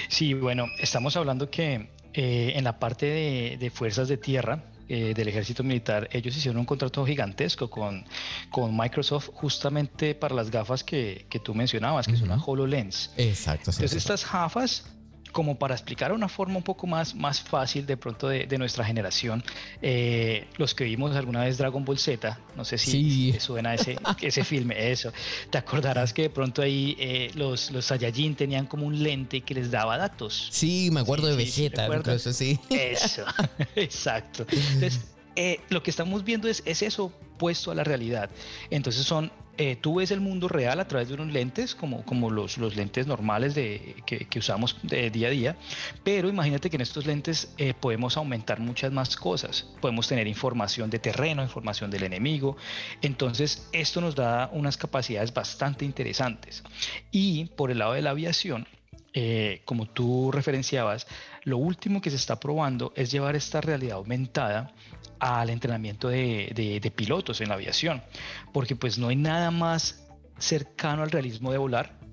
Sí, 0.09 0.33
bueno, 0.33 0.67
estamos 0.79 1.15
hablando 1.15 1.49
que 1.49 1.89
eh, 2.13 2.53
en 2.55 2.63
la 2.63 2.79
parte 2.79 3.57
de, 3.59 3.69
fuerzas 3.69 4.07
de 4.07 4.17
tierra, 4.17 4.63
eh, 4.89 5.13
del 5.13 5.27
ejército 5.27 5.63
militar, 5.63 6.09
ellos 6.11 6.35
hicieron 6.35 6.59
un 6.59 6.65
contrato 6.65 7.05
gigantesco 7.05 7.69
con, 7.69 8.05
con 8.49 8.75
Microsoft 8.75 9.29
justamente 9.33 10.15
para 10.15 10.35
las 10.35 10.51
gafas 10.51 10.83
que, 10.83 11.25
tú 11.43 11.55
mencionabas, 11.55 12.07
que 12.07 12.17
son 12.17 12.29
las 12.29 12.41
HoloLens. 12.45 13.11
Exacto. 13.17 13.71
Entonces, 13.71 13.93
estas 13.93 14.29
gafas 14.29 14.85
como 15.33 15.57
para 15.57 15.73
explicar 15.73 16.13
una 16.13 16.29
forma 16.29 16.55
un 16.57 16.63
poco 16.63 16.87
más, 16.87 17.13
más 17.13 17.41
fácil 17.41 17.85
de 17.85 17.97
pronto 17.97 18.29
de, 18.29 18.57
nuestra 18.57 18.85
generación, 18.85 19.43
eh, 19.81 20.47
los 20.57 20.73
que 20.75 20.85
vimos 20.85 21.15
alguna 21.15 21.43
vez 21.43 21.57
Dragon 21.57 21.83
Ball 21.83 21.97
Z, 21.97 22.39
no 22.55 22.63
sé 22.63 22.77
si 22.77 23.33
suena 23.39 23.73
ese, 23.73 23.97
ese 24.21 24.43
filme, 24.45 24.91
eso, 24.91 25.11
te 25.49 25.57
acordarás 25.57 26.13
que 26.13 26.21
de 26.21 26.29
pronto 26.29 26.61
ahí 26.61 26.95
eh, 26.99 27.31
los, 27.33 27.71
los 27.71 27.85
Saiyajin 27.85 28.35
tenían 28.35 28.67
como 28.67 28.85
un 28.85 29.01
lente 29.01 29.41
que 29.41 29.55
les 29.55 29.71
daba 29.71 29.97
datos. 29.97 30.49
Sí, 30.51 30.89
me 30.91 31.01
acuerdo 31.01 31.27
de 31.27 31.35
Vegeta, 31.35 31.87
incluso, 31.87 32.31
sí. 32.31 32.59
Eso, 32.69 33.25
exacto. 33.75 34.45
Entonces, 34.49 35.12
eh, 35.35 35.59
lo 35.69 35.83
que 35.83 35.91
estamos 35.91 36.23
viendo 36.23 36.47
es, 36.47 36.63
es 36.65 36.81
eso 36.81 37.11
puesto 37.37 37.71
a 37.71 37.75
la 37.75 37.83
realidad. 37.83 38.29
Entonces 38.69 39.05
son 39.05 39.31
eh, 39.55 39.75
tú 39.79 39.95
ves 39.95 40.09
el 40.09 40.19
mundo 40.19 40.47
real 40.47 40.79
a 40.79 40.87
través 40.87 41.09
de 41.09 41.13
unos 41.13 41.31
lentes, 41.31 41.75
como, 41.75 42.03
como 42.05 42.31
los, 42.31 42.57
los 42.57 42.75
lentes 42.75 43.05
normales 43.05 43.53
de, 43.53 43.95
que, 44.07 44.39
usamos 44.39 44.77
de 44.81 45.11
día 45.11 45.27
a 45.27 45.29
día, 45.31 45.57
pero 46.03 46.27
imagínate 46.27 46.71
que 46.71 46.77
en 46.77 46.81
estos 46.81 47.05
lentes 47.05 47.53
eh, 47.59 47.75
podemos 47.79 48.17
aumentar 48.17 48.59
muchas 48.59 48.91
más 48.91 49.15
cosas. 49.15 49.67
Podemos 49.79 50.07
tener 50.07 50.27
información 50.27 50.89
de 50.89 50.97
terreno, 50.97 51.43
información 51.43 51.91
del 51.91 52.03
enemigo. 52.03 52.57
Entonces, 53.03 53.69
esto 53.73 54.01
nos 54.01 54.15
da 54.15 54.49
unas 54.53 54.75
capacidades 54.75 55.31
bastante 55.31 55.85
interesantes. 55.85 56.63
Y 57.11 57.45
por 57.45 57.69
el 57.69 57.77
lado 57.77 57.93
de 57.93 58.01
la 58.01 58.09
aviación, 58.09 58.67
eh, 59.13 59.61
como 59.65 59.85
tú 59.85 60.31
referenciabas, 60.31 61.05
lo 61.43 61.59
último 61.59 62.01
que 62.01 62.09
se 62.09 62.15
está 62.15 62.39
probando 62.39 62.91
es 62.95 63.11
llevar 63.11 63.35
esta 63.35 63.61
realidad 63.61 63.97
aumentada 63.97 64.73
al 65.19 65.49
entrenamiento 65.49 66.09
de, 66.09 66.93
pilotos 66.95 67.41
en 67.41 67.49
la 67.49 67.55
aviación, 67.55 68.03
porque 68.51 68.75
pues 68.75 68.97
no 68.97 69.09
hay 69.09 69.15
nada 69.15 69.51
más 69.51 70.05
cercano 70.37 71.03
al 71.03 71.11
realismo 71.11 71.51
de 71.51 71.57
volar 71.57 72.03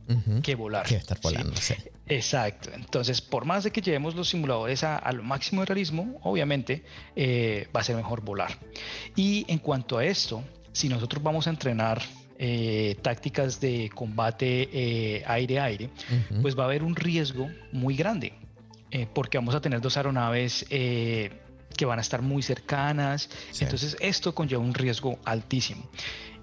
que 0.42 0.54
volar. 0.54 0.86
Que 0.86 0.96
estar 0.96 1.20
volando, 1.20 1.56
sí. 1.56 1.74
Exacto. 2.06 2.70
Entonces, 2.74 3.20
por 3.20 3.44
más 3.44 3.64
de 3.64 3.70
que 3.70 3.80
llevemos 3.80 4.14
los 4.14 4.28
simuladores 4.28 4.82
a, 4.82 5.12
lo 5.12 5.22
máximo 5.22 5.62
de 5.62 5.66
realismo, 5.66 6.18
obviamente 6.22 6.84
eh, 7.14 7.68
va 7.74 7.80
a 7.80 7.84
ser 7.84 7.96
mejor 7.96 8.22
volar. 8.22 8.58
Y 9.14 9.44
en 9.48 9.58
cuanto 9.58 9.98
a 9.98 10.04
esto, 10.04 10.42
si 10.72 10.88
nosotros 10.88 11.22
vamos 11.22 11.46
a 11.46 11.50
entrenar 11.50 12.02
eh, 12.38 12.96
tácticas 13.02 13.60
de 13.60 13.90
combate 13.94 14.68
eh, 14.72 15.22
aire-aire, 15.26 15.90
pues 16.42 16.58
va 16.58 16.64
a 16.64 16.66
haber 16.66 16.82
un 16.82 16.96
riesgo 16.96 17.48
muy 17.70 17.94
grande, 17.94 18.32
porque 19.14 19.38
vamos 19.38 19.54
a 19.54 19.60
tener 19.60 19.80
dos 19.80 19.96
aeronaves 19.96 20.66
que 21.80 21.86
van 21.86 21.98
a 21.98 22.02
estar 22.02 22.20
muy 22.20 22.42
cercanas. 22.42 23.30
Entonces 23.58 23.96
esto 24.00 24.34
conlleva 24.34 24.62
un 24.62 24.74
riesgo 24.74 25.18
altísimo. 25.24 25.88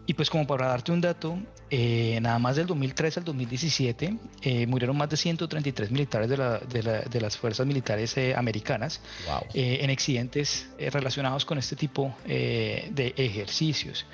y 0.08 0.14
pues 0.16 0.30
como 0.32 0.48
para 0.48 0.68
darte 0.68 0.92
un 0.92 1.02
dato, 1.02 1.38
eh, 1.70 2.18
nada 2.22 2.40
más 2.40 2.56
del 2.56 2.66
2003 2.66 3.18
al 3.18 3.24
2017 3.26 4.18
eh, 4.42 4.66
murieron 4.66 4.98
más 4.98 5.10
de 5.10 5.18
133 5.18 5.92
militares 5.92 6.30
de, 6.30 6.38
la, 6.38 6.58
de, 6.60 6.82
la, 6.82 7.02
de 7.02 7.22
las 7.22 7.38
fuerzas 7.38 7.68
militares 7.68 8.18
eh, 8.18 8.34
americanas 8.34 9.02
en 9.54 9.90
accidentes 9.92 10.70
relacionados 10.80 11.46
con 11.46 11.60
este 11.60 11.76
tipo 11.76 12.16
de 12.26 13.14
ejercicios. 13.16 14.08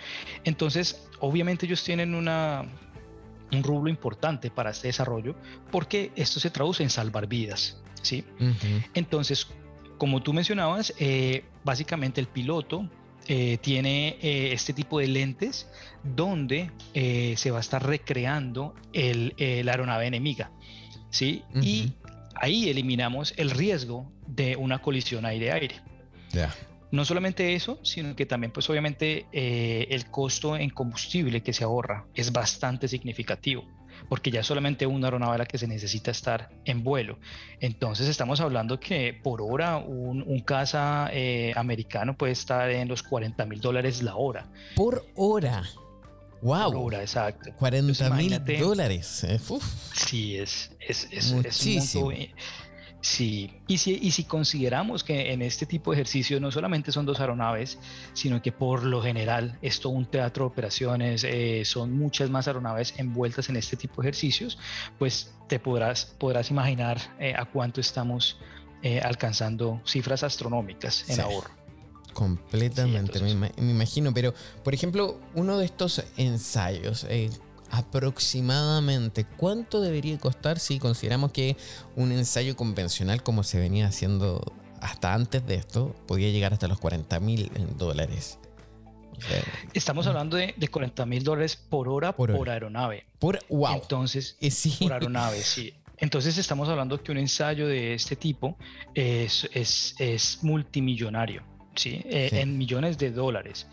Entonces, 0.44 1.08
obviamente 1.22 1.68
ellos 1.68 1.84
tienen 1.86 2.16
una, 2.16 2.66
un 3.54 3.64
rublo 3.64 3.90
importante 3.90 4.50
para 4.52 4.72
este 4.72 4.88
desarrollo 4.88 5.36
porque 5.72 6.12
esto 6.18 6.42
se 6.42 6.50
traduce 6.50 6.84
en 6.84 6.90
salvar 6.90 7.28
vidas. 7.28 7.78
¿sí? 8.02 8.26
Entonces, 8.94 9.48
como 10.04 10.22
tú 10.22 10.34
mencionabas, 10.34 10.94
básicamente 11.64 12.20
el 12.20 12.28
piloto 12.28 12.90
eh, 13.26 13.58
tiene 13.62 14.18
eh, 14.22 14.52
este 14.52 14.74
tipo 14.74 15.00
de 15.00 15.08
lentes 15.08 15.70
donde 16.04 16.72
eh, 16.94 17.36
se 17.38 17.52
va 17.52 17.60
a 17.60 17.62
estar 17.62 17.82
recreando 17.82 18.76
el, 18.92 19.34
la 19.38 19.72
aeronave 19.72 20.08
enemiga. 20.08 20.52
¿sí? 21.10 21.44
Y 21.62 21.94
ahí 22.36 22.68
eliminamos 22.68 23.34
el 23.38 23.52
riesgo 23.52 24.12
de 24.28 24.58
una 24.58 24.82
colisión 24.82 25.26
aire-aire. 25.26 25.76
No 26.92 27.06
solamente 27.06 27.56
eso, 27.56 27.80
sino 27.82 28.14
que 28.14 28.26
también 28.26 28.52
pues 28.52 28.70
obviamente 28.70 29.26
el 29.32 30.06
costo 30.08 30.58
en 30.58 30.70
combustible 30.70 31.42
que 31.42 31.54
se 31.54 31.64
ahorra 31.64 32.06
es 32.14 32.34
bastante 32.34 32.90
significativo 32.90 33.66
porque 34.10 34.32
ya 34.32 34.44
solamente 34.44 34.86
una 34.86 35.08
aeronave 35.08 35.38
la 35.38 35.46
que 35.46 35.58
se 35.58 35.68
necesita 35.68 36.12
estar 36.12 36.50
en 36.66 36.84
vuelo. 36.84 37.18
Entonces 37.60 38.08
estamos 38.08 38.42
hablando 38.42 38.80
que 38.80 39.14
por 39.14 39.42
hora 39.42 39.78
un, 39.78 40.24
un 40.24 40.40
caza 40.42 41.10
eh, 41.12 41.54
americano 41.56 42.18
puede 42.18 42.34
estar 42.34 42.70
en 42.70 42.88
los 42.88 43.04
40 43.04 43.46
mil 43.46 43.62
dólares 43.62 44.02
la 44.02 44.16
hora. 44.16 44.46
Por 44.76 45.06
hora. 45.16 45.64
Wow. 46.42 46.74
Por 46.74 46.82
hora, 46.84 47.02
exacto. 47.02 47.52
40 47.58 48.10
mil 48.12 48.44
dólares. 48.60 49.24
Eh, 49.24 49.40
sí, 49.94 50.38
es, 50.38 50.72
es, 50.80 51.08
es, 51.10 51.32
Muchísimo. 51.32 52.12
es 52.12 52.18
un 52.18 52.28
monto 52.28 52.36
Sí, 53.04 53.52
y 53.68 53.80
si, 53.80 54.00
y 54.02 54.12
si 54.12 54.24
consideramos 54.24 55.04
que 55.04 55.34
en 55.34 55.42
este 55.42 55.66
tipo 55.66 55.92
de 55.92 55.98
ejercicios 55.98 56.40
no 56.40 56.54
solamente 56.54 56.90
son 56.94 57.06
dos 57.06 57.20
aeronaves, 57.20 57.78
sino 58.14 58.42
que 58.42 58.54
por 58.54 58.86
lo 58.86 59.04
general 59.04 59.60
es 59.62 59.82
todo 59.82 59.92
un 59.92 60.06
teatro 60.06 60.46
de 60.46 60.48
operaciones, 60.48 61.26
eh, 61.26 61.64
son 61.66 61.92
muchas 61.92 62.30
más 62.30 62.48
aeronaves 62.48 62.94
envueltas 62.98 63.50
en 63.50 63.58
este 63.58 63.76
tipo 63.76 64.02
de 64.02 64.08
ejercicios, 64.08 64.58
pues 64.98 65.34
te 65.50 65.60
podrás, 65.60 66.16
podrás 66.18 66.50
imaginar 66.50 66.98
eh, 67.20 67.34
a 67.38 67.44
cuánto 67.44 67.82
estamos 67.82 68.38
eh, 68.82 69.02
alcanzando 69.02 69.82
cifras 69.86 70.24
astronómicas 70.24 71.10
en 71.10 71.20
ahorro. 71.20 71.50
Completamente, 72.14 73.20
me, 73.20 73.36
me, 73.36 73.52
imagino, 73.58 74.14
pero 74.14 74.34
por 74.64 74.74
ejemplo, 74.74 75.20
uno 75.36 75.58
de 75.58 75.66
estos 75.66 76.02
ensayos, 76.16 77.06
aproximadamente 77.74 79.26
cuánto 79.26 79.82
debería 79.82 80.16
costar 80.20 80.60
si 80.60 80.78
consideramos 80.78 81.32
que 81.32 81.58
un 81.96 82.12
ensayo 82.12 82.56
convencional 82.56 83.24
como 83.24 83.42
se 83.42 83.60
venía 83.60 83.88
haciendo 83.88 84.54
hasta 84.80 85.16
antes 85.16 85.44
de 85.48 85.56
esto 85.56 85.96
podía 86.06 86.30
llegar 86.30 86.54
hasta 86.54 86.68
los 86.68 86.78
40 86.78 87.20
mil 87.20 87.52
dólares. 87.76 88.38
Estamos 89.74 90.06
hablando 90.06 90.38
de, 90.38 90.54
de 90.56 90.68
40 90.68 91.06
mil 91.08 91.24
dólares 91.24 91.56
por 91.56 91.90
hora 91.90 92.16
por, 92.16 92.48
aeronave. 92.48 93.06
Por, 93.18 93.40
wow. 93.50 93.74
Entonces, 93.74 94.38
eh, 94.40 94.52
por 94.80 94.94
aeronave, 94.94 95.42
sí. 95.42 95.74
Entonces 95.98 96.38
estamos 96.38 96.70
hablando 96.70 97.02
que 97.02 97.12
un 97.12 97.18
ensayo 97.18 97.68
de 97.68 97.96
este 97.96 98.16
tipo 98.16 98.56
es, 98.94 99.50
es, 99.54 99.96
es 99.98 100.44
multimillonario. 100.44 101.42
Eh, 101.76 102.28
¿sí? 102.30 102.38
en 102.38 102.58
millones 102.58 102.98
de 102.98 103.12
dólares. 103.12 103.68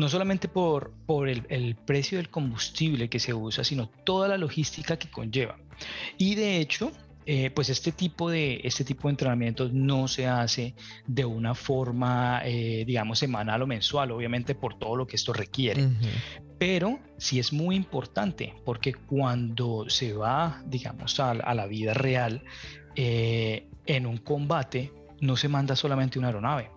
No 0.00 0.08
solamente 0.08 0.48
por, 0.48 0.94
por 1.04 1.28
el, 1.28 1.76
precio 1.76 2.16
del 2.16 2.30
combustible 2.30 3.10
que 3.10 3.20
se 3.20 3.34
usa, 3.34 3.64
sino 3.64 3.90
toda 3.90 4.28
la 4.28 4.38
logística 4.38 4.98
que 4.98 5.10
conlleva. 5.10 5.58
Y 6.16 6.36
de 6.36 6.56
hecho, 6.56 6.90
eh, 7.26 7.50
pues 7.50 7.68
este 7.68 7.92
tipo, 7.92 8.30
de, 8.30 8.62
este 8.64 8.82
tipo 8.82 9.08
de 9.08 9.10
entrenamientos 9.10 9.74
no 9.74 10.08
se 10.08 10.26
hace 10.26 10.74
de 11.06 11.26
una 11.26 11.54
forma, 11.54 12.40
eh, 12.46 12.84
digamos, 12.86 13.18
semanal 13.18 13.60
o 13.60 13.66
mensual, 13.66 14.12
obviamente 14.12 14.54
por 14.54 14.78
todo 14.78 14.96
lo 14.96 15.06
que 15.06 15.16
esto 15.16 15.34
requiere. 15.34 15.86
Pero 16.58 16.98
sí 17.18 17.38
es 17.38 17.52
muy 17.52 17.76
importante 17.76 18.54
porque 18.64 18.94
cuando 18.94 19.84
se 19.90 20.14
va, 20.14 20.62
digamos, 20.64 21.20
a, 21.20 21.32
a 21.32 21.54
la 21.54 21.66
vida 21.66 21.92
real, 21.92 22.42
en 22.96 24.06
un 24.06 24.16
combate, 24.16 24.94
no 25.20 25.36
se 25.36 25.48
manda 25.48 25.76
solamente 25.76 26.18
una 26.18 26.28
aeronave, 26.28 26.70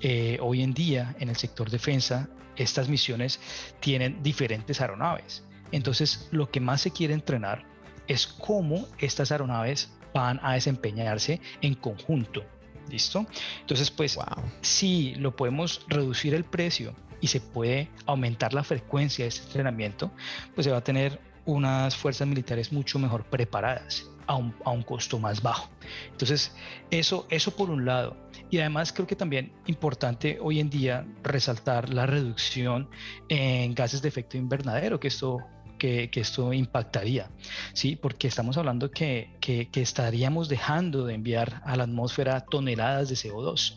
eh, 0.00 0.36
hoy 0.42 0.62
en 0.62 0.74
día 0.74 1.16
en 1.20 1.30
el 1.30 1.36
sector 1.36 1.70
defensa 1.70 2.28
estas 2.56 2.88
misiones 2.88 3.40
tienen 3.80 4.22
diferentes 4.22 4.80
aeronaves. 4.80 5.44
Entonces 5.72 6.28
lo 6.30 6.50
que 6.50 6.60
más 6.60 6.80
se 6.80 6.90
quiere 6.90 7.14
entrenar 7.14 7.64
es 8.06 8.26
cómo 8.26 8.86
estas 8.98 9.32
aeronaves 9.32 9.90
van 10.14 10.40
a 10.42 10.54
desempeñarse 10.54 11.40
en 11.60 11.74
conjunto. 11.74 12.44
¿Listo? 12.88 13.26
Entonces 13.60 13.90
pues 13.90 14.18
si 14.60 15.14
lo 15.16 15.34
podemos 15.34 15.84
reducir 15.88 16.34
el 16.34 16.44
precio 16.44 16.94
y 17.20 17.26
se 17.26 17.40
puede 17.40 17.90
aumentar 18.06 18.54
la 18.54 18.62
frecuencia 18.62 19.24
de 19.24 19.30
este 19.30 19.46
entrenamiento, 19.46 20.12
pues 20.54 20.66
se 20.66 20.70
va 20.70 20.78
a 20.78 20.84
tener 20.84 21.20
unas 21.46 21.96
fuerzas 21.96 22.28
militares 22.28 22.72
mucho 22.72 22.98
mejor 22.98 23.24
preparadas 23.24 24.06
a 24.26 24.34
un, 24.34 24.54
a 24.64 24.70
un, 24.70 24.82
costo 24.82 25.18
más 25.18 25.40
bajo. 25.40 25.68
Entonces, 26.10 26.52
eso, 26.90 27.26
eso 27.30 27.52
por 27.52 27.70
un 27.70 27.84
lado. 27.84 28.16
Y 28.50 28.58
además 28.58 28.92
creo 28.92 29.06
que 29.06 29.16
también 29.16 29.52
importante 29.66 30.38
hoy 30.40 30.60
en 30.60 30.70
día 30.70 31.06
resaltar 31.22 31.92
la 31.92 32.06
reducción 32.06 32.88
en 33.28 33.74
gases 33.74 34.02
de 34.02 34.08
efecto 34.08 34.36
invernadero 34.36 35.00
que 35.00 35.08
esto 35.08 35.38
que, 35.78 36.10
que, 36.10 36.20
esto 36.20 36.52
impactaría, 36.52 37.30
¿sí? 37.74 37.96
Porque 37.96 38.28
estamos 38.28 38.56
hablando 38.56 38.90
que, 38.90 39.30
que, 39.40 39.68
que, 39.68 39.82
estaríamos 39.82 40.48
dejando 40.48 41.04
de 41.04 41.14
enviar 41.14 41.60
a 41.64 41.76
la 41.76 41.84
atmósfera 41.84 42.40
toneladas 42.46 43.10
de 43.10 43.14
CO2. 43.14 43.76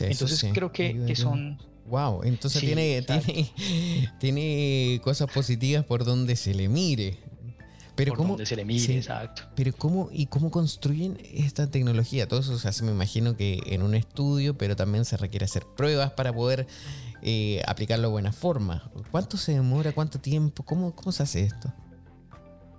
entonces 0.00 0.50
creo 0.52 0.70
que, 0.70 1.04
que 1.06 1.16
son... 1.16 1.58
Wow, 1.86 2.22
entonces 2.22 2.62
tiene, 2.62 3.02
tiene, 3.02 3.52
tiene 4.20 5.00
cosas 5.02 5.30
positivas 5.30 5.84
por 5.84 6.04
donde 6.04 6.36
se 6.36 6.54
le 6.54 6.68
mire. 6.68 7.18
Pero 7.94 8.14
cómo, 8.14 8.36
se 8.44 8.56
le 8.56 8.62
exacto. 8.62 9.42
Pero 9.54 9.72
cómo 9.72 10.08
y 10.12 10.26
cómo 10.26 10.50
construyen 10.50 11.18
esta 11.32 11.70
tecnología. 11.70 12.26
Todo 12.26 12.40
eso 12.40 12.58
se 12.58 12.68
hace, 12.68 12.84
me 12.84 12.90
imagino 12.90 13.36
que 13.36 13.62
en 13.66 13.82
un 13.82 13.94
estudio, 13.94 14.58
pero 14.58 14.74
también 14.74 15.04
se 15.04 15.16
requiere 15.16 15.44
hacer 15.44 15.64
pruebas 15.76 16.10
para 16.12 16.32
poder 16.32 16.66
eh, 17.22 17.62
aplicarlo 17.66 18.08
de 18.08 18.12
buena 18.12 18.32
forma. 18.32 18.90
¿Cuánto 19.10 19.36
se 19.36 19.52
demora? 19.52 19.92
¿Cuánto 19.92 20.18
tiempo? 20.18 20.64
¿Cómo, 20.64 20.94
cómo 20.94 21.12
se 21.12 21.22
hace 21.22 21.44
esto? 21.44 21.72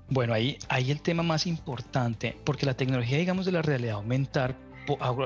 Bueno, 0.10 0.34
ahí, 0.34 0.58
ahí 0.70 0.92
el 0.92 1.02
tema 1.02 1.24
más 1.24 1.48
importante, 1.48 2.38
porque 2.44 2.66
la 2.66 2.76
tecnología, 2.76 3.18
digamos, 3.18 3.46
de 3.46 3.52
la 3.52 3.62
realidad 3.62 3.96
aumentar, 3.96 4.56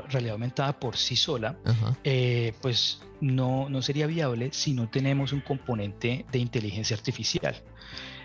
realidad 0.08 0.32
aumentada 0.32 0.78
por 0.78 0.96
sí 0.96 1.16
sola, 1.16 1.56
eh, 2.02 2.54
pues 2.62 3.00
no, 3.20 3.68
no 3.68 3.82
sería 3.82 4.06
viable 4.06 4.50
si 4.52 4.72
no 4.72 4.88
tenemos 4.88 5.32
un 5.32 5.40
componente 5.40 6.24
de 6.32 6.38
inteligencia 6.38 6.96
artificial. 6.96 7.56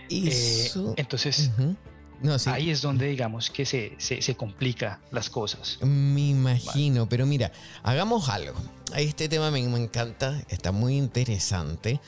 Eh, 0.09 0.69
entonces, 0.97 1.51
ahí 2.45 2.69
es 2.69 2.81
donde 2.81 3.07
digamos 3.07 3.49
que 3.49 3.65
se, 3.65 3.95
se, 3.97 4.35
complica 4.35 4.99
las 5.11 5.29
cosas. 5.29 5.79
Me 5.81 6.29
imagino, 6.29 7.07
pero 7.07 7.25
mira, 7.25 7.51
hagamos 7.83 8.29
algo. 8.29 8.55
Este 8.95 9.27
tema 9.27 9.51
me, 9.51 9.67
me 9.67 9.79
encanta, 9.79 10.41
está 10.49 10.71
muy 10.71 10.97
interesante. 10.97 11.99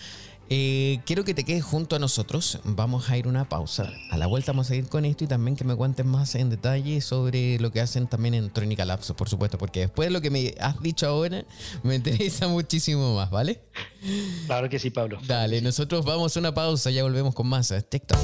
Eh, 0.49 0.99
quiero 1.05 1.25
que 1.25 1.33
te 1.33 1.43
quedes 1.43 1.63
junto 1.63 1.95
a 1.95 1.99
nosotros. 1.99 2.59
Vamos 2.63 3.09
a 3.09 3.17
ir 3.17 3.27
una 3.27 3.49
pausa. 3.49 3.91
A 4.11 4.17
la 4.17 4.27
vuelta 4.27 4.53
vamos 4.53 4.69
a 4.71 4.75
ir 4.75 4.87
con 4.87 5.03
esto 5.05 5.25
y 5.25 5.27
también 5.27 5.57
que 5.57 5.63
me 5.63 5.75
cuentes 5.75 6.05
más 6.05 6.35
en 6.35 6.49
detalle 6.49 7.01
sobre 7.01 7.59
lo 7.59 7.71
que 7.71 7.81
hacen 7.81 8.07
también 8.07 8.33
en 8.33 8.49
Trónica 8.49 8.85
Labs, 8.85 9.11
por 9.11 9.27
supuesto, 9.27 9.57
porque 9.57 9.81
después 9.81 10.07
de 10.07 10.11
lo 10.11 10.21
que 10.21 10.29
me 10.29 10.55
has 10.59 10.81
dicho 10.81 11.07
ahora, 11.07 11.43
me 11.83 11.95
interesa 11.95 12.47
muchísimo 12.47 13.15
más, 13.15 13.29
¿vale? 13.29 13.61
Claro 14.45 14.69
que 14.69 14.79
sí, 14.79 14.89
Pablo. 14.89 15.19
Dale, 15.27 15.61
nosotros 15.61 16.05
vamos 16.05 16.35
a 16.35 16.39
una 16.39 16.53
pausa, 16.53 16.91
ya 16.91 17.03
volvemos 17.03 17.35
con 17.35 17.47
más 17.47 17.73
TikTok. 17.89 18.17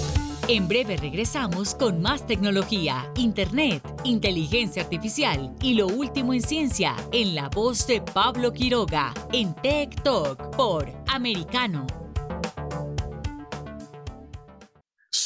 En 0.48 0.68
breve 0.68 0.98
regresamos 0.98 1.74
con 1.74 2.02
más 2.02 2.28
tecnología, 2.28 3.10
internet, 3.16 3.82
inteligencia 4.04 4.84
artificial 4.84 5.54
y 5.62 5.74
lo 5.74 5.88
último 5.88 6.34
en 6.34 6.42
ciencia 6.42 6.96
en 7.14 7.34
la 7.34 7.48
voz 7.48 7.88
de 7.88 8.02
Pablo 8.02 8.52
Quiroga 8.52 9.14
en 9.32 9.56
Tech 9.56 10.04
Talk 10.04 10.54
por 10.58 10.92
Americano 11.08 12.03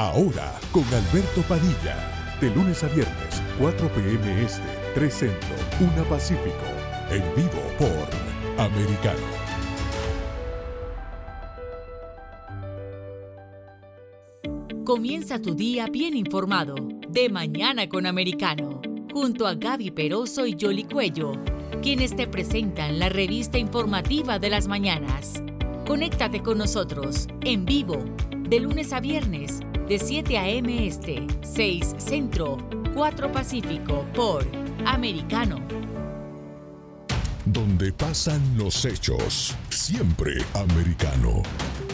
Ahora 0.00 0.58
con 0.72 0.84
Alberto 0.84 1.42
Padilla. 1.46 1.94
De 2.40 2.48
lunes 2.54 2.82
a 2.82 2.88
viernes, 2.88 3.42
4 3.58 3.86
p.m. 3.92 4.42
Este, 4.42 4.62
3 4.94 5.12
Centro, 5.12 5.54
1 5.78 6.04
Pacífico. 6.08 6.64
En 7.10 7.22
vivo 7.36 7.60
por 7.78 8.64
Americano. 8.64 9.20
Comienza 14.86 15.38
tu 15.38 15.54
día 15.54 15.86
bien 15.88 16.16
informado. 16.16 16.76
De 17.06 17.28
mañana 17.28 17.86
con 17.86 18.06
Americano. 18.06 18.80
Junto 19.12 19.46
a 19.46 19.52
Gaby 19.52 19.90
Peroso 19.90 20.46
y 20.46 20.56
Jolly 20.58 20.84
Cuello. 20.84 21.32
Quienes 21.82 22.16
te 22.16 22.26
presentan 22.26 22.98
la 22.98 23.10
revista 23.10 23.58
informativa 23.58 24.38
de 24.38 24.48
las 24.48 24.66
mañanas. 24.66 25.42
Conéctate 25.86 26.40
con 26.40 26.56
nosotros 26.56 27.26
en 27.42 27.66
vivo 27.66 28.02
de 28.48 28.60
lunes 28.60 28.94
a 28.94 29.00
viernes 29.00 29.60
de 29.90 29.98
7 29.98 30.38
a.m. 30.38 30.86
Este, 30.86 31.26
6 31.42 31.96
Centro, 31.98 32.58
4 32.94 33.32
Pacífico 33.32 34.06
por 34.14 34.46
Americano. 34.86 35.58
Donde 37.44 37.92
pasan 37.92 38.40
los 38.56 38.84
hechos, 38.84 39.56
siempre 39.68 40.34
americano. 40.54 41.42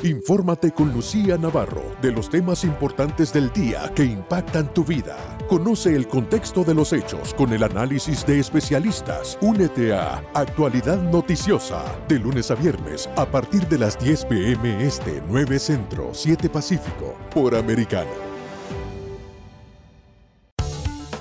Infórmate 0.02 0.72
con 0.72 0.92
Lucía 0.92 1.38
Navarro 1.38 1.96
de 2.02 2.12
los 2.12 2.28
temas 2.28 2.64
importantes 2.64 3.32
del 3.32 3.50
día 3.54 3.90
que 3.94 4.04
impactan 4.04 4.74
tu 4.74 4.84
vida. 4.84 5.35
Conoce 5.48 5.94
el 5.94 6.08
contexto 6.08 6.64
de 6.64 6.74
los 6.74 6.92
hechos 6.92 7.32
con 7.34 7.52
el 7.52 7.62
análisis 7.62 8.26
de 8.26 8.40
especialistas. 8.40 9.38
Únete 9.40 9.94
a 9.94 10.18
Actualidad 10.34 11.00
Noticiosa 11.00 11.84
de 12.08 12.18
lunes 12.18 12.50
a 12.50 12.56
viernes 12.56 13.08
a 13.14 13.24
partir 13.24 13.68
de 13.68 13.78
las 13.78 13.96
10 13.96 14.24
pm 14.24 14.84
este 14.84 15.22
9 15.28 15.58
Centro 15.60 16.10
7 16.12 16.48
Pacífico 16.48 17.16
por 17.32 17.54
Americano. 17.54 18.10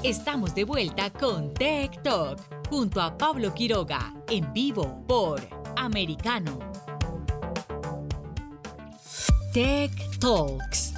Estamos 0.02 0.56
de 0.56 0.64
vuelta 0.64 1.12
con 1.12 1.54
Tech 1.54 2.02
Talk 2.02 2.40
junto 2.68 3.02
a 3.02 3.16
Pablo 3.16 3.54
Quiroga 3.54 4.12
en 4.28 4.52
vivo 4.54 5.04
por 5.08 5.40
Americano. 5.76 6.58
Tech 9.54 9.92
Talks. 10.20 10.95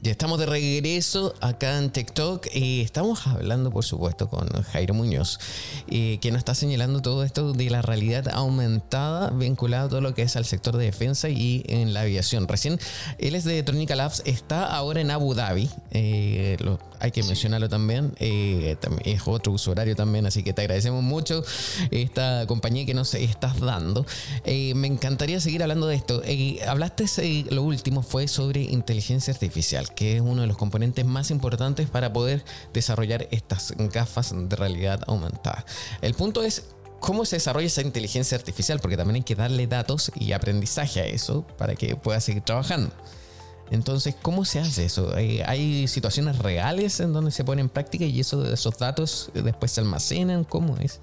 Ya 0.00 0.12
estamos 0.12 0.38
de 0.38 0.46
regreso 0.46 1.34
acá 1.40 1.76
en 1.76 1.90
TikTok 1.90 2.46
y 2.54 2.82
estamos 2.82 3.26
hablando, 3.26 3.72
por 3.72 3.84
supuesto, 3.84 4.28
con 4.28 4.46
Jairo 4.62 4.94
Muñoz, 4.94 5.40
eh, 5.88 6.18
que 6.20 6.30
nos 6.30 6.38
está 6.38 6.54
señalando 6.54 7.02
todo 7.02 7.24
esto 7.24 7.52
de 7.52 7.68
la 7.68 7.82
realidad 7.82 8.28
aumentada 8.32 9.30
vinculada 9.30 9.86
a 9.86 9.88
todo 9.88 10.00
lo 10.00 10.14
que 10.14 10.22
es 10.22 10.36
al 10.36 10.44
sector 10.44 10.76
de 10.76 10.84
defensa 10.84 11.28
y 11.30 11.64
en 11.66 11.94
la 11.94 12.02
aviación. 12.02 12.46
Recién, 12.46 12.78
él 13.18 13.34
es 13.34 13.42
de 13.42 13.60
Tronica 13.64 13.96
Labs, 13.96 14.22
está 14.24 14.66
ahora 14.66 15.00
en 15.00 15.10
Abu 15.10 15.34
Dhabi, 15.34 15.68
eh, 15.90 16.56
hay 17.00 17.10
que 17.10 17.24
mencionarlo 17.24 17.68
también, 17.68 18.14
eh, 18.20 18.76
es 19.04 19.22
otro 19.26 19.52
usuario 19.52 19.96
también, 19.96 20.26
así 20.26 20.44
que 20.44 20.52
te 20.52 20.62
agradecemos 20.62 21.02
mucho 21.02 21.42
esta 21.90 22.46
compañía 22.46 22.86
que 22.86 22.94
nos 22.94 23.14
estás 23.14 23.58
dando. 23.58 24.06
me 24.44 24.86
encantaría 24.86 25.40
seguir 25.40 25.62
hablando 25.62 25.88
de 25.88 25.96
esto. 25.96 26.22
hablaste, 26.68 27.06
lo 27.50 27.64
último 27.64 28.02
fue 28.02 28.28
sobre 28.28 28.62
inteligencia 28.62 29.32
artificial 29.32 29.87
que 29.90 30.16
es 30.16 30.20
uno 30.20 30.42
de 30.42 30.46
los 30.46 30.56
componentes 30.56 31.04
más 31.04 31.30
importantes 31.30 31.88
para 31.88 32.12
poder 32.12 32.44
desarrollar 32.72 33.28
estas 33.30 33.74
gafas 33.76 34.34
de 34.34 34.56
realidad 34.56 35.00
aumentada. 35.06 35.64
El 36.02 36.14
punto 36.14 36.42
es 36.42 36.64
cómo 37.00 37.24
se 37.24 37.36
desarrolla 37.36 37.66
esa 37.66 37.82
inteligencia 37.82 38.36
artificial, 38.36 38.80
porque 38.80 38.96
también 38.96 39.16
hay 39.16 39.22
que 39.22 39.34
darle 39.34 39.66
datos 39.66 40.10
y 40.14 40.32
aprendizaje 40.32 41.00
a 41.00 41.06
eso 41.06 41.46
para 41.56 41.74
que 41.74 41.96
pueda 41.96 42.20
seguir 42.20 42.42
trabajando. 42.42 42.92
Entonces, 43.70 44.14
¿cómo 44.20 44.44
se 44.44 44.60
hace 44.60 44.86
eso? 44.86 45.12
¿Hay, 45.14 45.86
situaciones 45.88 46.38
reales 46.38 47.00
en 47.00 47.12
donde 47.12 47.30
se 47.30 47.44
pone 47.44 47.60
en 47.60 47.68
práctica 47.68 48.04
y 48.04 48.20
eso, 48.20 48.50
esos 48.50 48.78
datos 48.78 49.30
después 49.34 49.72
se 49.72 49.80
almacenan? 49.80 50.44
¿Cómo 50.44 50.76
es? 50.78 51.00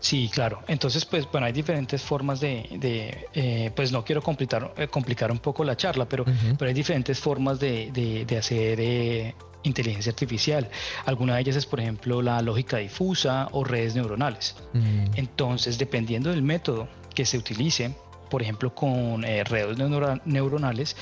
Sí, 0.00 0.30
claro. 0.32 0.62
Entonces, 0.68 1.04
pues 1.04 1.26
bueno, 1.30 1.46
hay 1.46 1.52
diferentes 1.52 2.02
formas 2.02 2.40
de, 2.40 3.26
eh, 3.34 3.70
pues 3.74 3.92
no 3.92 4.04
quiero 4.04 4.22
complicar, 4.22 4.72
eh, 4.76 4.88
complicar 4.88 5.30
un 5.30 5.38
poco 5.38 5.64
la 5.64 5.76
charla, 5.76 6.08
pero, 6.08 6.24
pero 6.56 6.68
hay 6.68 6.74
diferentes 6.74 7.18
formas 7.18 7.58
de, 7.58 8.26
hacer 8.38 8.78
eh, 8.80 9.34
inteligencia 9.64 10.10
artificial. 10.10 10.68
Alguna 11.04 11.34
de 11.34 11.40
ellas 11.40 11.56
es, 11.56 11.66
por 11.66 11.80
ejemplo, 11.80 12.22
la 12.22 12.40
lógica 12.42 12.76
difusa 12.76 13.48
o 13.52 13.64
redes 13.64 13.94
neuronales. 13.94 14.56
Mm. 14.72 15.04
Entonces, 15.16 15.78
dependiendo 15.78 16.30
del 16.30 16.42
método 16.42 16.88
que 17.14 17.24
se 17.24 17.36
utilice, 17.36 17.94
por 18.28 18.42
ejemplo, 18.42 18.74
con 18.74 19.22
redes 19.22 19.78
neuronales, 20.24 20.96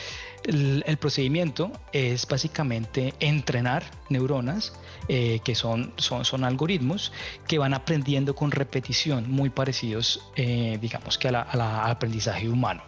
el, 0.46 0.96
procedimiento 0.98 1.72
es 1.92 2.26
básicamente 2.26 3.14
entrenar 3.20 3.84
neuronas, 4.08 4.72
eh, 5.08 5.40
que 5.44 5.54
son, 5.54 5.92
son, 5.96 6.24
son, 6.24 6.44
algoritmos 6.44 7.12
que 7.46 7.58
van 7.58 7.74
aprendiendo 7.74 8.34
con 8.34 8.50
repetición, 8.50 9.30
muy 9.30 9.50
parecidos, 9.50 10.30
eh, 10.36 10.78
digamos, 10.80 11.18
que 11.18 11.28
al 11.28 11.60
aprendizaje 11.60 12.48
humano. 12.48 12.82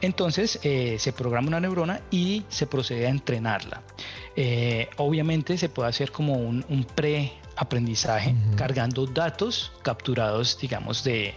Entonces, 0.00 0.58
eh, 0.62 0.96
se 0.98 1.12
programa 1.12 1.48
una 1.48 1.60
neurona 1.60 2.00
y 2.10 2.44
se 2.48 2.66
procede 2.66 3.06
a 3.06 3.10
entrenarla. 3.10 3.82
obviamente 4.96 5.56
se 5.56 5.68
puede 5.68 5.88
hacer 5.88 6.10
como 6.10 6.34
un, 6.34 6.64
un 6.68 6.84
pre 6.84 7.32
aprendizaje 7.56 8.34
cargando 8.56 9.06
datos 9.06 9.72
capturados 9.82 10.58
digamos 10.60 11.04
de 11.04 11.34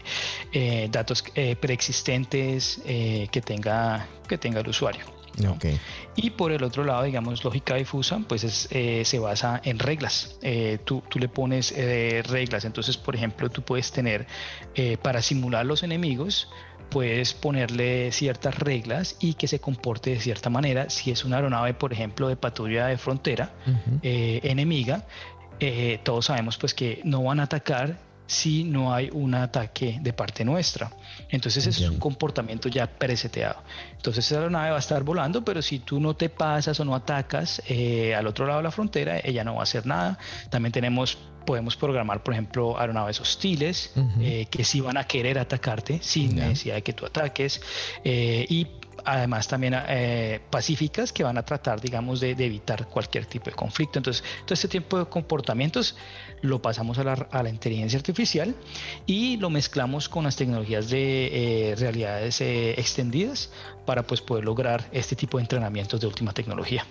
datos 0.92 1.24
preexistentes 1.60 2.82
que 2.86 3.42
tenga 3.44 4.08
que 4.28 4.38
tenga 4.38 4.60
el 4.60 4.70
usuario 4.70 5.20
y 6.16 6.32
por 6.32 6.52
el 6.52 6.64
otro 6.64 6.84
lado, 6.84 7.04
digamos, 7.04 7.44
lógica 7.44 7.76
difusa, 7.76 8.20
pues 8.28 8.68
eh, 8.72 9.04
se 9.06 9.20
basa 9.20 9.62
en 9.64 9.80
reglas. 9.80 10.38
Eh, 10.42 10.80
tú, 10.84 11.02
tú, 11.10 11.20
le 11.20 11.30
pones 11.30 11.74
eh, 11.76 12.24
reglas. 12.28 12.66
Entonces, 12.66 12.98
por 12.98 13.16
ejemplo, 13.16 13.50
tú 13.50 13.62
puedes 13.62 13.92
tener, 13.92 14.28
para 15.02 15.22
simular 15.22 15.66
los 15.66 15.84
enemigos, 15.84 16.50
puedes 16.90 17.34
ponerle 17.34 18.12
ciertas 18.12 18.58
reglas 18.58 19.16
y 19.20 19.36
que 19.36 19.48
se 19.48 19.60
comporte 19.60 20.10
de 20.12 20.20
cierta 20.20 20.50
manera. 20.50 20.90
Si 20.90 21.12
es 21.12 21.24
una 21.24 21.38
aeronave, 21.38 21.74
por 21.74 21.94
ejemplo, 21.94 22.28
de 22.28 22.36
patrulla 22.36 22.88
de 22.88 22.98
frontera 22.98 23.54
enemiga, 24.02 25.06
todos 26.04 26.26
sabemos 26.26 26.58
pues 26.58 26.74
que 26.74 27.02
no 27.04 27.24
van 27.24 27.40
a 27.40 27.44
atacar 27.44 28.10
si 28.30 28.64
no 28.64 28.94
hay 28.94 29.10
un 29.12 29.34
ataque 29.34 29.98
de 30.02 30.14
parte 30.14 30.46
nuestra. 30.46 30.92
Entonces 31.30 31.66
es 31.66 31.80
un 31.80 31.98
comportamiento 31.98 32.70
ya 32.70 32.86
preseteado. 32.86 33.64
Entonces 33.96 34.26
esa 34.26 34.36
aeronave 34.36 34.70
va 34.70 34.76
a 34.76 34.80
estar 34.80 35.04
volando, 35.04 35.44
pero 35.44 35.64
si 35.64 35.80
tú 35.80 36.00
no 36.00 36.16
te 36.16 36.30
pasas 36.30 36.80
o 36.80 36.86
no 36.86 36.94
atacas 36.94 37.62
eh, 37.68 38.14
al 38.14 38.28
otro 38.28 38.46
lado 38.46 38.60
de 38.60 38.64
la 38.64 38.72
frontera, 38.72 39.20
ella 39.24 39.44
no 39.44 39.56
va 39.56 39.62
a 39.62 39.64
hacer 39.64 39.88
nada. 39.88 40.20
También 40.52 40.72
tenemos 40.72 41.18
podemos 41.46 41.76
programar, 41.76 42.22
por 42.22 42.36
ejemplo, 42.36 42.80
aeronaves 42.80 43.20
hostiles 43.20 43.92
eh, 44.22 44.46
que 44.52 44.64
sí 44.64 44.82
van 44.82 44.98
a 44.98 45.06
querer 45.06 45.40
atacarte 45.40 45.98
sin 46.00 46.36
necesidad 46.36 46.76
de 46.76 46.84
que 46.84 46.94
tú 46.94 47.08
ataques. 47.08 47.60
Eh, 48.04 48.46
y 48.48 48.68
además 49.12 49.48
también 49.48 49.76
eh, 49.88 50.40
pacíficas 50.50 51.12
que 51.12 51.24
van 51.24 51.38
a 51.38 51.44
tratar, 51.44 51.82
digamos, 51.82 52.20
de, 52.20 52.32
evitar 52.32 52.88
cualquier 52.88 53.26
tipo 53.26 53.46
de 53.46 53.56
conflicto. 53.56 54.00
Entonces, 54.00 54.24
todo 54.46 54.54
este 54.54 54.68
tipo 54.68 55.00
de 55.00 55.06
comportamientos 55.06 55.96
lo 56.42 56.62
pasamos 56.62 56.98
a 57.00 57.04
la, 57.04 57.50
inteligencia 57.50 57.98
artificial 57.98 58.56
y 59.06 59.38
lo 59.38 59.50
mezclamos 59.50 60.08
con 60.08 60.24
las 60.24 60.36
tecnologías 60.36 60.90
de 60.90 61.72
eh, 61.72 61.76
realidades 61.76 62.42
eh, 62.42 62.72
extendidas 62.78 63.52
para 63.86 64.04
pues, 64.04 64.22
poder 64.22 64.46
lograr 64.46 64.88
este 64.92 65.16
tipo 65.16 65.38
de 65.38 65.44
entrenamientos 65.44 66.00
de 66.00 66.08
última 66.08 66.34
tecnología. 66.34 66.86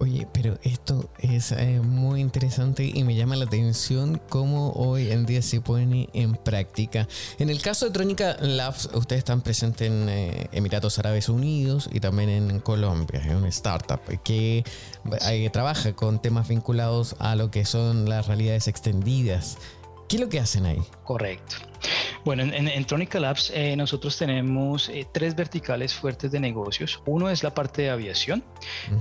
Oye, 0.00 0.28
pero 0.32 0.58
esto 0.62 1.10
es 1.18 1.50
eh, 1.50 1.80
muy 1.80 2.20
interesante 2.20 2.84
y 2.84 3.02
me 3.02 3.16
llama 3.16 3.34
la 3.34 3.46
atención 3.46 4.20
cómo 4.28 4.70
hoy 4.72 5.10
en 5.10 5.26
día 5.26 5.42
se 5.42 5.60
pone 5.60 6.08
en 6.12 6.34
práctica. 6.34 7.08
En 7.40 7.50
el 7.50 7.60
caso 7.60 7.86
de 7.86 7.90
Trónica 7.90 8.36
Labs, 8.40 8.88
ustedes 8.94 9.18
están 9.18 9.40
presentes 9.40 9.88
en 9.88 10.08
eh, 10.08 10.48
Emiratos 10.52 11.00
Árabes 11.00 11.28
Unidos 11.28 11.90
y 11.92 11.98
también 11.98 12.28
en 12.28 12.60
Colombia, 12.60 13.20
es 13.20 13.34
una 13.34 13.48
startup 13.48 14.00
que 14.22 14.62
eh, 15.22 15.50
trabaja 15.50 15.92
con 15.94 16.22
temas 16.22 16.46
vinculados 16.46 17.16
a 17.18 17.34
lo 17.34 17.50
que 17.50 17.64
son 17.64 18.08
las 18.08 18.28
realidades 18.28 18.68
extendidas. 18.68 19.58
¿Qué 20.08 20.16
es 20.16 20.22
lo 20.22 20.28
que 20.28 20.38
hacen 20.38 20.64
ahí? 20.66 20.80
Correcto. 21.02 21.56
Bueno, 22.24 22.42
en, 22.42 22.68
en 22.68 22.84
Tronica 22.84 23.20
Labs 23.20 23.50
eh, 23.54 23.76
nosotros 23.76 24.16
tenemos 24.16 24.88
eh, 24.88 25.06
tres 25.12 25.34
verticales 25.34 25.94
fuertes 25.94 26.30
de 26.30 26.40
negocios. 26.40 27.02
Uno 27.06 27.30
es 27.30 27.42
la 27.42 27.54
parte 27.54 27.82
de 27.82 27.90
aviación, 27.90 28.44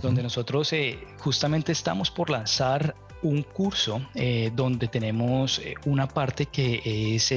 donde 0.01 0.23
nosotros 0.23 0.71
eh, 0.73 0.99
justamente 1.19 1.71
estamos 1.71 2.11
por 2.11 2.29
lanzar 2.29 2.95
un 3.23 3.41
curso 3.41 3.99
donde 4.53 4.87
tenemos 4.87 5.59
una 5.85 6.07
parte 6.07 6.45
que 6.45 7.15
es 7.15 7.33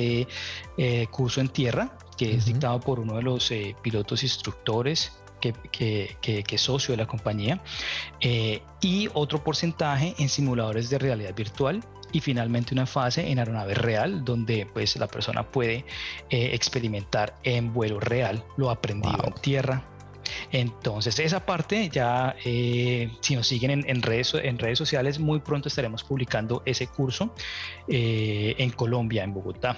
curso 1.10 1.40
en 1.40 1.48
tierra, 1.48 1.96
que 2.18 2.34
es 2.34 2.44
dictado 2.44 2.78
por 2.80 3.00
uno 3.00 3.16
de 3.16 3.22
los 3.22 3.50
pilotos 3.80 4.22
instructores 4.22 5.18
que, 5.40 5.54
que, 5.72 6.44
es 6.50 6.60
socio 6.60 6.92
de 6.92 6.98
la 6.98 7.06
compañía, 7.06 7.62
y 8.82 9.08
otro 9.14 9.42
porcentaje 9.42 10.14
en 10.18 10.28
simuladores 10.28 10.90
de 10.90 10.98
realidad 10.98 11.34
virtual 11.34 11.82
y 12.12 12.20
finalmente 12.20 12.74
una 12.74 12.86
fase 12.86 13.30
en 13.30 13.38
aeronave 13.38 13.74
real 13.74 14.24
donde 14.24 14.66
pues 14.72 14.96
la 14.96 15.06
persona 15.06 15.42
puede 15.42 15.84
eh, 16.30 16.50
experimentar 16.52 17.34
en 17.42 17.72
vuelo 17.72 18.00
real 18.00 18.44
lo 18.56 18.70
aprendido 18.70 19.22
en 19.24 19.34
tierra 19.34 19.84
entonces, 20.52 21.18
esa 21.18 21.44
parte 21.44 21.88
ya, 21.88 22.36
eh, 22.44 23.10
si 23.20 23.36
nos 23.36 23.46
siguen 23.46 23.84
en, 23.86 24.02
redes, 24.02 24.34
en 24.34 24.58
redes 24.58 24.78
sociales, 24.78 25.18
muy 25.18 25.40
pronto 25.40 25.68
estaremos 25.68 26.04
publicando 26.04 26.62
ese 26.64 26.86
curso 26.86 27.34
eh, 27.88 28.54
en 28.58 28.70
Colombia, 28.70 29.24
en 29.24 29.34
Bogotá. 29.34 29.76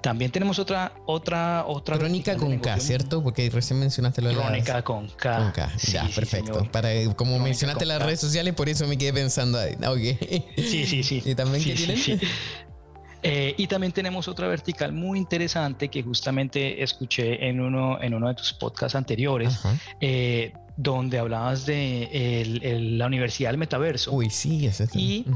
También 0.00 0.30
tenemos 0.30 0.58
otra, 0.58 0.92
otra, 1.06 1.64
otra. 1.66 1.98
Crónica 1.98 2.36
con 2.36 2.58
K, 2.58 2.78
¿cierto? 2.80 3.22
Porque 3.22 3.48
recién 3.50 3.78
mencionaste 3.78 4.22
lo 4.22 4.30
de 4.30 4.36
Crónica 4.36 4.82
con 4.82 5.08
K. 5.08 5.36
Con 5.36 5.52
K. 5.52 5.72
ya, 5.76 6.08
perfecto. 6.14 6.66
Para, 6.70 6.90
como 7.14 7.38
mencionaste 7.38 7.84
las 7.86 8.02
redes 8.02 8.20
sociales, 8.20 8.54
por 8.54 8.68
eso 8.68 8.86
me 8.86 8.96
quedé 8.96 9.12
pensando 9.12 9.58
ahí. 9.58 9.76
Sí, 10.56 10.86
sí, 10.86 11.02
sí. 11.02 11.22
¿Y 11.26 11.34
también 11.34 11.64
qué 11.64 11.74
tienen? 11.74 12.20
Eh, 13.22 13.54
y 13.58 13.66
también 13.66 13.92
tenemos 13.92 14.28
otra 14.28 14.48
vertical 14.48 14.92
muy 14.92 15.18
interesante 15.18 15.88
que 15.88 16.02
justamente 16.02 16.82
escuché 16.82 17.48
en 17.48 17.60
uno, 17.60 18.00
en 18.00 18.14
uno 18.14 18.28
de 18.28 18.34
tus 18.34 18.54
podcasts 18.54 18.94
anteriores, 18.96 19.60
eh, 20.00 20.54
donde 20.76 21.18
hablabas 21.18 21.66
de 21.66 22.96
la 22.96 23.06
Universidad 23.06 23.50
del 23.50 23.58
Metaverso. 23.58 24.12
Uy, 24.12 24.30
sí, 24.30 24.66
es 24.66 24.82
Y 24.94 25.26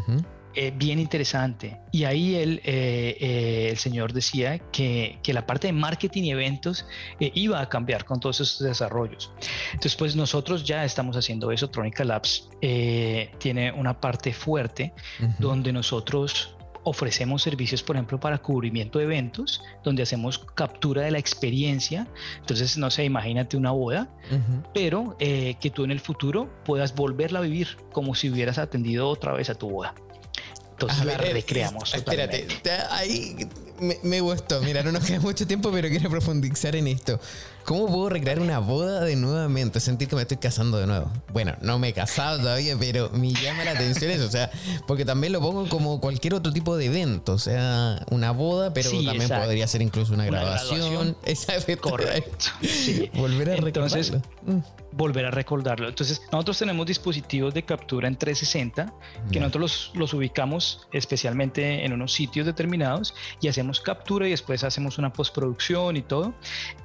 eh, 0.55 0.73
bien 0.75 0.99
interesante. 0.99 1.79
Y 1.93 2.05
ahí 2.05 2.35
él, 2.37 2.61
el 2.65 3.77
señor 3.77 4.13
decía 4.13 4.59
que, 4.59 5.19
que, 5.23 5.33
la 5.33 5.47
parte 5.47 5.69
de 5.69 5.73
marketing 5.73 6.25
y 6.25 6.31
eventos 6.33 6.87
iba 7.21 7.61
a 7.61 7.69
cambiar 7.69 8.05
con 8.05 8.21
todos 8.21 8.41
esos 8.41 8.61
desarrollos. 8.61 9.33
Entonces, 9.67 9.97
pues 9.97 10.17
nosotros 10.17 10.65
ya 10.65 10.85
estamos 10.85 11.17
haciendo 11.17 11.53
eso. 11.53 11.71
Tronica 11.71 12.05
Labs 12.05 12.49
tiene 12.61 13.73
una 13.73 14.01
parte 14.01 14.33
fuerte 14.33 14.93
donde 15.39 15.73
nosotros 15.73 16.55
ofrecemos 16.85 17.43
servicios, 17.43 17.83
por 17.83 17.97
ejemplo, 17.97 18.21
para 18.21 18.39
cubrimiento 18.39 18.99
de 18.99 19.07
eventos, 19.07 19.63
donde 19.83 20.03
hacemos 20.03 20.39
captura 20.39 21.03
de 21.03 21.11
la 21.11 21.19
experiencia. 21.19 22.07
Entonces, 22.39 22.79
no 22.79 22.91
sé, 22.91 23.05
imagínate 23.05 23.57
una 23.57 23.73
boda, 23.73 24.09
pero 24.73 25.17
eh, 25.19 25.57
que 25.61 25.71
tú 25.71 25.85
en 25.85 25.91
el 25.91 26.01
futuro 26.01 26.51
puedas 26.65 26.95
volverla 26.95 27.41
a 27.41 27.43
vivir 27.43 27.77
como 27.93 28.15
si 28.15 28.31
hubieras 28.31 28.59
atendido 28.59 29.09
otra 29.09 29.33
vez 29.33 29.51
a 29.51 29.55
tu 29.55 29.71
boda. 29.71 29.95
Entonces 30.75 31.05
la 31.05 31.17
recreamos. 31.17 31.95
espérate, 31.95 32.47
ahí 32.91 33.49
me, 33.81 33.99
me, 34.03 34.21
gustó. 34.21 34.61
Mira, 34.63 34.83
no 34.83 34.93
nos 34.93 35.05
queda 35.05 35.21
mucho 35.21 35.47
tiempo, 35.47 35.71
pero 35.73 35.89
quiero 35.89 36.11
profundizar 36.11 36.75
en 36.77 36.89
esto. 36.89 37.21
¿Cómo 37.65 37.87
puedo 37.87 38.09
recrear 38.11 38.41
una 38.41 38.59
boda 38.59 39.01
de 39.01 39.17
nuevamente? 39.17 39.81
Sentir 39.81 40.09
que 40.09 40.17
me 40.17 40.23
estoy 40.23 40.37
casando 40.37 40.79
de 40.79 40.87
nuevo. 40.87 41.11
Bueno, 41.33 41.57
no 41.63 41.79
me 41.79 41.89
he 41.89 41.93
casado 41.93 42.39
todavía, 42.39 42.77
pero 42.79 43.09
me 43.11 43.33
llama 43.33 43.65
la 43.65 43.71
atención 43.71 44.11
eso. 44.11 44.27
O 44.27 44.31
sea, 44.31 44.51
porque 44.87 45.05
también 45.05 45.33
lo 45.33 45.41
pongo 45.41 45.69
como 45.69 46.01
cualquier 46.01 46.35
otro 46.35 46.53
tipo 46.53 46.77
de 46.77 46.87
evento. 46.87 47.33
O 47.33 47.39
sea, 47.39 48.05
una 48.11 48.33
boda, 48.33 48.75
pero 48.75 48.91
también 48.91 49.29
podría 49.29 49.67
ser 49.67 49.81
incluso 49.81 50.13
una, 50.13 50.27
grabación. 50.27 51.17
Esa 51.25 51.55
Correcto. 51.81 52.47
Volver 53.15 53.51
a 53.51 53.55
Entonces, 53.57 54.13
mm. 54.13 54.59
Volver 54.97 55.27
a 55.27 55.31
recordarlo. 55.31 55.89
Entonces, 55.89 56.23
nosotros 56.33 56.59
tenemos 56.59 56.87
dispositivos 56.87 57.53
de 57.55 57.65
captura 57.65 58.09
en 58.09 58.17
360 58.17 58.93
que 59.31 59.41
nosotros 59.41 59.61
los, 59.61 59.93
los, 59.95 60.15
ubicamos 60.15 60.87
especialmente 60.93 61.85
en 61.85 61.93
unos 61.93 62.13
sitios 62.13 62.47
determinados 62.47 63.15
y 63.41 63.49
hacemos 63.49 63.81
captura 63.81 64.27
y 64.27 64.31
después 64.31 64.63
hacemos 64.65 64.99
una 64.99 65.13
postproducción 65.13 65.97
y 65.97 66.03
todo. 66.03 66.35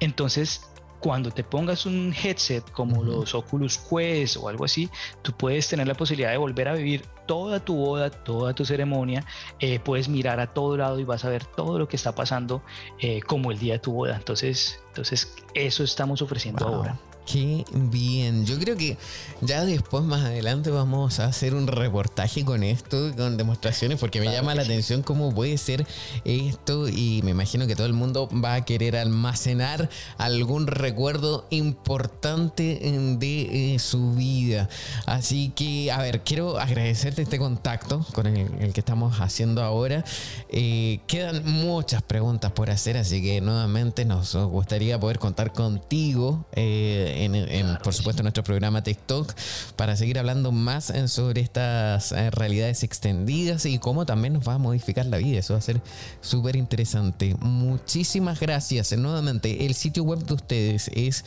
Entonces, 0.00 0.70
cuando 1.00 1.30
te 1.30 1.42
pongas 1.42 1.86
un 1.86 2.14
headset 2.14 2.70
como 2.72 3.02
los 3.02 3.34
Oculus 3.34 3.78
Quest 3.78 4.36
o 4.36 4.48
algo 4.48 4.64
así, 4.64 4.88
tú 5.22 5.32
puedes 5.32 5.66
tener 5.68 5.88
la 5.88 5.94
posibilidad 5.94 6.30
de 6.30 6.36
volver 6.36 6.68
a 6.68 6.74
vivir 6.74 7.02
toda 7.26 7.60
tu 7.60 7.76
boda, 7.76 8.10
toda 8.10 8.54
tu 8.54 8.64
ceremonia, 8.64 9.24
eh, 9.60 9.80
puedes 9.80 10.08
mirar 10.08 10.40
a 10.40 10.48
todo 10.48 10.76
lado 10.76 10.98
y 10.98 11.04
vas 11.04 11.24
a 11.24 11.30
ver 11.30 11.44
todo 11.44 11.78
lo 11.78 11.88
que 11.88 11.96
está 11.96 12.14
pasando 12.14 12.62
eh, 12.98 13.20
como 13.22 13.50
el 13.50 13.58
día 13.58 13.74
de 13.74 13.78
tu 13.78 13.92
boda. 13.92 14.16
Entonces, 14.16 14.82
entonces 14.88 15.34
eso 15.54 15.82
estamos 15.82 16.22
ofreciendo 16.22 16.66
ahora. 16.66 16.98
Qué 17.30 17.64
bien. 17.72 18.44
Yo 18.44 18.58
creo 18.58 18.76
que 18.76 18.96
ya 19.40 19.64
después, 19.64 20.02
más 20.02 20.24
adelante, 20.24 20.70
vamos 20.70 21.20
a 21.20 21.26
hacer 21.26 21.54
un 21.54 21.68
reportaje 21.68 22.44
con 22.44 22.64
esto, 22.64 23.12
con 23.16 23.36
demostraciones, 23.36 24.00
porque 24.00 24.18
me 24.18 24.32
llama 24.32 24.54
la 24.56 24.62
atención 24.62 25.02
cómo 25.02 25.32
puede 25.32 25.56
ser 25.56 25.86
esto 26.24 26.88
y 26.88 27.20
me 27.22 27.30
imagino 27.30 27.68
que 27.68 27.76
todo 27.76 27.86
el 27.86 27.92
mundo 27.92 28.28
va 28.44 28.54
a 28.54 28.64
querer 28.64 28.96
almacenar 28.96 29.88
algún 30.18 30.66
recuerdo 30.66 31.46
importante 31.50 32.80
de 33.18 33.74
eh, 33.74 33.78
su 33.78 34.14
vida. 34.14 34.68
Así 35.06 35.52
que, 35.54 35.92
a 35.92 35.98
ver, 35.98 36.22
quiero 36.22 36.58
agradecerte 36.58 37.22
este 37.22 37.38
contacto 37.38 38.04
con 38.12 38.26
el, 38.26 38.72
que 38.72 38.80
estamos 38.80 39.20
haciendo 39.20 39.62
ahora. 39.62 40.04
Eh, 40.48 40.98
quedan 41.06 41.44
muchas 41.44 42.02
preguntas 42.02 42.50
por 42.50 42.70
hacer, 42.70 42.96
así 42.96 43.22
que 43.22 43.40
nuevamente 43.40 44.04
nos 44.04 44.34
gustaría 44.34 44.98
poder 44.98 45.20
contar 45.20 45.52
contigo. 45.52 46.44
Eh, 46.54 47.19
en, 47.24 47.78
por 47.82 47.94
supuesto, 47.94 48.22
nuestro 48.22 48.42
programa 48.42 48.82
TikTok 48.82 49.32
para 49.76 49.96
seguir 49.96 50.18
hablando 50.18 50.52
más 50.52 50.90
eh, 50.90 51.08
sobre 51.08 51.40
estas 51.40 52.12
eh, 52.12 52.30
realidades 52.30 52.82
extendidas 52.82 53.66
y 53.66 53.78
cómo 53.78 54.06
también 54.06 54.34
nos 54.34 54.48
va 54.48 54.54
a 54.54 54.58
modificar 54.58 55.06
la 55.06 55.18
vida. 55.18 55.38
Eso 55.38 55.54
va 55.54 55.58
a 55.58 55.62
ser 55.62 55.80
súper 56.20 56.56
interesante. 56.56 57.34
Muchísimas 57.40 58.40
gracias. 58.40 58.96
Nuevamente, 58.96 59.66
el 59.66 59.74
sitio 59.74 60.04
web 60.04 60.24
de 60.24 60.34
ustedes 60.34 60.90
es 60.94 61.24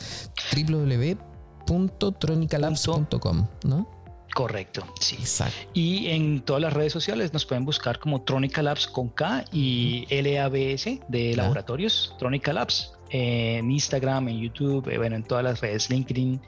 www.tronicalabs.com, 1.66 3.46
¿no? 3.64 3.94
Correcto, 4.34 4.84
sí. 4.98 5.14
Exacto. 5.20 5.56
Y 5.74 6.08
en 6.08 6.42
todas 6.42 6.60
las 6.60 6.72
redes 6.72 6.92
sociales 6.92 7.32
nos 7.32 7.46
pueden 7.46 7.64
buscar 7.64 8.00
como 8.00 8.22
Tronica 8.22 8.62
Labs 8.62 8.88
con 8.88 9.08
K 9.10 9.44
y 9.52 10.06
LABS 10.10 10.98
de 11.06 11.36
laboratorios, 11.36 12.16
Tronica 12.18 12.52
Labs 12.52 12.93
en 13.10 13.70
Instagram, 13.70 14.28
en 14.28 14.40
YouTube, 14.40 14.88
eh, 14.88 14.98
bueno, 14.98 15.16
en 15.16 15.22
todas 15.22 15.44
las 15.44 15.60
redes, 15.60 15.90
LinkedIn, 15.90 16.40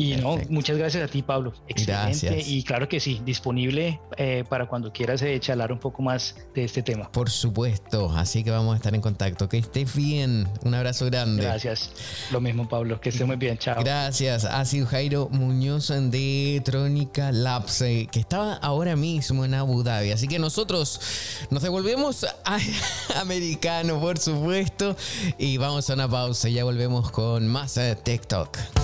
y 0.00 0.16
no, 0.16 0.38
muchas 0.48 0.78
gracias 0.78 1.04
a 1.04 1.08
ti, 1.08 1.20
Pablo. 1.20 1.52
Excelente. 1.68 2.42
Y 2.46 2.62
claro 2.62 2.88
que 2.88 3.00
sí, 3.00 3.20
disponible 3.22 4.00
eh, 4.16 4.44
para 4.48 4.66
cuando 4.66 4.94
quieras 4.94 5.20
eh, 5.20 5.38
charlar 5.40 5.72
un 5.72 5.78
poco 5.78 6.00
más 6.00 6.36
de 6.54 6.64
este 6.64 6.82
tema. 6.82 7.12
Por 7.12 7.28
supuesto, 7.28 8.10
así 8.16 8.42
que 8.42 8.50
vamos 8.50 8.72
a 8.72 8.76
estar 8.78 8.94
en 8.94 9.02
contacto. 9.02 9.46
Que 9.46 9.58
estés 9.58 9.94
bien. 9.94 10.48
Un 10.64 10.74
abrazo 10.74 11.04
grande. 11.04 11.42
Gracias. 11.42 11.92
Lo 12.32 12.40
mismo, 12.40 12.66
Pablo. 12.66 12.98
Que 12.98 13.10
estés 13.10 13.26
muy 13.26 13.36
bien. 13.36 13.58
Chao. 13.58 13.84
Gracias. 13.84 14.46
Ha 14.46 14.64
sido 14.64 14.86
Jairo 14.86 15.28
Muñoz 15.28 15.88
de 15.88 16.62
Trónica 16.64 17.30
Labs, 17.30 17.82
eh, 17.82 18.08
que 18.10 18.20
estaba 18.20 18.54
ahora 18.54 18.96
mismo 18.96 19.44
en 19.44 19.52
Abu 19.52 19.82
Dhabi. 19.82 20.12
Así 20.12 20.28
que 20.28 20.38
nosotros 20.38 21.46
nos 21.50 21.62
devolvemos 21.62 22.24
a 22.46 22.58
americano, 23.20 24.00
por 24.00 24.16
supuesto. 24.16 24.96
Y 25.36 25.58
vamos 25.58 25.90
a 25.90 25.92
una 25.92 26.08
pausa. 26.08 26.48
Ya 26.48 26.64
volvemos 26.64 27.10
con 27.10 27.46
más 27.48 27.78
TikTok. 28.02 28.79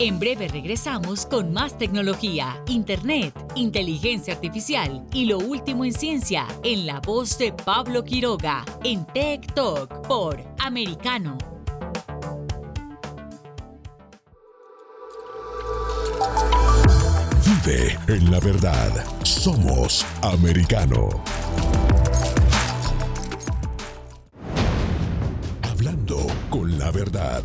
En 0.00 0.18
breve 0.18 0.48
regresamos 0.48 1.24
con 1.24 1.52
más 1.52 1.78
tecnología, 1.78 2.60
Internet, 2.66 3.32
inteligencia 3.54 4.34
artificial 4.34 5.06
y 5.12 5.26
lo 5.26 5.38
último 5.38 5.84
en 5.84 5.92
ciencia 5.92 6.48
en 6.64 6.84
la 6.84 6.98
voz 6.98 7.38
de 7.38 7.52
Pablo 7.52 8.02
Quiroga 8.02 8.64
en 8.82 9.06
Tech 9.06 9.54
Talk 9.54 10.04
por 10.08 10.42
Americano. 10.58 11.38
Vive 17.44 17.96
en 18.08 18.32
la 18.32 18.40
verdad. 18.40 18.90
Somos 19.22 20.04
americano. 20.22 21.08
Hablando 25.62 26.26
con 26.50 26.76
la 26.78 26.90
verdad. 26.90 27.44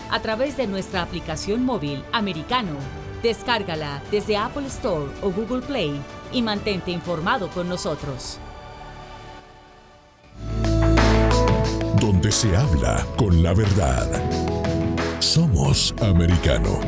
a 0.11 0.21
través 0.21 0.57
de 0.57 0.67
nuestra 0.67 1.01
aplicación 1.01 1.65
móvil 1.65 2.03
Americano. 2.11 2.77
Descárgala 3.23 4.03
desde 4.11 4.37
Apple 4.37 4.67
Store 4.67 5.11
o 5.23 5.31
Google 5.31 5.61
Play 5.61 5.99
y 6.31 6.41
mantente 6.41 6.91
informado 6.91 7.49
con 7.49 7.67
nosotros. 7.67 8.39
donde 12.01 12.31
se 12.31 12.57
habla 12.57 13.05
con 13.15 13.43
la 13.43 13.53
verdad. 13.53 14.07
Somos 15.19 15.93
americano. 16.01 16.79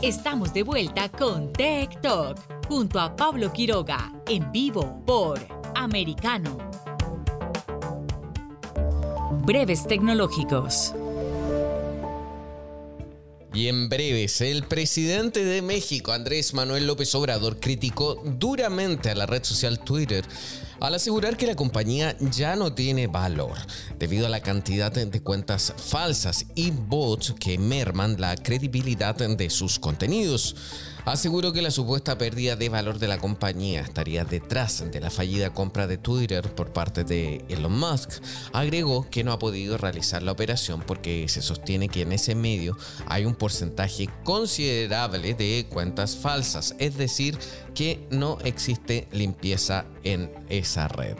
Estamos 0.00 0.52
de 0.54 0.62
vuelta 0.62 1.10
con 1.10 1.52
Tech 1.52 2.00
Talk 2.00 2.38
junto 2.66 2.98
a 2.98 3.14
Pablo 3.14 3.52
Quiroga 3.52 4.10
en 4.26 4.50
vivo 4.50 5.02
por 5.06 5.38
Americano. 5.74 6.56
Breves 9.46 9.86
tecnológicos. 9.86 10.92
Y 13.54 13.68
en 13.68 13.88
breves, 13.88 14.40
el 14.40 14.64
presidente 14.64 15.44
de 15.44 15.62
México, 15.62 16.10
Andrés 16.10 16.52
Manuel 16.52 16.88
López 16.88 17.14
Obrador, 17.14 17.60
criticó 17.60 18.20
duramente 18.24 19.08
a 19.08 19.14
la 19.14 19.24
red 19.24 19.44
social 19.44 19.78
Twitter 19.78 20.24
al 20.80 20.96
asegurar 20.96 21.36
que 21.36 21.46
la 21.46 21.54
compañía 21.54 22.16
ya 22.18 22.56
no 22.56 22.74
tiene 22.74 23.06
valor 23.06 23.56
debido 24.00 24.26
a 24.26 24.30
la 24.30 24.40
cantidad 24.40 24.90
de 24.90 25.22
cuentas 25.22 25.72
falsas 25.76 26.46
y 26.56 26.72
bots 26.72 27.32
que 27.38 27.56
merman 27.56 28.20
la 28.20 28.34
credibilidad 28.34 29.14
de 29.14 29.48
sus 29.48 29.78
contenidos. 29.78 30.56
Aseguró 31.06 31.52
que 31.52 31.62
la 31.62 31.70
supuesta 31.70 32.18
pérdida 32.18 32.56
de 32.56 32.68
valor 32.68 32.98
de 32.98 33.06
la 33.06 33.18
compañía 33.18 33.80
estaría 33.80 34.24
detrás 34.24 34.84
de 34.90 35.00
la 35.00 35.08
fallida 35.08 35.54
compra 35.54 35.86
de 35.86 35.98
Twitter 35.98 36.52
por 36.52 36.72
parte 36.72 37.04
de 37.04 37.44
Elon 37.48 37.78
Musk. 37.78 38.10
Agregó 38.52 39.08
que 39.08 39.22
no 39.22 39.30
ha 39.30 39.38
podido 39.38 39.78
realizar 39.78 40.24
la 40.24 40.32
operación 40.32 40.82
porque 40.84 41.28
se 41.28 41.42
sostiene 41.42 41.88
que 41.88 42.02
en 42.02 42.10
ese 42.10 42.34
medio 42.34 42.76
hay 43.06 43.24
un 43.24 43.36
porcentaje 43.36 44.08
considerable 44.24 45.34
de 45.34 45.68
cuentas 45.70 46.16
falsas, 46.16 46.74
es 46.80 46.96
decir, 46.96 47.38
que 47.72 48.04
no 48.10 48.38
existe 48.42 49.06
limpieza 49.12 49.86
en 50.02 50.32
esa 50.48 50.88
red. 50.88 51.16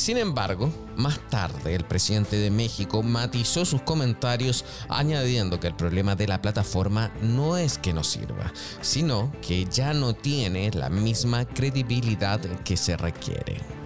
Sin 0.00 0.16
embargo, 0.16 0.72
más 0.96 1.20
tarde 1.28 1.74
el 1.74 1.84
presidente 1.84 2.36
de 2.36 2.50
México 2.50 3.02
matizó 3.02 3.66
sus 3.66 3.82
comentarios 3.82 4.64
añadiendo 4.88 5.60
que 5.60 5.66
el 5.66 5.74
problema 5.74 6.16
de 6.16 6.26
la 6.26 6.40
plataforma 6.40 7.12
no 7.20 7.58
es 7.58 7.76
que 7.76 7.92
no 7.92 8.02
sirva, 8.02 8.50
sino 8.80 9.30
que 9.46 9.66
ya 9.66 9.92
no 9.92 10.14
tiene 10.14 10.70
la 10.70 10.88
misma 10.88 11.44
credibilidad 11.44 12.40
que 12.64 12.78
se 12.78 12.96
requiere. 12.96 13.79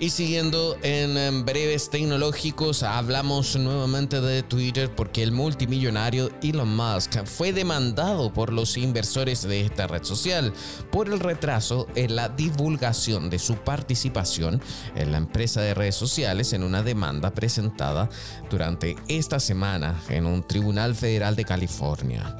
Y 0.00 0.08
siguiendo 0.08 0.78
en 0.82 1.44
breves 1.44 1.90
tecnológicos, 1.90 2.82
hablamos 2.82 3.54
nuevamente 3.56 4.22
de 4.22 4.42
Twitter 4.42 4.90
porque 4.90 5.22
el 5.22 5.30
multimillonario 5.30 6.30
Elon 6.42 6.74
Musk 6.74 7.26
fue 7.26 7.52
demandado 7.52 8.32
por 8.32 8.50
los 8.50 8.78
inversores 8.78 9.42
de 9.42 9.60
esta 9.60 9.86
red 9.88 10.02
social 10.02 10.54
por 10.90 11.08
el 11.08 11.20
retraso 11.20 11.86
en 11.96 12.16
la 12.16 12.30
divulgación 12.30 13.28
de 13.28 13.38
su 13.38 13.56
participación 13.56 14.62
en 14.96 15.12
la 15.12 15.18
empresa 15.18 15.60
de 15.60 15.74
redes 15.74 15.96
sociales 15.96 16.54
en 16.54 16.62
una 16.62 16.82
demanda 16.82 17.34
presentada 17.34 18.08
durante 18.48 18.96
esta 19.06 19.38
semana 19.38 20.02
en 20.08 20.24
un 20.24 20.42
tribunal 20.42 20.94
federal 20.94 21.36
de 21.36 21.44
California. 21.44 22.38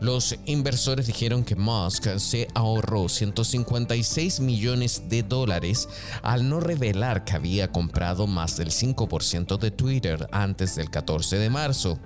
Los 0.00 0.36
inversores 0.44 1.06
dijeron 1.06 1.42
que 1.42 1.56
Musk 1.56 2.18
se 2.18 2.48
ahorró 2.54 3.08
156 3.08 4.40
millones 4.40 5.04
de 5.08 5.22
dólares 5.22 5.88
al 6.22 6.48
no 6.48 6.60
revelar 6.60 7.24
que 7.24 7.34
había 7.34 7.72
comprado 7.72 8.26
más 8.26 8.58
del 8.58 8.70
5% 8.70 9.58
de 9.58 9.70
Twitter 9.70 10.28
antes 10.32 10.76
del 10.76 10.90
14 10.90 11.38
de 11.38 11.48
marzo. 11.48 11.98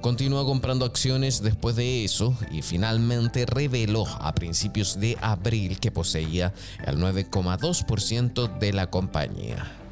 Continuó 0.00 0.46
comprando 0.46 0.86
acciones 0.86 1.42
después 1.42 1.76
de 1.76 2.04
eso 2.04 2.34
y 2.50 2.62
finalmente 2.62 3.44
reveló 3.44 4.06
a 4.06 4.34
principios 4.34 4.98
de 4.98 5.18
abril 5.20 5.78
que 5.78 5.90
poseía 5.90 6.54
el 6.86 6.96
9,2% 6.98 8.58
de 8.58 8.72
la 8.72 8.88
compañía. 8.88 9.85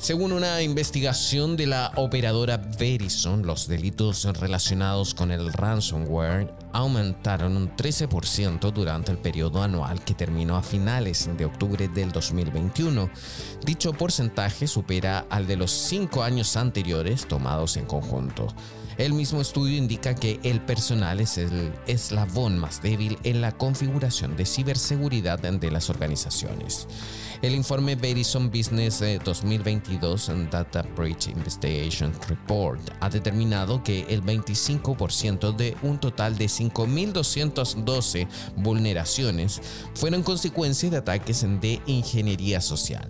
Según 0.00 0.32
una 0.32 0.62
investigación 0.62 1.58
de 1.58 1.66
la 1.66 1.92
operadora 1.96 2.56
Verizon, 2.56 3.46
los 3.46 3.68
delitos 3.68 4.24
relacionados 4.24 5.12
con 5.12 5.30
el 5.30 5.52
ransomware 5.52 6.54
aumentaron 6.72 7.54
un 7.54 7.76
13% 7.76 8.72
durante 8.72 9.12
el 9.12 9.18
periodo 9.18 9.62
anual 9.62 10.02
que 10.02 10.14
terminó 10.14 10.56
a 10.56 10.62
finales 10.62 11.28
de 11.36 11.44
octubre 11.44 11.86
del 11.86 12.12
2021. 12.12 13.10
Dicho 13.62 13.92
porcentaje 13.92 14.66
supera 14.66 15.26
al 15.28 15.46
de 15.46 15.56
los 15.56 15.70
cinco 15.70 16.22
años 16.22 16.56
anteriores 16.56 17.28
tomados 17.28 17.76
en 17.76 17.84
conjunto. 17.84 18.46
El 18.98 19.12
mismo 19.14 19.40
estudio 19.40 19.76
indica 19.76 20.14
que 20.14 20.40
el 20.42 20.60
personal 20.60 21.20
es 21.20 21.38
el 21.38 21.72
eslabón 21.86 22.58
más 22.58 22.82
débil 22.82 23.18
en 23.24 23.40
la 23.40 23.52
configuración 23.52 24.36
de 24.36 24.44
ciberseguridad 24.46 25.38
de 25.38 25.70
las 25.70 25.90
organizaciones. 25.90 26.86
El 27.42 27.54
informe 27.54 27.96
Verizon 27.96 28.50
Business 28.50 29.02
2022 29.24 30.30
Data 30.50 30.82
Breach 30.96 31.28
Investigation 31.28 32.12
Report 32.28 32.80
ha 33.00 33.08
determinado 33.08 33.82
que 33.82 34.02
el 34.08 34.22
25% 34.22 35.56
de 35.56 35.76
un 35.82 35.98
total 35.98 36.36
de 36.36 36.46
5.212 36.46 38.28
vulneraciones 38.56 39.62
fueron 39.94 40.22
consecuencia 40.22 40.90
de 40.90 40.98
ataques 40.98 41.46
de 41.60 41.80
ingeniería 41.86 42.60
social. 42.60 43.08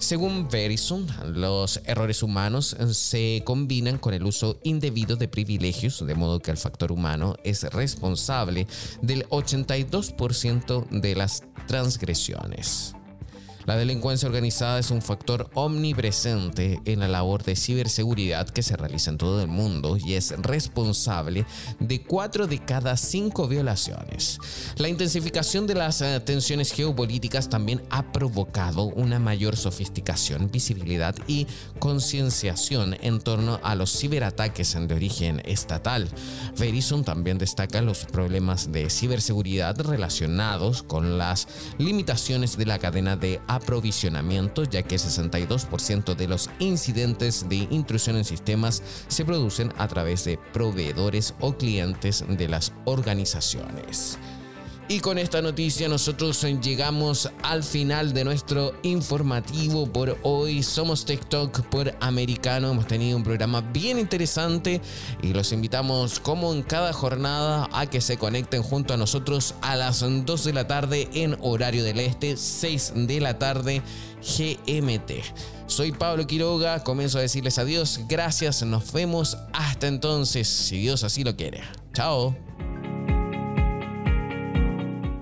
Según 0.00 0.48
Verizon, 0.48 1.06
los 1.34 1.78
errores 1.84 2.22
humanos 2.22 2.74
se 2.92 3.42
combinan 3.44 3.98
con 3.98 4.14
el 4.14 4.24
uso 4.24 4.58
indebido 4.64 5.14
de 5.14 5.28
privilegios, 5.28 6.04
de 6.04 6.14
modo 6.14 6.40
que 6.40 6.50
el 6.50 6.56
factor 6.56 6.90
humano 6.90 7.36
es 7.44 7.64
responsable 7.64 8.66
del 9.02 9.28
82% 9.28 10.88
de 10.88 11.14
las 11.14 11.42
transgresiones. 11.68 12.94
La 13.66 13.76
delincuencia 13.76 14.28
organizada 14.28 14.78
es 14.78 14.90
un 14.90 15.02
factor 15.02 15.50
omnipresente 15.54 16.80
en 16.84 17.00
la 17.00 17.08
labor 17.08 17.42
de 17.42 17.56
ciberseguridad 17.56 18.48
que 18.48 18.62
se 18.62 18.76
realiza 18.76 19.10
en 19.10 19.18
todo 19.18 19.42
el 19.42 19.48
mundo 19.48 19.96
y 19.96 20.14
es 20.14 20.34
responsable 20.38 21.44
de 21.78 22.02
4 22.02 22.46
de 22.46 22.58
cada 22.58 22.96
5 22.96 23.48
violaciones. 23.48 24.38
La 24.76 24.88
intensificación 24.88 25.66
de 25.66 25.74
las 25.74 26.00
eh, 26.00 26.20
tensiones 26.20 26.72
geopolíticas 26.72 27.48
también 27.48 27.82
ha 27.90 28.12
provocado 28.12 28.84
una 28.84 29.18
mayor 29.18 29.56
sofisticación, 29.56 30.50
visibilidad 30.50 31.14
y 31.26 31.46
concienciación 31.78 32.96
en 33.00 33.20
torno 33.20 33.60
a 33.62 33.74
los 33.74 33.96
ciberataques 33.98 34.76
de 34.80 34.94
origen 34.94 35.42
estatal. 35.44 36.08
Verizon 36.58 37.04
también 37.04 37.38
destaca 37.38 37.82
los 37.82 38.04
problemas 38.04 38.72
de 38.72 38.88
ciberseguridad 38.90 39.78
relacionados 39.80 40.82
con 40.82 41.18
las 41.18 41.48
limitaciones 41.78 42.56
de 42.56 42.66
la 42.66 42.78
cadena 42.78 43.16
de 43.16 43.40
aprovisionamiento, 43.50 44.64
ya 44.64 44.82
que 44.82 44.96
62% 44.96 46.14
de 46.14 46.28
los 46.28 46.48
incidentes 46.60 47.48
de 47.48 47.66
intrusión 47.70 48.16
en 48.16 48.24
sistemas 48.24 48.82
se 49.08 49.24
producen 49.24 49.72
a 49.76 49.88
través 49.88 50.24
de 50.24 50.38
proveedores 50.52 51.34
o 51.40 51.56
clientes 51.56 52.24
de 52.28 52.48
las 52.48 52.72
organizaciones. 52.84 54.18
Y 54.90 54.98
con 54.98 55.18
esta 55.18 55.40
noticia 55.40 55.88
nosotros 55.88 56.44
llegamos 56.60 57.30
al 57.44 57.62
final 57.62 58.12
de 58.12 58.24
nuestro 58.24 58.74
informativo 58.82 59.86
por 59.86 60.18
hoy. 60.24 60.64
Somos 60.64 61.04
TikTok 61.04 61.60
por 61.66 61.94
Americano. 62.00 62.72
Hemos 62.72 62.88
tenido 62.88 63.16
un 63.16 63.22
programa 63.22 63.60
bien 63.60 64.00
interesante 64.00 64.80
y 65.22 65.32
los 65.32 65.52
invitamos 65.52 66.18
como 66.18 66.52
en 66.52 66.64
cada 66.64 66.92
jornada 66.92 67.68
a 67.72 67.86
que 67.86 68.00
se 68.00 68.16
conecten 68.16 68.64
junto 68.64 68.92
a 68.92 68.96
nosotros 68.96 69.54
a 69.62 69.76
las 69.76 70.00
2 70.00 70.44
de 70.44 70.52
la 70.52 70.66
tarde 70.66 71.08
en 71.12 71.36
horario 71.40 71.84
del 71.84 72.00
este, 72.00 72.36
6 72.36 72.94
de 72.96 73.20
la 73.20 73.38
tarde 73.38 73.82
GMT. 74.22 75.68
Soy 75.68 75.92
Pablo 75.92 76.26
Quiroga, 76.26 76.82
comienzo 76.82 77.18
a 77.18 77.20
decirles 77.20 77.58
adiós, 77.58 78.00
gracias, 78.08 78.64
nos 78.64 78.92
vemos 78.92 79.38
hasta 79.52 79.86
entonces, 79.86 80.48
si 80.48 80.78
Dios 80.78 81.04
así 81.04 81.22
lo 81.22 81.36
quiere. 81.36 81.62
Chao. 81.94 82.36